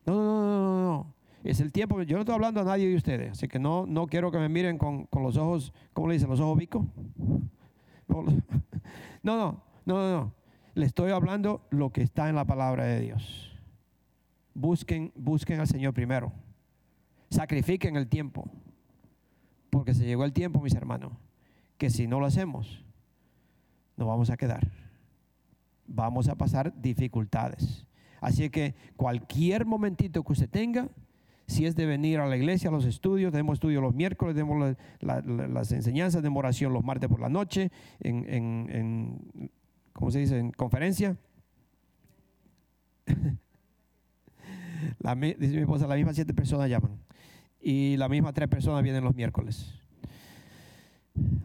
No, 0.04 0.14
no, 0.14 0.22
no, 0.22 0.46
no, 0.46 0.82
no. 0.84 1.14
Es 1.44 1.60
el 1.60 1.72
tiempo. 1.72 2.00
Yo 2.02 2.16
no 2.16 2.22
estoy 2.22 2.34
hablando 2.34 2.60
a 2.60 2.64
nadie 2.64 2.88
de 2.88 2.96
ustedes, 2.96 3.32
así 3.32 3.48
que 3.48 3.58
no, 3.58 3.86
no 3.86 4.06
quiero 4.06 4.32
que 4.32 4.38
me 4.38 4.48
miren 4.48 4.78
con, 4.78 5.04
con 5.06 5.22
los 5.22 5.36
ojos, 5.36 5.72
¿cómo 5.92 6.08
le 6.08 6.14
dicen? 6.14 6.28
¿Los 6.28 6.40
ojos 6.40 6.58
bico? 6.58 6.86
No, 8.06 8.22
no, 9.36 9.62
no, 9.86 9.94
no, 9.94 10.10
no. 10.12 10.32
Le 10.74 10.86
estoy 10.86 11.12
hablando 11.12 11.66
lo 11.70 11.90
que 11.90 12.02
está 12.02 12.28
en 12.28 12.34
la 12.34 12.44
palabra 12.44 12.84
de 12.84 13.00
Dios. 13.00 13.52
Busquen, 14.54 15.12
busquen 15.14 15.60
al 15.60 15.68
Señor 15.68 15.94
primero. 15.94 16.32
Sacrifiquen 17.30 17.96
el 17.96 18.08
tiempo. 18.08 18.50
Porque 19.70 19.94
se 19.94 20.04
llegó 20.04 20.24
el 20.24 20.32
tiempo, 20.32 20.60
mis 20.60 20.74
hermanos, 20.74 21.12
que 21.78 21.90
si 21.90 22.06
no 22.06 22.20
lo 22.20 22.26
hacemos, 22.26 22.84
nos 23.96 24.08
vamos 24.08 24.30
a 24.30 24.36
quedar. 24.36 24.70
Vamos 25.86 26.28
a 26.28 26.36
pasar 26.36 26.72
dificultades. 26.80 27.86
Así 28.20 28.48
que 28.50 28.74
cualquier 28.96 29.66
momentito 29.66 30.22
que 30.24 30.32
usted 30.32 30.48
tenga, 30.48 30.88
si 31.46 31.66
es 31.66 31.76
de 31.76 31.86
venir 31.86 32.20
a 32.20 32.26
la 32.26 32.36
iglesia, 32.36 32.70
a 32.70 32.72
los 32.72 32.86
estudios, 32.86 33.32
tenemos 33.32 33.54
estudios 33.54 33.82
los 33.82 33.94
miércoles, 33.94 34.34
tenemos 34.34 34.76
las 35.00 35.72
enseñanzas 35.72 36.22
de 36.22 36.28
oración 36.28 36.72
los 36.72 36.84
martes 36.84 37.08
por 37.08 37.20
la 37.20 37.28
noche, 37.28 37.70
en, 38.00 38.24
en, 38.28 39.50
¿cómo 39.94 40.10
se 40.10 40.18
dice?, 40.18 40.38
en 40.38 40.50
conferencia. 40.52 41.16
dice 45.38 45.54
mi 45.54 45.62
esposa, 45.62 45.86
las 45.86 45.96
mismas 45.96 46.14
siete 46.14 46.34
personas 46.34 46.68
llaman 46.68 46.98
y 47.64 47.96
las 47.96 48.10
mismas 48.10 48.34
tres 48.34 48.48
personas 48.48 48.82
vienen 48.82 49.02
los 49.02 49.14
miércoles. 49.14 49.74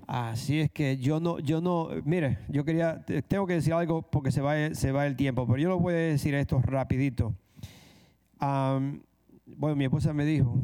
Así 0.06 0.60
es 0.60 0.70
que 0.70 0.98
yo 0.98 1.20
no, 1.20 1.40
yo 1.40 1.62
no, 1.62 1.90
mire, 2.04 2.40
yo 2.50 2.66
quería, 2.66 3.06
tengo 3.28 3.48
que 3.48 3.54
decir 3.54 3.74
algo 3.74 4.02
porque 4.02 4.32
se 4.32 4.42
va, 4.42 4.74
se 4.74 4.92
va 4.92 5.08
el 5.08 5.16
tiempo, 5.16 5.48
pero 5.48 5.58
yo 5.58 5.70
lo 5.70 5.80
voy 5.80 5.94
a 5.94 5.98
decir 5.98 6.36
esto 6.36 6.60
rapidito. 6.62 7.34
bueno, 8.40 9.76
mi 9.76 9.86
esposa 9.86 10.12
me 10.12 10.26
dijo, 10.26 10.60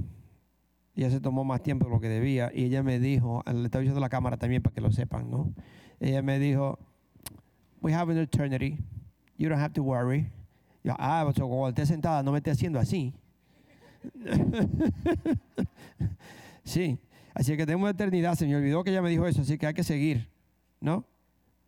ya 0.96 1.10
se 1.10 1.22
tomó 1.22 1.44
más 1.44 1.62
tiempo 1.62 1.86
de 1.86 1.92
lo 1.92 2.02
que 2.02 2.10
debía, 2.10 2.52
y 2.54 2.66
ella 2.66 2.84
me 2.84 3.00
dijo, 3.00 3.44
le 3.46 3.64
estaba 3.64 3.82
diciendo 3.82 4.02
la 4.02 4.10
cámara 4.10 4.38
también 4.38 4.62
para 4.62 4.74
que 4.74 4.82
lo 4.82 4.92
sepan, 4.92 5.30
¿no? 5.30 5.54
Ella 6.00 6.22
me 6.22 6.40
dijo, 6.40 6.80
we 7.82 7.92
have 7.92 8.10
an 8.10 8.18
eternity, 8.18 8.78
you 9.38 9.50
don't 9.50 9.60
have 9.60 9.74
to 9.74 9.84
worry. 9.84 10.32
Yo, 10.84 10.96
ah, 11.00 11.22
pues, 11.24 11.38
cuando 11.38 11.70
esté 11.70 11.86
sentada 11.86 12.24
no 12.24 12.32
me 12.32 12.40
esté 12.40 12.52
haciendo 12.52 12.80
así. 12.80 13.14
sí. 16.64 17.00
Así 17.34 17.58
que 17.58 17.66
tenemos 17.66 17.90
eternidad. 17.90 18.36
Se 18.36 18.46
me 18.46 18.56
olvidó 18.56 18.84
que 18.84 18.92
ella 18.92 19.02
me 19.02 19.10
dijo 19.10 19.28
eso, 19.28 19.42
así 19.42 19.58
que 19.58 19.68
hay 19.68 19.74
que 19.74 19.84
seguir. 19.84 20.30
¿No? 20.80 21.06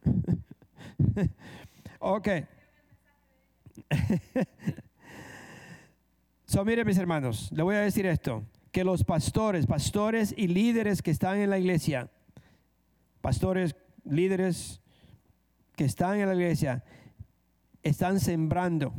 ok. 2.00 2.28
so, 6.46 6.64
mire, 6.64 6.86
mis 6.86 6.98
hermanos, 6.98 7.52
le 7.52 7.64
voy 7.64 7.76
a 7.76 7.80
decir 7.80 8.06
esto: 8.06 8.46
que 8.72 8.84
los 8.84 9.04
pastores, 9.04 9.66
pastores 9.66 10.34
y 10.38 10.48
líderes 10.48 11.02
que 11.02 11.12
están 11.12 11.40
en 11.40 11.50
la 11.50 11.60
iglesia, 11.60 12.10
pastores, 13.22 13.76
líderes 14.06 14.82
que 15.78 15.86
están 15.86 16.20
en 16.20 16.28
la 16.28 16.36
iglesia, 16.36 16.84
están 17.84 18.20
sembrando 18.20 18.94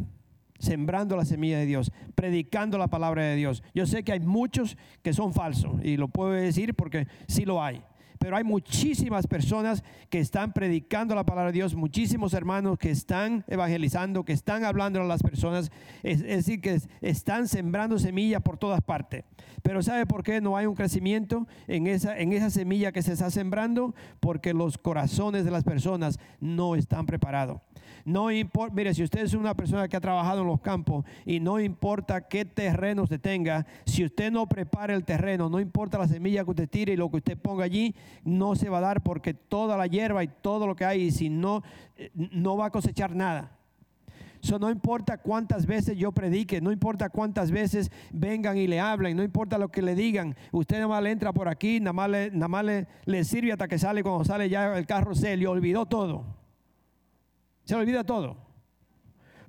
sembrando 0.58 1.16
la 1.16 1.24
semilla 1.24 1.58
de 1.58 1.66
Dios, 1.66 1.92
predicando 2.14 2.78
la 2.78 2.88
palabra 2.88 3.22
de 3.22 3.36
Dios. 3.36 3.62
Yo 3.74 3.86
sé 3.86 4.02
que 4.02 4.12
hay 4.12 4.20
muchos 4.20 4.76
que 5.02 5.12
son 5.12 5.32
falsos 5.32 5.80
y 5.82 5.96
lo 5.96 6.08
puedo 6.08 6.32
decir 6.32 6.74
porque 6.74 7.06
sí 7.28 7.44
lo 7.44 7.62
hay. 7.62 7.82
Pero 8.18 8.36
hay 8.36 8.44
muchísimas 8.44 9.26
personas 9.26 9.82
que 10.10 10.18
están 10.18 10.52
predicando 10.52 11.14
la 11.14 11.24
palabra 11.24 11.52
de 11.52 11.58
Dios, 11.58 11.74
muchísimos 11.74 12.34
hermanos 12.34 12.78
que 12.78 12.90
están 12.90 13.44
evangelizando, 13.48 14.24
que 14.24 14.32
están 14.32 14.64
hablando 14.64 15.00
a 15.00 15.04
las 15.04 15.22
personas, 15.22 15.70
es, 16.02 16.22
decir, 16.22 16.60
que 16.60 16.80
están 17.00 17.48
sembrando 17.48 17.98
semilla 17.98 18.40
por 18.40 18.58
todas 18.58 18.80
partes. 18.80 19.24
Pero 19.62 19.82
¿sabe 19.82 20.06
por 20.06 20.22
qué 20.22 20.40
no 20.40 20.56
hay 20.56 20.66
un 20.66 20.74
crecimiento 20.74 21.46
en 21.66 21.86
esa, 21.86 22.18
en 22.18 22.32
esa 22.32 22.50
semilla 22.50 22.92
que 22.92 23.02
se 23.02 23.12
está 23.12 23.30
sembrando? 23.30 23.94
Porque 24.20 24.54
los 24.54 24.78
corazones 24.78 25.44
de 25.44 25.50
las 25.50 25.64
personas 25.64 26.18
no 26.40 26.74
están 26.74 27.06
preparados. 27.06 27.60
No 28.04 28.30
importa, 28.30 28.74
mire, 28.74 28.94
si 28.94 29.02
usted 29.02 29.20
es 29.20 29.34
una 29.34 29.54
persona 29.54 29.88
que 29.88 29.96
ha 29.96 30.00
trabajado 30.00 30.42
en 30.42 30.46
los 30.46 30.60
campos 30.60 31.04
y 31.24 31.40
no 31.40 31.60
importa 31.60 32.28
qué 32.28 32.44
terreno 32.44 33.02
usted 33.02 33.20
tenga, 33.20 33.66
si 33.84 34.04
usted 34.04 34.30
no 34.30 34.48
prepara 34.48 34.94
el 34.94 35.04
terreno, 35.04 35.48
no 35.48 35.60
importa 35.60 35.98
la 35.98 36.08
semilla 36.08 36.44
que 36.44 36.50
usted 36.50 36.68
tire 36.68 36.92
y 36.92 36.96
lo 36.96 37.10
que 37.10 37.18
usted 37.18 37.38
ponga 37.38 37.64
allí, 37.64 37.94
no 38.24 38.54
se 38.54 38.68
va 38.68 38.78
a 38.78 38.82
dar 38.82 39.02
porque 39.02 39.34
toda 39.34 39.76
la 39.76 39.86
hierba 39.86 40.24
y 40.24 40.28
todo 40.28 40.66
lo 40.66 40.76
que 40.76 40.84
hay, 40.84 41.02
y 41.02 41.10
si 41.10 41.28
no, 41.28 41.62
eh, 41.96 42.10
no 42.14 42.56
va 42.56 42.66
a 42.66 42.70
cosechar 42.70 43.14
nada. 43.14 43.58
Eso 44.42 44.58
no 44.58 44.70
importa 44.70 45.18
cuántas 45.18 45.66
veces 45.66 45.96
yo 45.96 46.12
predique, 46.12 46.60
no 46.60 46.70
importa 46.70 47.08
cuántas 47.08 47.50
veces 47.50 47.90
vengan 48.12 48.56
y 48.56 48.66
le 48.66 48.80
hablen, 48.80 49.16
no 49.16 49.22
importa 49.22 49.58
lo 49.58 49.68
que 49.68 49.82
le 49.82 49.94
digan. 49.94 50.36
Usted 50.52 50.76
nada 50.76 50.88
más 50.88 51.02
le 51.02 51.10
entra 51.10 51.32
por 51.32 51.48
aquí, 51.48 51.80
nada 51.80 51.92
más 51.92 52.10
le, 52.10 52.30
nada 52.30 52.48
más 52.48 52.64
le, 52.64 52.86
le 53.04 53.24
sirve 53.24 53.52
hasta 53.52 53.68
que 53.68 53.78
sale, 53.78 54.02
cuando 54.02 54.24
sale 54.24 54.48
ya 54.48 54.78
el 54.78 54.86
carro 54.86 55.14
se 55.14 55.36
le 55.36 55.46
olvidó 55.46 55.86
todo. 55.86 56.37
Se 57.68 57.74
olvida 57.74 58.02
todo. 58.02 58.38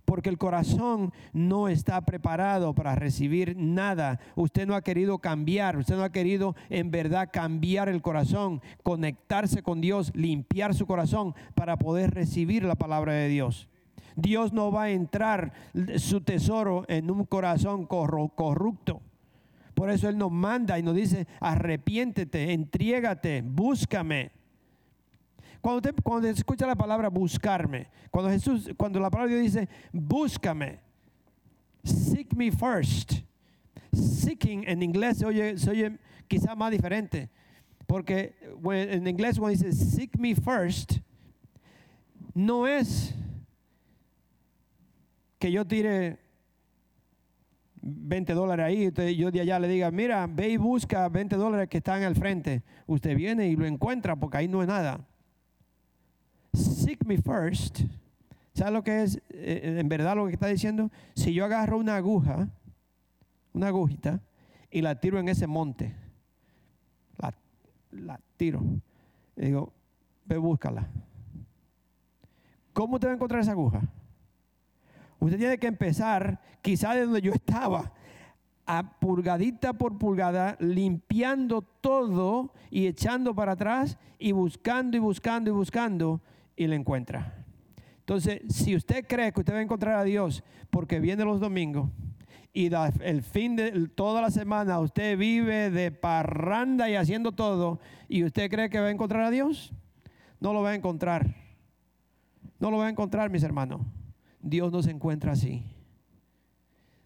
Porque 0.03 0.27
el 0.27 0.37
corazón 0.37 1.13
no 1.31 1.69
está 1.69 2.01
preparado 2.01 2.75
para 2.75 2.93
recibir 2.95 3.55
nada. 3.55 4.19
Usted 4.35 4.67
no 4.67 4.75
ha 4.75 4.81
querido 4.81 5.19
cambiar, 5.19 5.77
usted 5.77 5.95
no 5.95 6.03
ha 6.03 6.11
querido 6.11 6.53
en 6.69 6.91
verdad 6.91 7.29
cambiar 7.31 7.87
el 7.87 8.01
corazón, 8.01 8.61
conectarse 8.83 9.63
con 9.63 9.79
Dios, 9.79 10.11
limpiar 10.15 10.75
su 10.75 10.85
corazón 10.85 11.33
para 11.55 11.77
poder 11.77 12.11
recibir 12.13 12.65
la 12.65 12.75
palabra 12.75 13.13
de 13.13 13.29
Dios. 13.29 13.69
Dios 14.17 14.51
no 14.51 14.69
va 14.69 14.83
a 14.83 14.89
entrar 14.89 15.53
su 15.95 16.19
tesoro 16.19 16.83
en 16.89 17.09
un 17.09 17.23
corazón 17.23 17.85
corrupto. 17.85 19.01
Por 19.73 19.89
eso 19.89 20.09
Él 20.09 20.17
nos 20.17 20.31
manda 20.31 20.77
y 20.77 20.83
nos 20.83 20.95
dice, 20.95 21.25
arrepiéntete, 21.39 22.51
entriégate, 22.51 23.43
búscame. 23.45 24.38
Cuando, 25.61 25.89
cuando 26.03 26.27
se 26.27 26.33
escucha 26.33 26.65
la 26.65 26.75
palabra 26.75 27.09
buscarme, 27.09 27.87
cuando 28.11 28.31
Jesús, 28.31 28.69
cuando 28.77 28.99
la 28.99 29.09
palabra 29.09 29.33
de 29.33 29.41
Dios 29.41 29.53
dice 29.53 29.69
búscame, 29.91 30.79
seek 31.83 32.33
me 32.33 32.51
first. 32.51 33.13
Seeking 33.91 34.63
en 34.67 34.83
inglés 34.83 35.17
se 35.17 35.25
oye, 35.25 35.57
se 35.57 35.69
oye 35.69 35.97
quizá 36.27 36.55
más 36.55 36.71
diferente, 36.71 37.29
porque 37.87 38.35
en 38.63 39.07
inglés 39.07 39.37
cuando 39.39 39.57
dice 39.57 39.73
seek 39.73 40.17
me 40.17 40.35
first, 40.35 40.99
no 42.33 42.67
es 42.67 43.13
que 45.39 45.51
yo 45.51 45.65
tire 45.65 46.19
20 47.81 48.33
dólares 48.33 48.65
ahí, 48.65 48.91
yo 49.15 49.31
de 49.31 49.41
allá 49.41 49.59
le 49.59 49.67
diga, 49.67 49.89
mira, 49.89 50.27
ve 50.27 50.49
y 50.49 50.57
busca 50.57 51.09
20 51.09 51.35
dólares 51.35 51.67
que 51.69 51.77
están 51.77 52.03
al 52.03 52.15
frente. 52.15 52.61
Usted 52.85 53.15
viene 53.15 53.47
y 53.47 53.55
lo 53.55 53.65
encuentra 53.65 54.15
porque 54.15 54.37
ahí 54.37 54.47
no 54.47 54.61
es 54.61 54.67
nada 54.67 55.05
seek 56.53 57.05
me 57.05 57.17
first. 57.17 57.81
¿Sabe 58.53 58.71
lo 58.71 58.83
que 58.83 59.03
es 59.03 59.17
eh, 59.17 59.21
eh, 59.63 59.79
en 59.79 59.89
verdad 59.89 60.15
lo 60.15 60.27
que 60.27 60.33
está 60.33 60.47
diciendo? 60.47 60.91
Si 61.15 61.33
yo 61.33 61.45
agarro 61.45 61.77
una 61.77 61.95
aguja, 61.95 62.49
una 63.53 63.67
agujita, 63.67 64.21
y 64.71 64.81
la 64.81 64.99
tiro 64.99 65.19
en 65.19 65.29
ese 65.29 65.47
monte, 65.47 65.95
la, 67.91 68.19
tiro, 68.37 68.61
y 69.35 69.45
digo, 69.45 69.73
ve, 70.25 70.37
búscala. 70.37 70.87
¿Cómo 72.73 72.99
te 72.99 73.07
va 73.07 73.13
a 73.13 73.15
encontrar 73.15 73.41
esa 73.41 73.53
aguja? 73.53 73.81
Usted 75.19 75.37
tiene 75.37 75.57
que 75.57 75.67
empezar, 75.67 76.39
quizá 76.61 76.93
de 76.93 77.05
donde 77.05 77.21
yo 77.21 77.33
estaba, 77.33 77.91
a 78.65 78.99
pulgadita 78.99 79.73
por 79.73 79.97
pulgada, 79.97 80.55
limpiando 80.59 81.63
todo 81.63 82.53
y 82.69 82.85
echando 82.85 83.33
para 83.33 83.53
atrás 83.53 83.97
y 84.19 84.31
buscando 84.31 84.95
y 84.95 84.99
buscando 84.99 85.49
y 85.49 85.53
buscando 85.53 86.21
y 86.59 86.67
le 86.67 86.75
encuentra. 86.75 87.45
Entonces, 87.99 88.41
si 88.49 88.75
usted 88.75 89.07
cree 89.07 89.31
que 89.31 89.39
usted 89.39 89.53
va 89.53 89.59
a 89.59 89.63
encontrar 89.63 89.95
a 89.95 90.03
Dios 90.03 90.43
porque 90.69 90.99
viene 90.99 91.23
los 91.23 91.39
domingos 91.39 91.89
y 92.51 92.69
el 92.99 93.23
fin 93.23 93.55
de 93.55 93.87
toda 93.87 94.21
la 94.21 94.29
semana 94.29 94.79
usted 94.79 95.17
vive 95.17 95.71
de 95.71 95.91
parranda 95.91 96.89
y 96.89 96.95
haciendo 96.95 97.31
todo 97.31 97.79
y 98.09 98.25
usted 98.25 98.49
cree 98.49 98.69
que 98.69 98.79
va 98.79 98.87
a 98.87 98.91
encontrar 98.91 99.23
a 99.23 99.31
Dios, 99.31 99.71
no 100.41 100.51
lo 100.51 100.61
va 100.61 100.71
a 100.71 100.75
encontrar. 100.75 101.33
No 102.59 102.71
lo 102.71 102.77
va 102.77 102.87
a 102.87 102.89
encontrar, 102.89 103.29
mis 103.29 103.43
hermanos. 103.43 103.79
Dios 104.41 104.69
no 104.73 104.83
se 104.83 104.91
encuentra 104.91 105.31
así. 105.31 105.63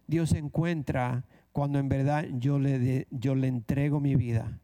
Dios 0.08 0.30
se 0.30 0.38
encuentra 0.38 1.26
cuando 1.52 1.78
en 1.78 1.88
verdad 1.88 2.26
yo 2.32 2.58
le, 2.58 3.06
yo 3.12 3.36
le 3.36 3.46
entrego 3.46 4.00
mi 4.00 4.16
vida 4.16 4.58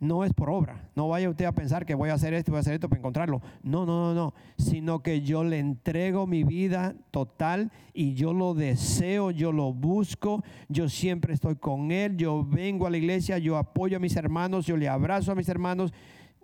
no 0.00 0.24
es 0.24 0.32
por 0.32 0.48
obra. 0.48 0.88
No 0.96 1.08
vaya 1.08 1.28
usted 1.28 1.44
a 1.44 1.52
pensar 1.52 1.84
que 1.84 1.94
voy 1.94 2.08
a 2.08 2.14
hacer 2.14 2.32
esto, 2.32 2.50
voy 2.50 2.56
a 2.56 2.60
hacer 2.60 2.74
esto 2.74 2.88
para 2.88 2.98
encontrarlo. 2.98 3.42
No, 3.62 3.84
no, 3.84 4.12
no, 4.12 4.14
no. 4.14 4.34
Sino 4.56 5.02
que 5.02 5.20
yo 5.20 5.44
le 5.44 5.58
entrego 5.58 6.26
mi 6.26 6.42
vida 6.42 6.94
total 7.10 7.70
y 7.92 8.14
yo 8.14 8.32
lo 8.32 8.54
deseo, 8.54 9.30
yo 9.30 9.52
lo 9.52 9.74
busco, 9.74 10.42
yo 10.68 10.88
siempre 10.88 11.34
estoy 11.34 11.56
con 11.56 11.92
él, 11.92 12.16
yo 12.16 12.44
vengo 12.44 12.86
a 12.86 12.90
la 12.90 12.96
iglesia, 12.96 13.36
yo 13.38 13.58
apoyo 13.58 13.98
a 13.98 14.00
mis 14.00 14.16
hermanos, 14.16 14.66
yo 14.66 14.76
le 14.76 14.88
abrazo 14.88 15.32
a 15.32 15.34
mis 15.34 15.50
hermanos. 15.50 15.92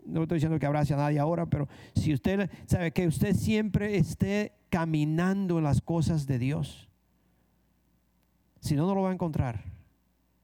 no 0.05 0.23
estoy 0.23 0.37
diciendo 0.37 0.59
que 0.59 0.67
abrace 0.67 0.93
a 0.93 0.99
nadie 0.99 1.19
ahora, 1.19 1.47
pero 1.47 1.67
si 1.95 2.13
usted 2.13 2.51
sabe 2.67 2.93
que 2.93 3.07
usted 3.07 3.35
siempre 3.35 3.97
esté 3.97 4.53
caminando 4.69 5.57
en 5.57 5.65
las 5.65 5.81
cosas 5.81 6.27
de 6.27 6.39
Dios, 6.39 6.91
si 8.61 8.75
no, 8.75 8.87
no 8.87 8.95
lo 8.95 9.03
va 9.03 9.11
a 9.11 9.15
encontrar. 9.15 9.65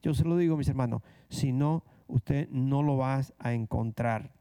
Yo 0.01 0.13
se 0.15 0.23
lo 0.23 0.35
digo, 0.35 0.57
mis 0.57 0.67
hermanos, 0.67 1.01
si 1.29 1.51
no, 1.51 1.83
usted 2.07 2.49
no 2.49 2.83
lo 2.83 2.97
va 2.97 3.21
a 3.39 3.53
encontrar. 3.53 4.31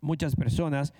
Muchas 0.00 0.34
personas 0.34 0.92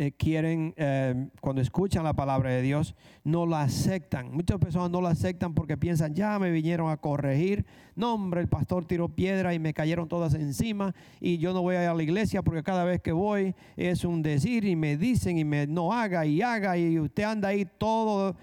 eh, 0.00 0.12
quieren, 0.12 0.74
eh, 0.76 1.28
cuando 1.40 1.60
escuchan 1.60 2.04
la 2.04 2.12
palabra 2.12 2.50
de 2.50 2.62
Dios, 2.62 2.94
no 3.24 3.46
la 3.46 3.62
aceptan. 3.62 4.30
Muchas 4.30 4.58
personas 4.58 4.92
no 4.92 5.00
la 5.00 5.08
aceptan 5.08 5.54
porque 5.54 5.76
piensan, 5.76 6.14
ya 6.14 6.38
me 6.38 6.52
vinieron 6.52 6.88
a 6.88 6.98
corregir. 6.98 7.66
No, 7.96 8.14
hombre, 8.14 8.40
el 8.40 8.46
pastor 8.46 8.84
tiró 8.84 9.08
piedra 9.08 9.54
y 9.54 9.58
me 9.58 9.74
cayeron 9.74 10.06
todas 10.06 10.34
encima 10.34 10.94
y 11.20 11.38
yo 11.38 11.52
no 11.52 11.62
voy 11.62 11.74
a 11.74 11.82
ir 11.82 11.88
a 11.88 11.94
la 11.94 12.02
iglesia 12.04 12.42
porque 12.42 12.62
cada 12.62 12.84
vez 12.84 13.00
que 13.00 13.10
voy 13.10 13.56
es 13.76 14.04
un 14.04 14.22
decir 14.22 14.64
y 14.66 14.76
me 14.76 14.96
dicen 14.96 15.36
y 15.36 15.44
me 15.44 15.66
no 15.66 15.92
haga 15.92 16.24
y 16.24 16.42
haga 16.42 16.78
y 16.78 17.00
usted 17.00 17.24
anda 17.24 17.48
ahí 17.48 17.66
todo, 17.66 18.36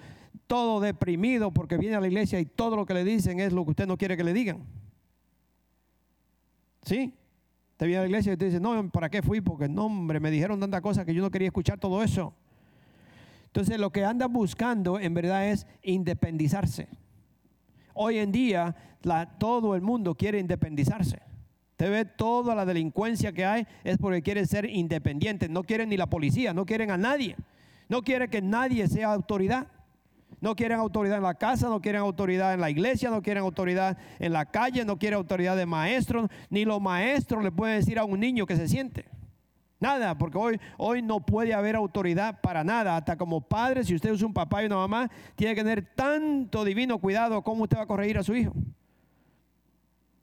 todo 0.47 0.81
deprimido 0.81 1.51
porque 1.51 1.77
viene 1.77 1.95
a 1.95 2.01
la 2.01 2.07
iglesia 2.07 2.37
y 2.37 2.45
todo 2.45 2.75
lo 2.75 2.85
que 2.85 2.95
le 2.95 3.05
dicen 3.05 3.39
es 3.39 3.53
lo 3.53 3.63
que 3.63 3.71
usted 3.71 3.87
no 3.87 3.97
quiere 3.97 4.17
que 4.17 4.25
le 4.25 4.33
digan. 4.33 4.65
¿Sí? 6.85 7.13
Te 7.77 7.87
viene 7.87 7.99
a 7.99 8.01
la 8.03 8.07
iglesia 8.07 8.33
y 8.33 8.37
te 8.37 8.45
dice, 8.45 8.59
no, 8.59 8.89
¿para 8.89 9.09
qué 9.09 9.21
fui? 9.21 9.41
Porque 9.41 9.67
no, 9.67 9.87
hombre, 9.87 10.19
me 10.19 10.31
dijeron 10.31 10.59
tantas 10.59 10.81
cosas 10.81 11.03
que 11.05 11.13
yo 11.13 11.21
no 11.21 11.29
quería 11.29 11.47
escuchar 11.47 11.77
todo 11.79 12.01
eso. 12.03 12.33
Entonces 13.47 13.77
lo 13.79 13.91
que 13.91 14.05
anda 14.05 14.27
buscando 14.27 14.99
en 14.99 15.13
verdad 15.13 15.49
es 15.49 15.67
independizarse. 15.81 16.87
Hoy 17.93 18.19
en 18.19 18.31
día 18.31 18.75
todo 19.37 19.75
el 19.75 19.81
mundo 19.81 20.15
quiere 20.15 20.39
independizarse. 20.39 21.21
Te 21.75 21.89
ve 21.89 22.05
toda 22.05 22.55
la 22.55 22.65
delincuencia 22.65 23.33
que 23.33 23.45
hay 23.45 23.67
es 23.83 23.97
porque 23.97 24.21
quieren 24.21 24.47
ser 24.47 24.69
independientes. 24.69 25.49
No 25.49 25.63
quieren 25.63 25.89
ni 25.89 25.97
la 25.97 26.07
policía, 26.07 26.53
no 26.53 26.65
quieren 26.65 26.91
a 26.91 26.97
nadie. 26.97 27.35
No 27.89 28.01
quieren 28.01 28.29
que 28.29 28.41
nadie 28.41 28.87
sea 28.87 29.11
autoridad. 29.11 29.67
No 30.41 30.55
quieren 30.55 30.79
autoridad 30.79 31.17
en 31.17 31.23
la 31.23 31.35
casa, 31.35 31.69
no 31.69 31.81
quieren 31.81 32.01
autoridad 32.01 32.53
en 32.53 32.61
la 32.61 32.69
iglesia, 32.69 33.09
no 33.09 33.21
quieren 33.21 33.43
autoridad 33.43 33.97
en 34.19 34.33
la 34.33 34.45
calle, 34.45 34.85
no 34.85 34.97
quieren 34.97 35.17
autoridad 35.17 35.55
de 35.55 35.65
maestros, 35.65 36.29
ni 36.49 36.65
los 36.65 36.81
maestros 36.81 37.43
le 37.43 37.51
pueden 37.51 37.79
decir 37.79 37.97
a 37.97 38.05
un 38.05 38.19
niño 38.19 38.45
que 38.45 38.55
se 38.55 38.67
siente. 38.67 39.05
Nada, 39.79 40.17
porque 40.17 40.37
hoy, 40.37 40.59
hoy 40.77 41.01
no 41.01 41.19
puede 41.19 41.53
haber 41.53 41.75
autoridad 41.75 42.39
para 42.41 42.63
nada. 42.63 42.95
Hasta 42.95 43.17
como 43.17 43.41
padre, 43.41 43.83
si 43.83 43.93
usted 43.93 44.13
es 44.13 44.21
un 44.21 44.33
papá 44.33 44.63
y 44.63 44.67
una 44.67 44.77
mamá, 44.77 45.09
tiene 45.35 45.53
que 45.53 45.61
tener 45.61 45.93
tanto 45.95 46.63
divino 46.63 46.97
cuidado 46.99 47.41
como 47.43 47.63
usted 47.63 47.77
va 47.77 47.83
a 47.83 47.87
corregir 47.87 48.17
a 48.17 48.23
su 48.23 48.35
hijo. 48.35 48.53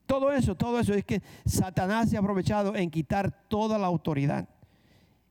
Todo 0.07 0.33
eso, 0.33 0.55
todo 0.55 0.79
eso 0.81 0.95
es 0.95 1.05
que 1.05 1.23
Satanás 1.45 2.11
se 2.11 2.17
ha 2.17 2.21
aprovechado 2.21 2.75
en 2.75 2.91
quitar 2.91 3.31
toda 3.49 3.79
la 3.79 3.87
autoridad 3.87 4.49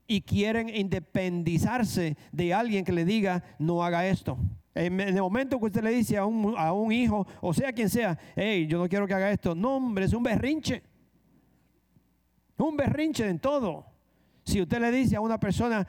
y 0.07 0.21
quieren 0.21 0.69
independizarse 0.69 2.17
de 2.31 2.53
alguien 2.53 2.83
que 2.83 2.91
le 2.91 3.05
diga, 3.05 3.43
no 3.59 3.83
haga 3.83 4.07
esto. 4.07 4.37
En 4.73 4.99
el 4.99 5.21
momento 5.21 5.59
que 5.59 5.65
usted 5.65 5.83
le 5.83 5.91
dice 5.91 6.17
a 6.17 6.25
un, 6.25 6.55
a 6.57 6.71
un 6.71 6.91
hijo, 6.91 7.27
o 7.41 7.53
sea 7.53 7.73
quien 7.73 7.89
sea, 7.89 8.17
hey, 8.35 8.65
yo 8.67 8.77
no 8.77 8.87
quiero 8.87 9.05
que 9.05 9.13
haga 9.13 9.31
esto, 9.31 9.53
no 9.53 9.75
hombre, 9.75 10.05
es 10.05 10.13
un 10.13 10.23
berrinche. 10.23 10.81
Un 12.57 12.77
berrinche 12.77 13.27
en 13.27 13.39
todo. 13.39 13.85
Si 14.45 14.61
usted 14.61 14.79
le 14.79 14.91
dice 14.91 15.17
a 15.17 15.21
una 15.21 15.39
persona, 15.39 15.85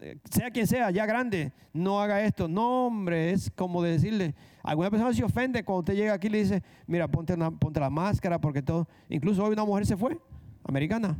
eh, 0.00 0.18
sea 0.30 0.50
quien 0.50 0.66
sea, 0.66 0.90
ya 0.90 1.04
grande, 1.04 1.52
no 1.72 2.00
haga 2.00 2.22
esto, 2.22 2.48
no 2.48 2.86
hombre, 2.86 3.32
es 3.32 3.50
como 3.50 3.82
decirle, 3.82 4.34
alguna 4.62 4.90
persona 4.90 5.12
se 5.12 5.22
ofende 5.22 5.62
cuando 5.62 5.80
usted 5.80 5.94
llega 5.94 6.14
aquí 6.14 6.28
y 6.28 6.30
le 6.30 6.38
dice, 6.38 6.62
mira, 6.86 7.06
ponte, 7.06 7.36
ponte 7.58 7.80
la 7.80 7.90
máscara, 7.90 8.40
porque 8.40 8.62
todo, 8.62 8.88
incluso 9.10 9.44
hoy 9.44 9.52
una 9.52 9.64
mujer 9.64 9.84
se 9.84 9.96
fue, 9.96 10.18
americana, 10.64 11.18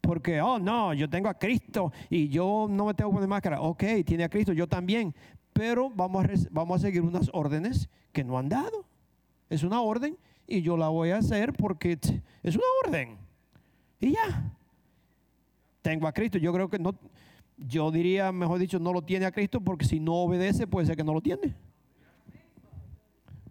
porque, 0.00 0.40
oh 0.40 0.58
no, 0.58 0.92
yo 0.92 1.08
tengo 1.08 1.28
a 1.28 1.34
Cristo 1.38 1.92
y 2.08 2.28
yo 2.28 2.66
no 2.68 2.86
me 2.86 2.94
tengo 2.94 3.10
que 3.10 3.14
poner 3.14 3.28
máscara. 3.28 3.60
Ok, 3.60 3.84
tiene 4.04 4.24
a 4.24 4.28
Cristo, 4.28 4.52
yo 4.52 4.66
también 4.66 5.14
pero 5.60 5.90
vamos 5.90 6.24
a, 6.24 6.78
seguir 6.78 7.02
unas 7.02 7.28
órdenes 7.34 7.90
que 8.12 8.24
no 8.24 8.38
han 8.38 8.48
dado. 8.48 8.86
Es 9.50 9.62
una 9.62 9.82
orden 9.82 10.16
y 10.46 10.62
yo 10.62 10.74
la 10.74 10.88
voy 10.88 11.10
a 11.10 11.18
hacer 11.18 11.52
porque 11.52 11.98
es 12.42 12.54
una 12.54 12.64
orden. 12.86 13.18
Y 14.00 14.12
ya. 14.12 14.54
Tengo 15.82 16.06
a 16.06 16.12
Cristo. 16.14 16.38
Yo 16.38 16.50
creo 16.54 16.70
que 16.70 16.78
no, 16.78 16.94
yo 17.58 17.90
diría, 17.90 18.32
mejor 18.32 18.58
dicho, 18.58 18.78
no 18.78 18.90
lo 18.90 19.02
tiene 19.02 19.26
a 19.26 19.32
Cristo 19.32 19.60
porque 19.60 19.84
si 19.84 20.00
no 20.00 20.14
obedece 20.14 20.66
puede 20.66 20.86
ser 20.86 20.96
que 20.96 21.04
no 21.04 21.12
lo 21.12 21.20
tiene. 21.20 21.54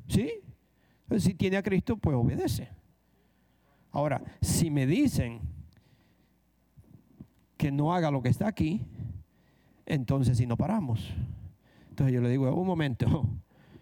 ¿Sí? 0.07 0.31
si 1.19 1.35
tiene 1.35 1.57
a 1.57 1.61
Cristo, 1.61 1.95
pues 1.95 2.15
obedece. 2.15 2.69
Ahora, 3.91 4.19
si 4.41 4.71
me 4.71 4.87
dicen 4.87 5.41
que 7.55 7.71
no 7.71 7.93
haga 7.93 8.09
lo 8.09 8.23
que 8.23 8.29
está 8.29 8.47
aquí, 8.47 8.81
entonces 9.85 10.39
si 10.39 10.47
no 10.47 10.57
paramos. 10.57 11.07
Entonces 11.99 12.15
yo 12.15 12.21
le 12.21 12.29
digo, 12.29 12.49
un 12.55 12.65
momento, 12.65 13.27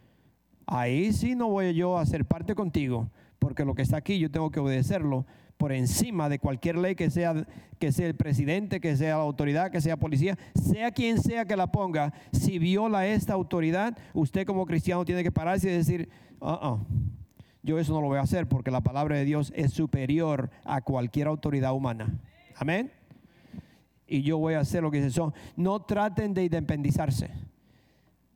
ahí 0.66 1.14
sí 1.14 1.36
no 1.36 1.50
voy 1.50 1.76
yo 1.76 2.00
a 2.00 2.06
ser 2.08 2.26
parte 2.26 2.56
contigo, 2.56 3.12
porque 3.38 3.64
lo 3.64 3.76
que 3.76 3.84
está 3.84 3.98
aquí 3.98 4.18
yo 4.18 4.32
tengo 4.32 4.50
que 4.50 4.60
obedecerlo 4.60 5.28
por 5.58 5.72
encima 5.72 6.28
de 6.28 6.40
cualquier 6.40 6.80
ley 6.80 6.96
que 6.96 7.12
sea, 7.12 7.46
que 7.78 7.92
sea 7.92 8.08
el 8.08 8.16
presidente, 8.16 8.80
que 8.80 8.98
sea 8.98 9.18
la 9.18 9.22
autoridad, 9.22 9.70
que 9.70 9.82
sea 9.82 9.98
policía, 9.98 10.36
sea 10.56 10.90
quien 10.90 11.22
sea 11.22 11.46
que 11.46 11.56
la 11.56 11.68
ponga, 11.68 12.12
si 12.32 12.58
viola 12.58 13.06
esta 13.06 13.34
autoridad, 13.34 13.96
usted 14.16 14.48
como 14.48 14.66
cristiano 14.66 15.06
tiene 15.06 15.22
que 15.22 15.32
pararse 15.32 15.70
y 15.70 15.74
decir, 15.74 16.10
uh 16.40 16.80
yo 17.62 17.78
eso 17.78 17.94
no 17.94 18.02
lo 18.02 18.08
voy 18.08 18.18
a 18.18 18.22
hacer 18.22 18.48
porque 18.48 18.72
la 18.72 18.82
palabra 18.82 19.16
de 19.16 19.26
Dios 19.26 19.54
es 19.56 19.74
superior 19.74 20.50
a 20.64 20.82
cualquier 20.82 21.28
autoridad 21.28 21.74
humana. 21.74 22.18
Amén. 22.56 22.92
Y 24.08 24.24
yo 24.24 24.40
voy 24.40 24.56
a 24.56 24.62
hacer 24.62 24.82
lo 24.82 24.90
que 24.90 24.98
dice 24.98 25.12
son. 25.12 25.36
No 25.56 25.82
traten 25.82 26.34
de 26.34 26.46
independizarse. 26.46 27.30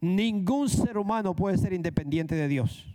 Ningún 0.01 0.67
ser 0.67 0.97
humano 0.97 1.35
puede 1.35 1.59
ser 1.59 1.73
independiente 1.73 2.33
de 2.33 2.47
Dios. 2.47 2.87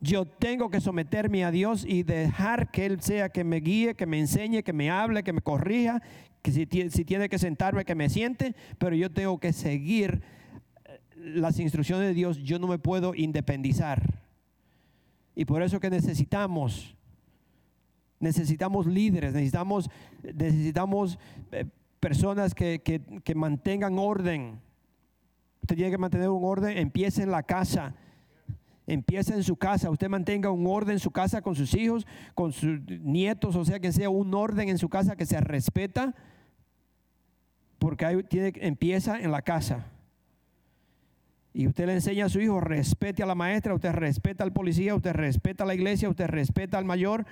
Yo 0.00 0.24
tengo 0.24 0.70
que 0.70 0.80
someterme 0.80 1.44
a 1.44 1.50
Dios 1.50 1.84
y 1.86 2.02
dejar 2.02 2.70
que 2.70 2.86
Él 2.86 3.00
sea 3.02 3.28
que 3.28 3.44
me 3.44 3.60
guíe, 3.60 3.94
que 3.94 4.06
me 4.06 4.18
enseñe, 4.18 4.62
que 4.62 4.72
me 4.72 4.90
hable, 4.90 5.22
que 5.22 5.34
me 5.34 5.42
corrija, 5.42 6.02
que 6.40 6.50
si, 6.50 6.66
tiene 6.66 7.28
que 7.28 7.38
sentarme, 7.38 7.84
que 7.84 7.94
me 7.94 8.08
siente, 8.08 8.54
pero 8.78 8.96
yo 8.96 9.10
tengo 9.10 9.38
que 9.38 9.52
seguir 9.52 10.22
eh, 10.84 11.00
las 11.16 11.58
instrucciones 11.58 12.08
de 12.08 12.14
Dios. 12.14 12.38
Yo 12.38 12.58
no 12.58 12.66
me 12.66 12.78
puedo 12.78 13.14
independizar. 13.14 14.02
Y 15.34 15.44
por 15.44 15.62
eso 15.62 15.78
que 15.78 15.90
necesitamos, 15.90 16.96
necesitamos 18.18 18.86
líderes, 18.86 19.34
necesitamos, 19.34 19.90
necesitamos 20.22 21.18
eh, 21.52 21.66
personas 22.00 22.54
que, 22.54 22.80
que 22.82 23.34
mantengan 23.34 23.98
orden 23.98 24.63
Usted 25.64 25.76
tiene 25.76 25.92
que 25.92 25.96
mantener 25.96 26.28
un 26.28 26.44
orden, 26.44 26.76
empiece 26.76 27.22
en 27.22 27.30
la 27.30 27.42
casa. 27.42 27.94
Empieza 28.86 29.34
en 29.34 29.42
su 29.42 29.56
casa, 29.56 29.88
usted 29.88 30.10
mantenga 30.10 30.50
un 30.50 30.66
orden 30.66 30.92
en 30.92 30.98
su 30.98 31.10
casa 31.10 31.40
con 31.40 31.54
sus 31.54 31.74
hijos, 31.74 32.06
con 32.34 32.52
sus 32.52 32.80
nietos, 33.00 33.56
o 33.56 33.64
sea 33.64 33.80
que 33.80 33.90
sea 33.90 34.10
un 34.10 34.34
orden 34.34 34.68
en 34.68 34.76
su 34.76 34.90
casa 34.90 35.16
que 35.16 35.24
se 35.24 35.40
respeta, 35.40 36.14
porque 37.78 38.04
ahí 38.04 38.22
tiene, 38.24 38.52
empieza 38.56 39.18
en 39.18 39.30
la 39.30 39.40
casa. 39.40 39.86
Y 41.54 41.66
usted 41.66 41.86
le 41.86 41.94
enseña 41.94 42.26
a 42.26 42.28
su 42.28 42.42
hijo, 42.42 42.60
respete 42.60 43.22
a 43.22 43.26
la 43.26 43.34
maestra, 43.34 43.72
usted 43.72 43.92
respeta 43.92 44.44
al 44.44 44.52
policía, 44.52 44.94
usted 44.94 45.14
respeta 45.14 45.64
a 45.64 45.66
la 45.66 45.74
iglesia, 45.74 46.10
usted 46.10 46.26
respeta 46.26 46.76
al 46.76 46.84
mayor. 46.84 47.24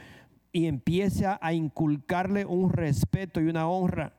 Y 0.53 0.69
empieza 0.69 1.39
a 1.43 1.53
inculcarle 1.53 2.47
un 2.47 2.73
respeto 2.73 3.43
y 3.43 3.49
una 3.49 3.69
honra 3.69 4.15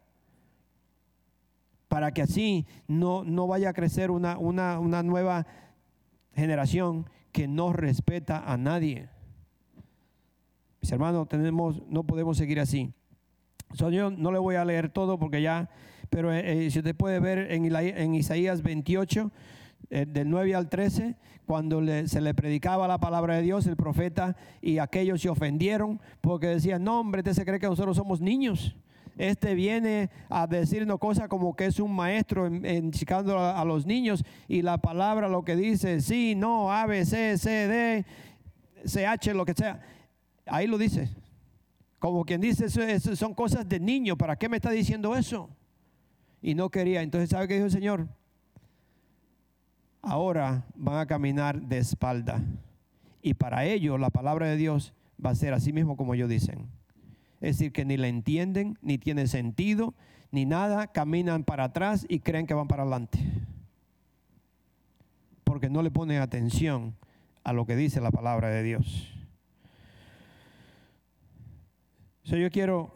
para 1.93 2.11
que 2.11 2.23
así 2.23 2.65
no, 2.87 3.23
no 3.23 3.45
vaya 3.45 3.69
a 3.69 3.73
crecer 3.73 4.09
una, 4.09 4.39
una, 4.39 5.03
nueva 5.03 5.45
generación 6.33 7.07
que 7.31 7.47
no 7.47 7.71
respeta 7.71 8.51
a 8.51 8.57
nadie. 8.57 9.09
Mis 10.81 10.91
hermanos, 10.91 11.29
tenemos, 11.29 11.83
no 11.87 12.03
podemos 12.03 12.35
seguir 12.35 12.59
así. 12.59 12.91
yo 13.75 14.09
no 14.09 14.31
le 14.31 14.39
voy 14.39 14.55
a 14.55 14.65
leer 14.65 14.89
todo 14.89 15.19
porque 15.19 15.43
ya, 15.43 15.69
pero 16.09 16.33
eh, 16.33 16.65
eh, 16.65 16.71
si 16.71 16.79
usted 16.79 16.95
puede 16.95 17.19
ver 17.19 17.51
en, 17.51 18.15
Isaías 18.15 18.63
28, 18.63 19.31
eh, 19.91 20.07
del 20.09 20.31
9 20.31 20.55
al 20.55 20.69
13, 20.69 21.15
cuando 21.45 21.79
se 22.07 22.21
le 22.21 22.33
predicaba 22.33 22.87
la 22.87 22.97
palabra 22.97 23.35
de 23.35 23.43
Dios, 23.43 23.67
el 23.67 23.75
profeta, 23.75 24.35
y 24.63 24.79
aquellos 24.79 25.21
se 25.21 25.29
ofendieron 25.29 26.01
porque 26.21 26.47
decían, 26.47 26.83
no 26.83 26.99
hombre, 26.99 27.19
usted 27.19 27.33
se 27.33 27.45
cree 27.45 27.59
que 27.59 27.67
nosotros 27.67 27.95
somos 27.95 28.19
niños 28.19 28.75
este 29.17 29.53
viene 29.53 30.09
a 30.29 30.47
decirnos 30.47 30.99
cosas 30.99 31.27
como 31.27 31.55
que 31.55 31.65
es 31.65 31.79
un 31.79 31.95
maestro 31.95 32.47
enchicando 32.47 33.37
a, 33.37 33.59
a, 33.59 33.65
los 33.65 33.85
niños 33.85 34.23
y 34.47 34.61
la 34.61 34.79
palabra 34.79 35.27
lo 35.27 35.43
que 35.43 35.55
dice, 35.55 36.01
sí, 36.01 36.33
no, 36.35 36.71
A, 36.71 36.85
B, 36.85 37.05
C, 37.05 37.37
C, 37.37 37.67
D, 37.67 38.05
CH, 38.85 39.33
lo 39.33 39.45
que 39.45 39.53
sea. 39.53 39.81
Ahí 40.45 40.67
lo 40.67 40.77
dice. 40.77 41.09
Como 41.99 42.25
quien 42.25 42.41
dice, 42.41 42.65
eso, 42.65 43.15
son 43.15 43.33
cosas 43.33 43.67
de 43.69 43.79
niño, 43.79 44.17
¿para 44.17 44.35
qué 44.35 44.49
me 44.49 44.57
está 44.57 44.71
diciendo 44.71 45.15
eso? 45.15 45.49
Y 46.41 46.53
no 46.55 46.69
quería. 46.69 47.01
Entonces, 47.01 47.29
¿sabe 47.29 47.47
qué 47.47 47.53
dijo 47.53 47.67
el 47.67 47.71
Señor? 47.71 48.07
Ahora 50.01 50.65
van 50.75 50.97
a 50.97 51.05
caminar 51.05 51.61
de 51.61 51.77
espalda. 51.77 52.41
Y 53.21 53.35
para 53.35 53.63
ello 53.63 53.97
la 53.97 54.09
palabra 54.09 54.47
de 54.47 54.57
Dios 54.57 54.93
va 55.23 55.29
a 55.29 55.35
ser 55.35 55.53
así 55.53 55.71
mismo 55.71 55.95
como 55.95 56.13
ellos 56.13 56.27
dicen 56.27 56.67
es 57.43 57.57
decir, 57.57 57.73
que 57.73 57.83
ni 57.83 57.97
la 57.97 58.07
entienden, 58.07 58.77
ni 58.81 58.97
tiene 58.97 59.27
sentido, 59.27 59.93
ni 60.31 60.45
nada, 60.45 60.87
caminan 60.87 61.43
para 61.43 61.65
atrás 61.65 62.05
y 62.07 62.19
creen 62.19 62.47
que 62.47 62.53
van 62.53 62.69
para 62.69 62.83
adelante. 62.83 63.19
Porque 65.43 65.69
no 65.69 65.81
le 65.81 65.91
ponen 65.91 66.21
atención 66.21 66.95
a 67.43 67.51
lo 67.51 67.65
que 67.65 67.75
dice 67.75 67.99
la 67.99 68.11
palabra 68.11 68.47
de 68.47 68.63
Dios. 68.63 69.13
So, 72.23 72.37
yo 72.37 72.49
quiero 72.49 72.95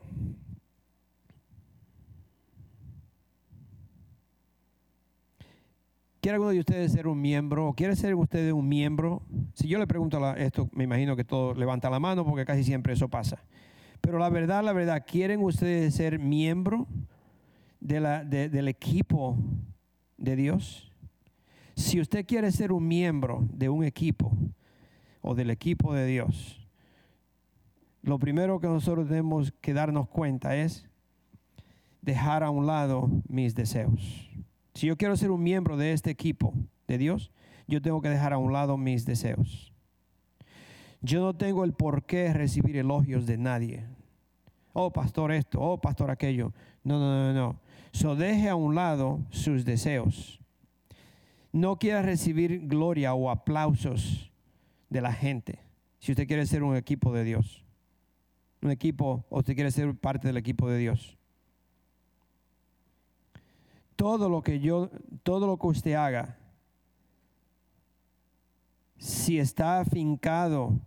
¿Quiere 6.21 6.35
alguno 6.35 6.51
de 6.51 6.59
ustedes 6.59 6.93
ser 6.93 7.07
un 7.07 7.21
miembro? 7.21 7.67
¿O 7.67 7.73
quiere 7.73 7.97
ser 7.97 8.15
usted 8.15 8.51
un 8.51 8.67
miembro? 8.67 9.21
Si 9.53 9.67
yo 9.67 9.77
le 9.77 9.87
pregunto 9.87 10.35
esto, 10.35 10.69
me 10.71 10.85
imagino 10.85 11.17
que 11.17 11.25
todos 11.25 11.57
levantan 11.57 11.91
la 11.91 11.99
mano 11.99 12.25
porque 12.25 12.45
casi 12.45 12.63
siempre 12.63 12.93
eso 12.93 13.09
pasa. 13.09 13.43
Pero 14.01 14.19
la 14.19 14.29
verdad, 14.29 14.63
la 14.63 14.73
verdad, 14.73 15.03
¿quieren 15.05 15.41
ustedes 15.41 15.95
ser 15.95 16.19
miembro 16.19 16.87
de 17.79 17.99
la, 17.99 18.23
del 18.23 18.67
equipo 18.67 19.37
de 20.17 20.35
Dios? 20.35 20.91
Si 21.75 21.99
usted 21.99 22.25
quiere 22.25 22.51
ser 22.51 22.71
un 22.71 22.87
miembro 22.87 23.47
de 23.51 23.69
un 23.69 23.83
equipo 23.83 24.31
o 25.21 25.35
del 25.35 25.49
equipo 25.49 25.93
de 25.93 26.05
Dios, 26.05 26.67
lo 28.01 28.19
primero 28.19 28.59
que 28.59 28.67
nosotros 28.67 29.07
tenemos 29.07 29.53
que 29.61 29.73
darnos 29.73 30.07
cuenta 30.07 30.55
es 30.55 30.87
dejar 32.01 32.43
a 32.43 32.49
un 32.49 32.65
lado 32.65 33.09
mis 33.27 33.53
deseos. 33.53 34.29
Si 34.73 34.87
yo 34.87 34.95
quiero 34.95 35.17
ser 35.17 35.29
un 35.29 35.43
miembro 35.43 35.75
de 35.75 35.91
este 35.91 36.09
equipo 36.09 36.53
de 36.87 36.97
Dios, 36.97 37.31
yo 37.67 37.81
tengo 37.81 38.01
que 38.01 38.09
dejar 38.09 38.31
a 38.31 38.37
un 38.37 38.53
lado 38.53 38.77
mis 38.77 39.05
deseos. 39.05 39.73
Yo 41.01 41.21
no 41.21 41.35
tengo 41.35 41.63
el 41.63 41.73
por 41.73 42.05
qué 42.05 42.33
recibir 42.33 42.77
elogios 42.77 43.25
de 43.25 43.37
nadie. 43.37 43.85
Oh, 44.73 44.91
pastor 44.91 45.31
esto, 45.31 45.59
oh, 45.61 45.79
pastor 45.79 46.11
aquello. 46.11 46.53
No, 46.83 46.99
no, 46.99 47.33
no, 47.33 47.33
no. 47.33 47.59
So 47.91 48.15
deje 48.15 48.49
a 48.49 48.55
un 48.55 48.75
lado 48.75 49.19
sus 49.29 49.65
deseos. 49.65 50.39
No 51.51 51.77
quiera 51.77 52.01
recibir 52.01 52.67
gloria 52.67 53.13
o 53.13 53.29
aplausos 53.29 54.31
de 54.89 55.01
la 55.01 55.13
gente. 55.13 55.59
Si 55.99 56.11
usted 56.11 56.27
quiere 56.27 56.45
ser 56.45 56.63
un 56.63 56.75
equipo 56.75 57.13
de 57.13 57.23
Dios. 57.23 57.63
Un 58.61 58.71
equipo, 58.71 59.25
o 59.29 59.39
usted 59.39 59.55
quiere 59.55 59.71
ser 59.71 59.95
parte 59.95 60.27
del 60.27 60.37
equipo 60.37 60.69
de 60.69 60.77
Dios 60.77 61.17
todo 63.97 64.29
lo 64.29 64.43
que 64.43 64.59
yo, 64.61 64.89
todo 65.23 65.47
lo 65.47 65.57
que 65.57 65.67
usted 65.67 65.93
haga, 65.95 66.36
si 68.97 69.39
está 69.39 69.79
afincado 69.79 70.79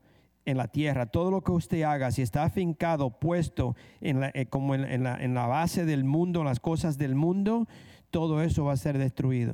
en 0.45 0.57
la 0.57 0.69
tierra, 0.69 1.07
todo 1.07 1.31
lo 1.31 1.43
que 1.43 1.53
usted 1.53 1.83
haga, 1.83 2.11
si 2.11 2.23
está 2.23 2.45
afincado, 2.45 3.11
puesto 3.11 3.77
en 4.01 4.25
eh, 4.35 4.47
como 4.47 4.75
en, 4.75 5.05
la, 5.05 5.47
base 5.47 5.85
del 5.85 6.05
mundo, 6.05 6.45
las 6.45 6.61
cosas 6.61 6.99
del 6.99 7.15
mundo, 7.15 7.69
todo 8.11 8.43
eso 8.43 8.65
va 8.65 8.73
a 8.73 8.77
ser 8.77 8.99
destruido. 8.99 9.53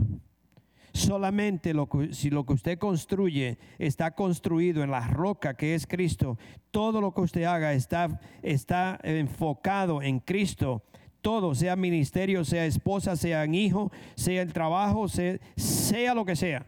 Solamente 0.93 1.75
si 2.13 2.31
lo 2.31 2.47
que 2.47 2.53
usted 2.55 2.79
construye 2.79 3.59
está 3.79 4.13
construido 4.13 4.83
en 4.83 4.91
la 4.91 5.07
roca 5.07 5.55
que 5.55 5.75
es 5.75 5.87
Cristo, 5.87 6.39
todo 6.71 7.03
lo 7.03 7.13
que 7.13 7.21
usted 7.21 7.45
haga 7.45 7.75
está, 7.75 8.19
está 8.43 8.99
enfocado 9.03 10.01
en 10.01 10.21
Cristo, 10.21 10.85
todo, 11.21 11.55
sea 11.55 11.77
ministerio, 11.77 12.45
sea 12.45 12.65
esposa, 12.65 13.17
sea 13.17 13.45
hijo, 13.47 13.93
sea 14.15 14.41
el 14.41 14.55
trabajo, 14.55 15.07
sea 15.09 16.15
lo 16.15 16.25
que 16.25 16.37
sea. 16.37 16.67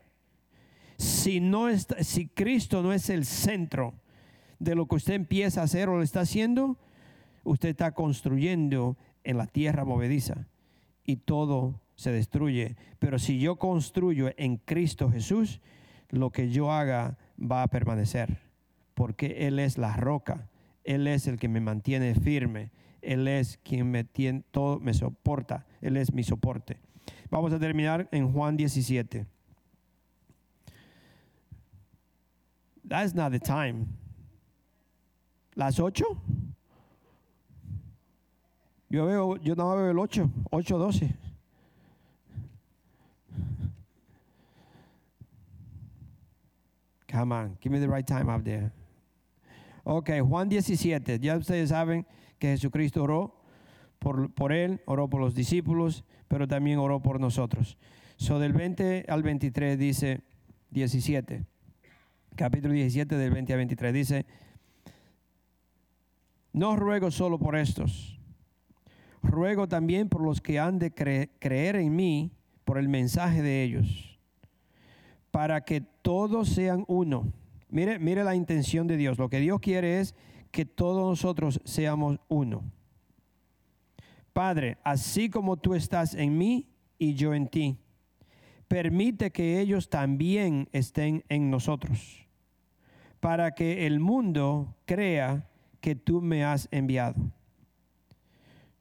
Si, 0.98 1.40
no 1.40 1.68
está, 1.68 2.02
si 2.04 2.28
Cristo 2.28 2.82
no 2.82 2.92
es 2.92 3.08
el 3.08 3.24
centro 3.24 3.94
de 4.58 4.74
lo 4.74 4.86
que 4.86 4.96
usted 4.96 5.14
empieza 5.14 5.60
a 5.60 5.64
hacer 5.64 5.88
o 5.88 5.96
lo 5.96 6.02
está 6.02 6.20
haciendo, 6.20 6.76
usted 7.44 7.70
está 7.70 7.92
construyendo 7.92 8.96
en 9.24 9.38
la 9.38 9.46
tierra 9.46 9.84
movediza 9.84 10.46
y 11.04 11.16
todo 11.16 11.80
se 11.94 12.10
destruye. 12.10 12.76
Pero 12.98 13.18
si 13.18 13.38
yo 13.38 13.56
construyo 13.56 14.30
en 14.36 14.56
Cristo 14.56 15.10
Jesús, 15.10 15.60
lo 16.10 16.30
que 16.30 16.50
yo 16.50 16.72
haga 16.72 17.16
va 17.40 17.62
a 17.62 17.68
permanecer, 17.68 18.38
porque 18.94 19.46
Él 19.46 19.58
es 19.58 19.78
la 19.78 19.96
roca, 19.96 20.50
Él 20.84 21.06
es 21.06 21.26
el 21.26 21.38
que 21.38 21.48
me 21.48 21.60
mantiene 21.60 22.14
firme, 22.14 22.70
él 23.02 23.28
es 23.28 23.58
quien 23.62 23.90
me 23.90 24.94
soporta. 24.94 25.66
Él 25.80 25.96
es 25.96 26.12
mi 26.12 26.24
soporte. 26.24 26.78
Vamos 27.30 27.52
a 27.52 27.58
terminar 27.58 28.08
en 28.12 28.32
Juan 28.32 28.56
17. 28.56 29.26
That's 32.88 33.14
not 33.14 33.32
the 33.32 33.38
time. 33.38 33.86
¿Las 35.54 35.78
8? 35.78 36.04
Yo 38.90 39.06
veo, 39.06 39.36
yo 39.36 39.54
no 39.54 39.76
veo 39.76 39.90
el 39.90 39.98
8, 39.98 40.30
8, 40.50 40.78
12. 40.78 41.14
Come 47.10 47.32
on, 47.32 47.58
give 47.60 47.72
me 47.72 47.80
the 47.80 47.88
right 47.88 48.06
time 48.06 48.30
up 48.30 48.44
there. 48.44 48.70
Ok, 49.84 50.10
Juan 50.22 50.48
17. 50.48 51.18
Ya 51.18 51.36
ustedes 51.36 51.70
saben 51.70 52.06
que 52.38 52.48
Jesucristo 52.48 53.02
oró 53.02 53.34
por, 53.98 54.32
por, 54.32 54.52
él, 54.52 54.80
oró 54.86 55.08
por 55.08 55.20
los 55.20 55.34
discípulos, 55.34 56.04
pero 56.28 56.46
también 56.46 56.78
oró 56.78 57.00
por 57.00 57.20
nosotros. 57.20 57.76
So 58.16 58.38
del 58.38 58.52
20 58.52 59.06
al 59.08 59.22
23 59.22 59.78
dice 59.78 60.22
17, 60.70 61.44
capítulo 62.38 62.72
17 62.72 63.16
del 63.16 63.32
20 63.32 63.52
al 63.52 63.56
23 63.58 63.92
dice, 63.92 64.26
no 66.52 66.76
ruego 66.76 67.10
solo 67.10 67.38
por 67.38 67.56
estos, 67.56 68.18
ruego 69.22 69.66
también 69.66 70.08
por 70.08 70.22
los 70.22 70.40
que 70.40 70.60
han 70.60 70.78
de 70.78 70.92
creer 70.92 71.76
en 71.76 71.96
mí 71.96 72.30
por 72.64 72.78
el 72.78 72.88
mensaje 72.88 73.42
de 73.42 73.64
ellos, 73.64 74.20
para 75.32 75.64
que 75.64 75.80
todos 75.80 76.48
sean 76.48 76.84
uno. 76.86 77.32
Mire, 77.70 77.98
mire 77.98 78.22
la 78.22 78.34
intención 78.34 78.86
de 78.86 78.96
Dios. 78.96 79.18
Lo 79.18 79.28
que 79.28 79.40
Dios 79.40 79.58
quiere 79.60 80.00
es 80.00 80.14
que 80.52 80.64
todos 80.64 81.06
nosotros 81.06 81.60
seamos 81.64 82.18
uno. 82.28 82.62
Padre, 84.32 84.78
así 84.84 85.28
como 85.28 85.56
tú 85.56 85.74
estás 85.74 86.14
en 86.14 86.38
mí 86.38 86.68
y 86.98 87.14
yo 87.14 87.34
en 87.34 87.48
ti, 87.48 87.78
permite 88.68 89.32
que 89.32 89.60
ellos 89.60 89.88
también 89.88 90.68
estén 90.72 91.24
en 91.28 91.50
nosotros, 91.50 92.27
para 93.20 93.52
que 93.52 93.86
el 93.86 94.00
mundo 94.00 94.76
crea 94.84 95.48
que 95.80 95.94
tú 95.94 96.20
me 96.20 96.44
has 96.44 96.68
enviado. 96.70 97.16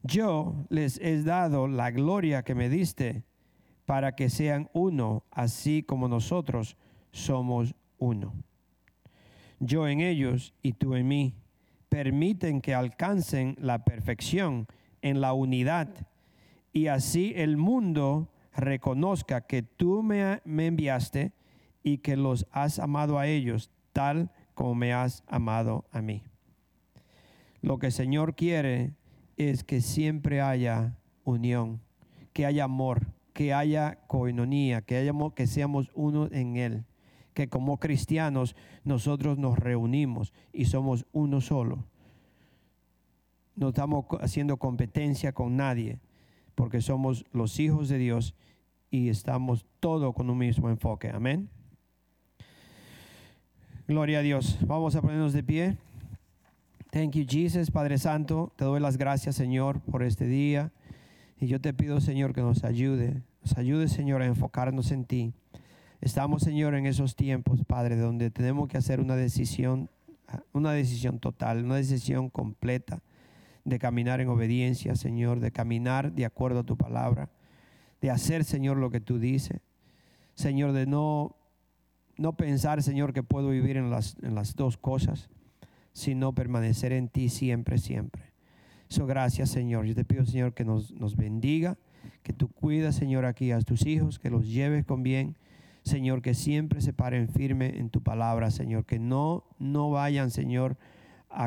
Yo 0.03 0.55
les 0.69 0.99
he 0.99 1.21
dado 1.23 1.67
la 1.67 1.91
gloria 1.91 2.43
que 2.43 2.55
me 2.55 2.69
diste, 2.69 3.23
para 3.85 4.15
que 4.15 4.29
sean 4.29 4.69
uno, 4.73 5.23
así 5.31 5.83
como 5.83 6.07
nosotros 6.07 6.77
somos 7.11 7.73
uno. 7.97 8.33
Yo 9.59 9.87
en 9.87 10.01
ellos 10.01 10.53
y 10.61 10.73
tú 10.73 10.95
en 10.95 11.07
mí 11.07 11.33
permiten 11.89 12.61
que 12.61 12.75
alcancen 12.75 13.55
la 13.59 13.83
perfección 13.83 14.67
en 15.01 15.21
la 15.21 15.33
unidad 15.33 16.07
y 16.77 16.87
así 16.87 17.33
el 17.35 17.57
mundo 17.57 18.29
reconozca 18.55 19.41
que 19.41 19.63
tú 19.63 20.03
me, 20.03 20.41
enviaste 20.45 21.31
y 21.81 21.99
que 21.99 22.15
los 22.15 22.45
has 22.51 22.77
amado 22.77 23.17
a 23.17 23.27
ellos 23.27 23.71
tal 23.97 24.29
como 24.53 24.75
me 24.75 24.93
has 24.93 25.23
amado 25.25 25.85
a 25.91 26.03
mí. 26.03 26.21
Lo 27.63 27.79
que 27.79 27.87
el 27.87 27.91
Señor 27.91 28.35
quiere 28.35 28.93
es 29.37 29.63
que 29.63 29.81
siempre 29.81 30.39
haya 30.39 30.99
unión, 31.23 31.81
que 32.31 32.45
haya 32.45 32.65
amor, 32.65 33.07
que 33.33 33.55
haya 33.55 33.97
coinonía, 34.05 34.83
que, 34.83 34.97
haya, 34.97 35.13
que 35.33 35.47
seamos 35.47 35.89
uno 35.95 36.27
en 36.31 36.57
Él 36.57 36.85
que 37.33 37.49
como 37.49 37.79
cristianos 37.79 38.55
nosotros 38.83 39.39
nos 39.39 39.57
reunimos 39.57 40.31
y 40.53 40.65
somos 40.65 41.07
uno 41.11 41.41
solo. 41.41 41.83
No 43.55 43.69
estamos 43.69 44.05
haciendo 44.21 44.57
competencia 44.57 45.33
con 45.33 45.55
nadie, 45.55 45.99
porque 46.53 46.81
somos 46.81 47.25
los 47.31 47.59
hijos 47.59 47.89
de 47.89 47.97
Dios 47.97 48.35
y 48.91 49.09
estamos 49.09 49.65
todos 49.79 50.13
con 50.13 50.29
un 50.29 50.37
mismo 50.37 50.69
enfoque. 50.69 51.09
Amén. 51.09 51.49
Gloria 53.87 54.19
a 54.19 54.21
Dios. 54.21 54.57
Vamos 54.67 54.97
a 54.97 55.01
ponernos 55.01 55.31
de 55.31 55.43
pie. 55.43 55.77
Thank 56.91 57.11
you, 57.11 57.25
Jesus, 57.25 57.71
Padre 57.71 57.97
Santo. 57.97 58.51
Te 58.57 58.65
doy 58.65 58.81
las 58.81 58.97
gracias, 58.97 59.37
Señor, 59.37 59.79
por 59.79 60.03
este 60.03 60.27
día. 60.27 60.73
Y 61.39 61.47
yo 61.47 61.61
te 61.61 61.73
pido, 61.73 62.01
Señor, 62.01 62.33
que 62.33 62.41
nos 62.41 62.65
ayude. 62.65 63.23
Nos 63.41 63.57
ayude, 63.57 63.87
Señor, 63.87 64.21
a 64.21 64.25
enfocarnos 64.25 64.91
en 64.91 65.05
ti. 65.05 65.31
Estamos, 66.01 66.41
Señor, 66.41 66.75
en 66.75 66.85
esos 66.85 67.15
tiempos, 67.15 67.63
Padre, 67.63 67.95
donde 67.95 68.29
tenemos 68.29 68.67
que 68.67 68.77
hacer 68.77 68.99
una 68.99 69.15
decisión, 69.15 69.89
una 70.51 70.73
decisión 70.73 71.19
total, 71.19 71.63
una 71.63 71.77
decisión 71.77 72.29
completa 72.29 72.99
de 73.63 73.79
caminar 73.79 74.19
en 74.19 74.27
obediencia, 74.27 74.97
Señor, 74.97 75.39
de 75.39 75.53
caminar 75.53 76.11
de 76.11 76.25
acuerdo 76.25 76.59
a 76.59 76.65
tu 76.65 76.75
palabra, 76.75 77.29
de 78.01 78.11
hacer, 78.11 78.43
Señor, 78.43 78.75
lo 78.75 78.89
que 78.89 78.99
tú 78.99 79.17
dices. 79.17 79.61
Señor, 80.35 80.73
de 80.73 80.87
no, 80.87 81.36
no 82.17 82.33
pensar, 82.35 82.81
Señor, 82.83 83.13
que 83.13 83.23
puedo 83.23 83.49
vivir 83.49 83.77
en 83.77 83.89
las, 83.89 84.15
en 84.21 84.35
las 84.35 84.55
dos 84.55 84.77
cosas, 84.77 85.29
sino 85.93 86.33
permanecer 86.33 86.91
en 86.93 87.07
ti 87.09 87.29
siempre, 87.29 87.77
siempre. 87.77 88.23
So, 88.89 89.05
gracias, 89.05 89.49
Señor. 89.49 89.85
Yo 89.85 89.95
te 89.95 90.05
pido, 90.05 90.25
Señor, 90.25 90.53
que 90.53 90.63
nos, 90.65 90.91
nos 90.93 91.15
bendiga, 91.17 91.77
que 92.23 92.33
tú 92.33 92.47
cuidas, 92.49 92.95
Señor, 92.95 93.25
aquí 93.25 93.51
a 93.51 93.59
tus 93.61 93.85
hijos, 93.85 94.19
que 94.19 94.29
los 94.29 94.47
lleves 94.47 94.85
con 94.85 95.03
bien. 95.03 95.35
Señor, 95.83 96.21
que 96.21 96.33
siempre 96.33 96.81
se 96.81 96.91
paren 96.93 97.29
firme 97.29 97.77
en 97.79 97.89
tu 97.89 98.01
palabra, 98.01 98.51
Señor, 98.51 98.85
que 98.85 98.99
no, 98.99 99.45
no 99.57 99.89
vayan, 99.89 100.31
Señor, 100.31 100.77
a, 101.29 101.45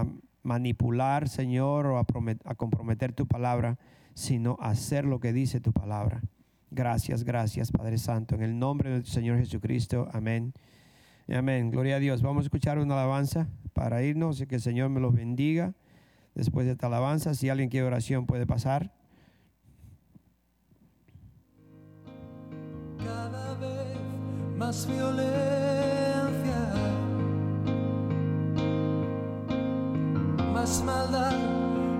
a- 0.00 0.06
manipular, 0.44 1.28
Señor, 1.28 1.86
o 1.86 1.98
a, 1.98 2.06
promet- 2.06 2.40
a 2.44 2.54
comprometer 2.54 3.12
tu 3.12 3.26
palabra, 3.26 3.78
sino 4.14 4.56
hacer 4.60 5.04
lo 5.06 5.18
que 5.18 5.32
dice 5.32 5.58
tu 5.60 5.72
palabra. 5.72 6.22
Gracias, 6.74 7.22
gracias, 7.22 7.70
Padre 7.70 7.98
Santo. 7.98 8.34
En 8.34 8.42
el 8.42 8.58
nombre 8.58 8.90
del 8.90 9.06
Señor 9.06 9.38
Jesucristo, 9.38 10.08
amén. 10.12 10.52
Amén. 11.28 11.70
Gloria 11.70 11.96
a 11.96 11.98
Dios. 12.00 12.20
Vamos 12.20 12.42
a 12.42 12.46
escuchar 12.46 12.80
una 12.80 12.94
alabanza 12.94 13.46
para 13.74 14.02
irnos 14.02 14.40
y 14.40 14.46
que 14.46 14.56
el 14.56 14.60
Señor 14.60 14.90
me 14.90 14.98
los 14.98 15.14
bendiga. 15.14 15.72
Después 16.34 16.66
de 16.66 16.72
esta 16.72 16.88
alabanza, 16.88 17.34
si 17.34 17.48
alguien 17.48 17.68
quiere 17.68 17.86
oración, 17.86 18.26
puede 18.26 18.44
pasar. 18.44 18.90
cada 22.98 23.54
vez 23.54 23.96
más 24.56 24.86
violencia, 24.88 25.30
más 30.52 30.82
maldad 30.82 31.34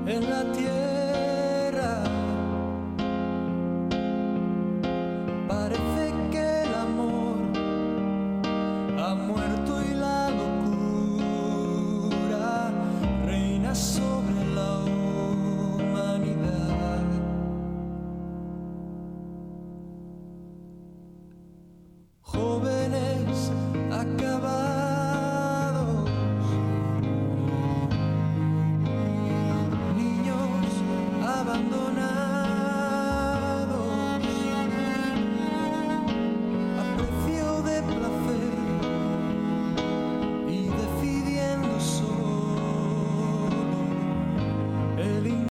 en 0.08 0.30
la 0.30 0.52
tierra. 0.52 0.93
But 5.46 5.72
if 5.72 5.93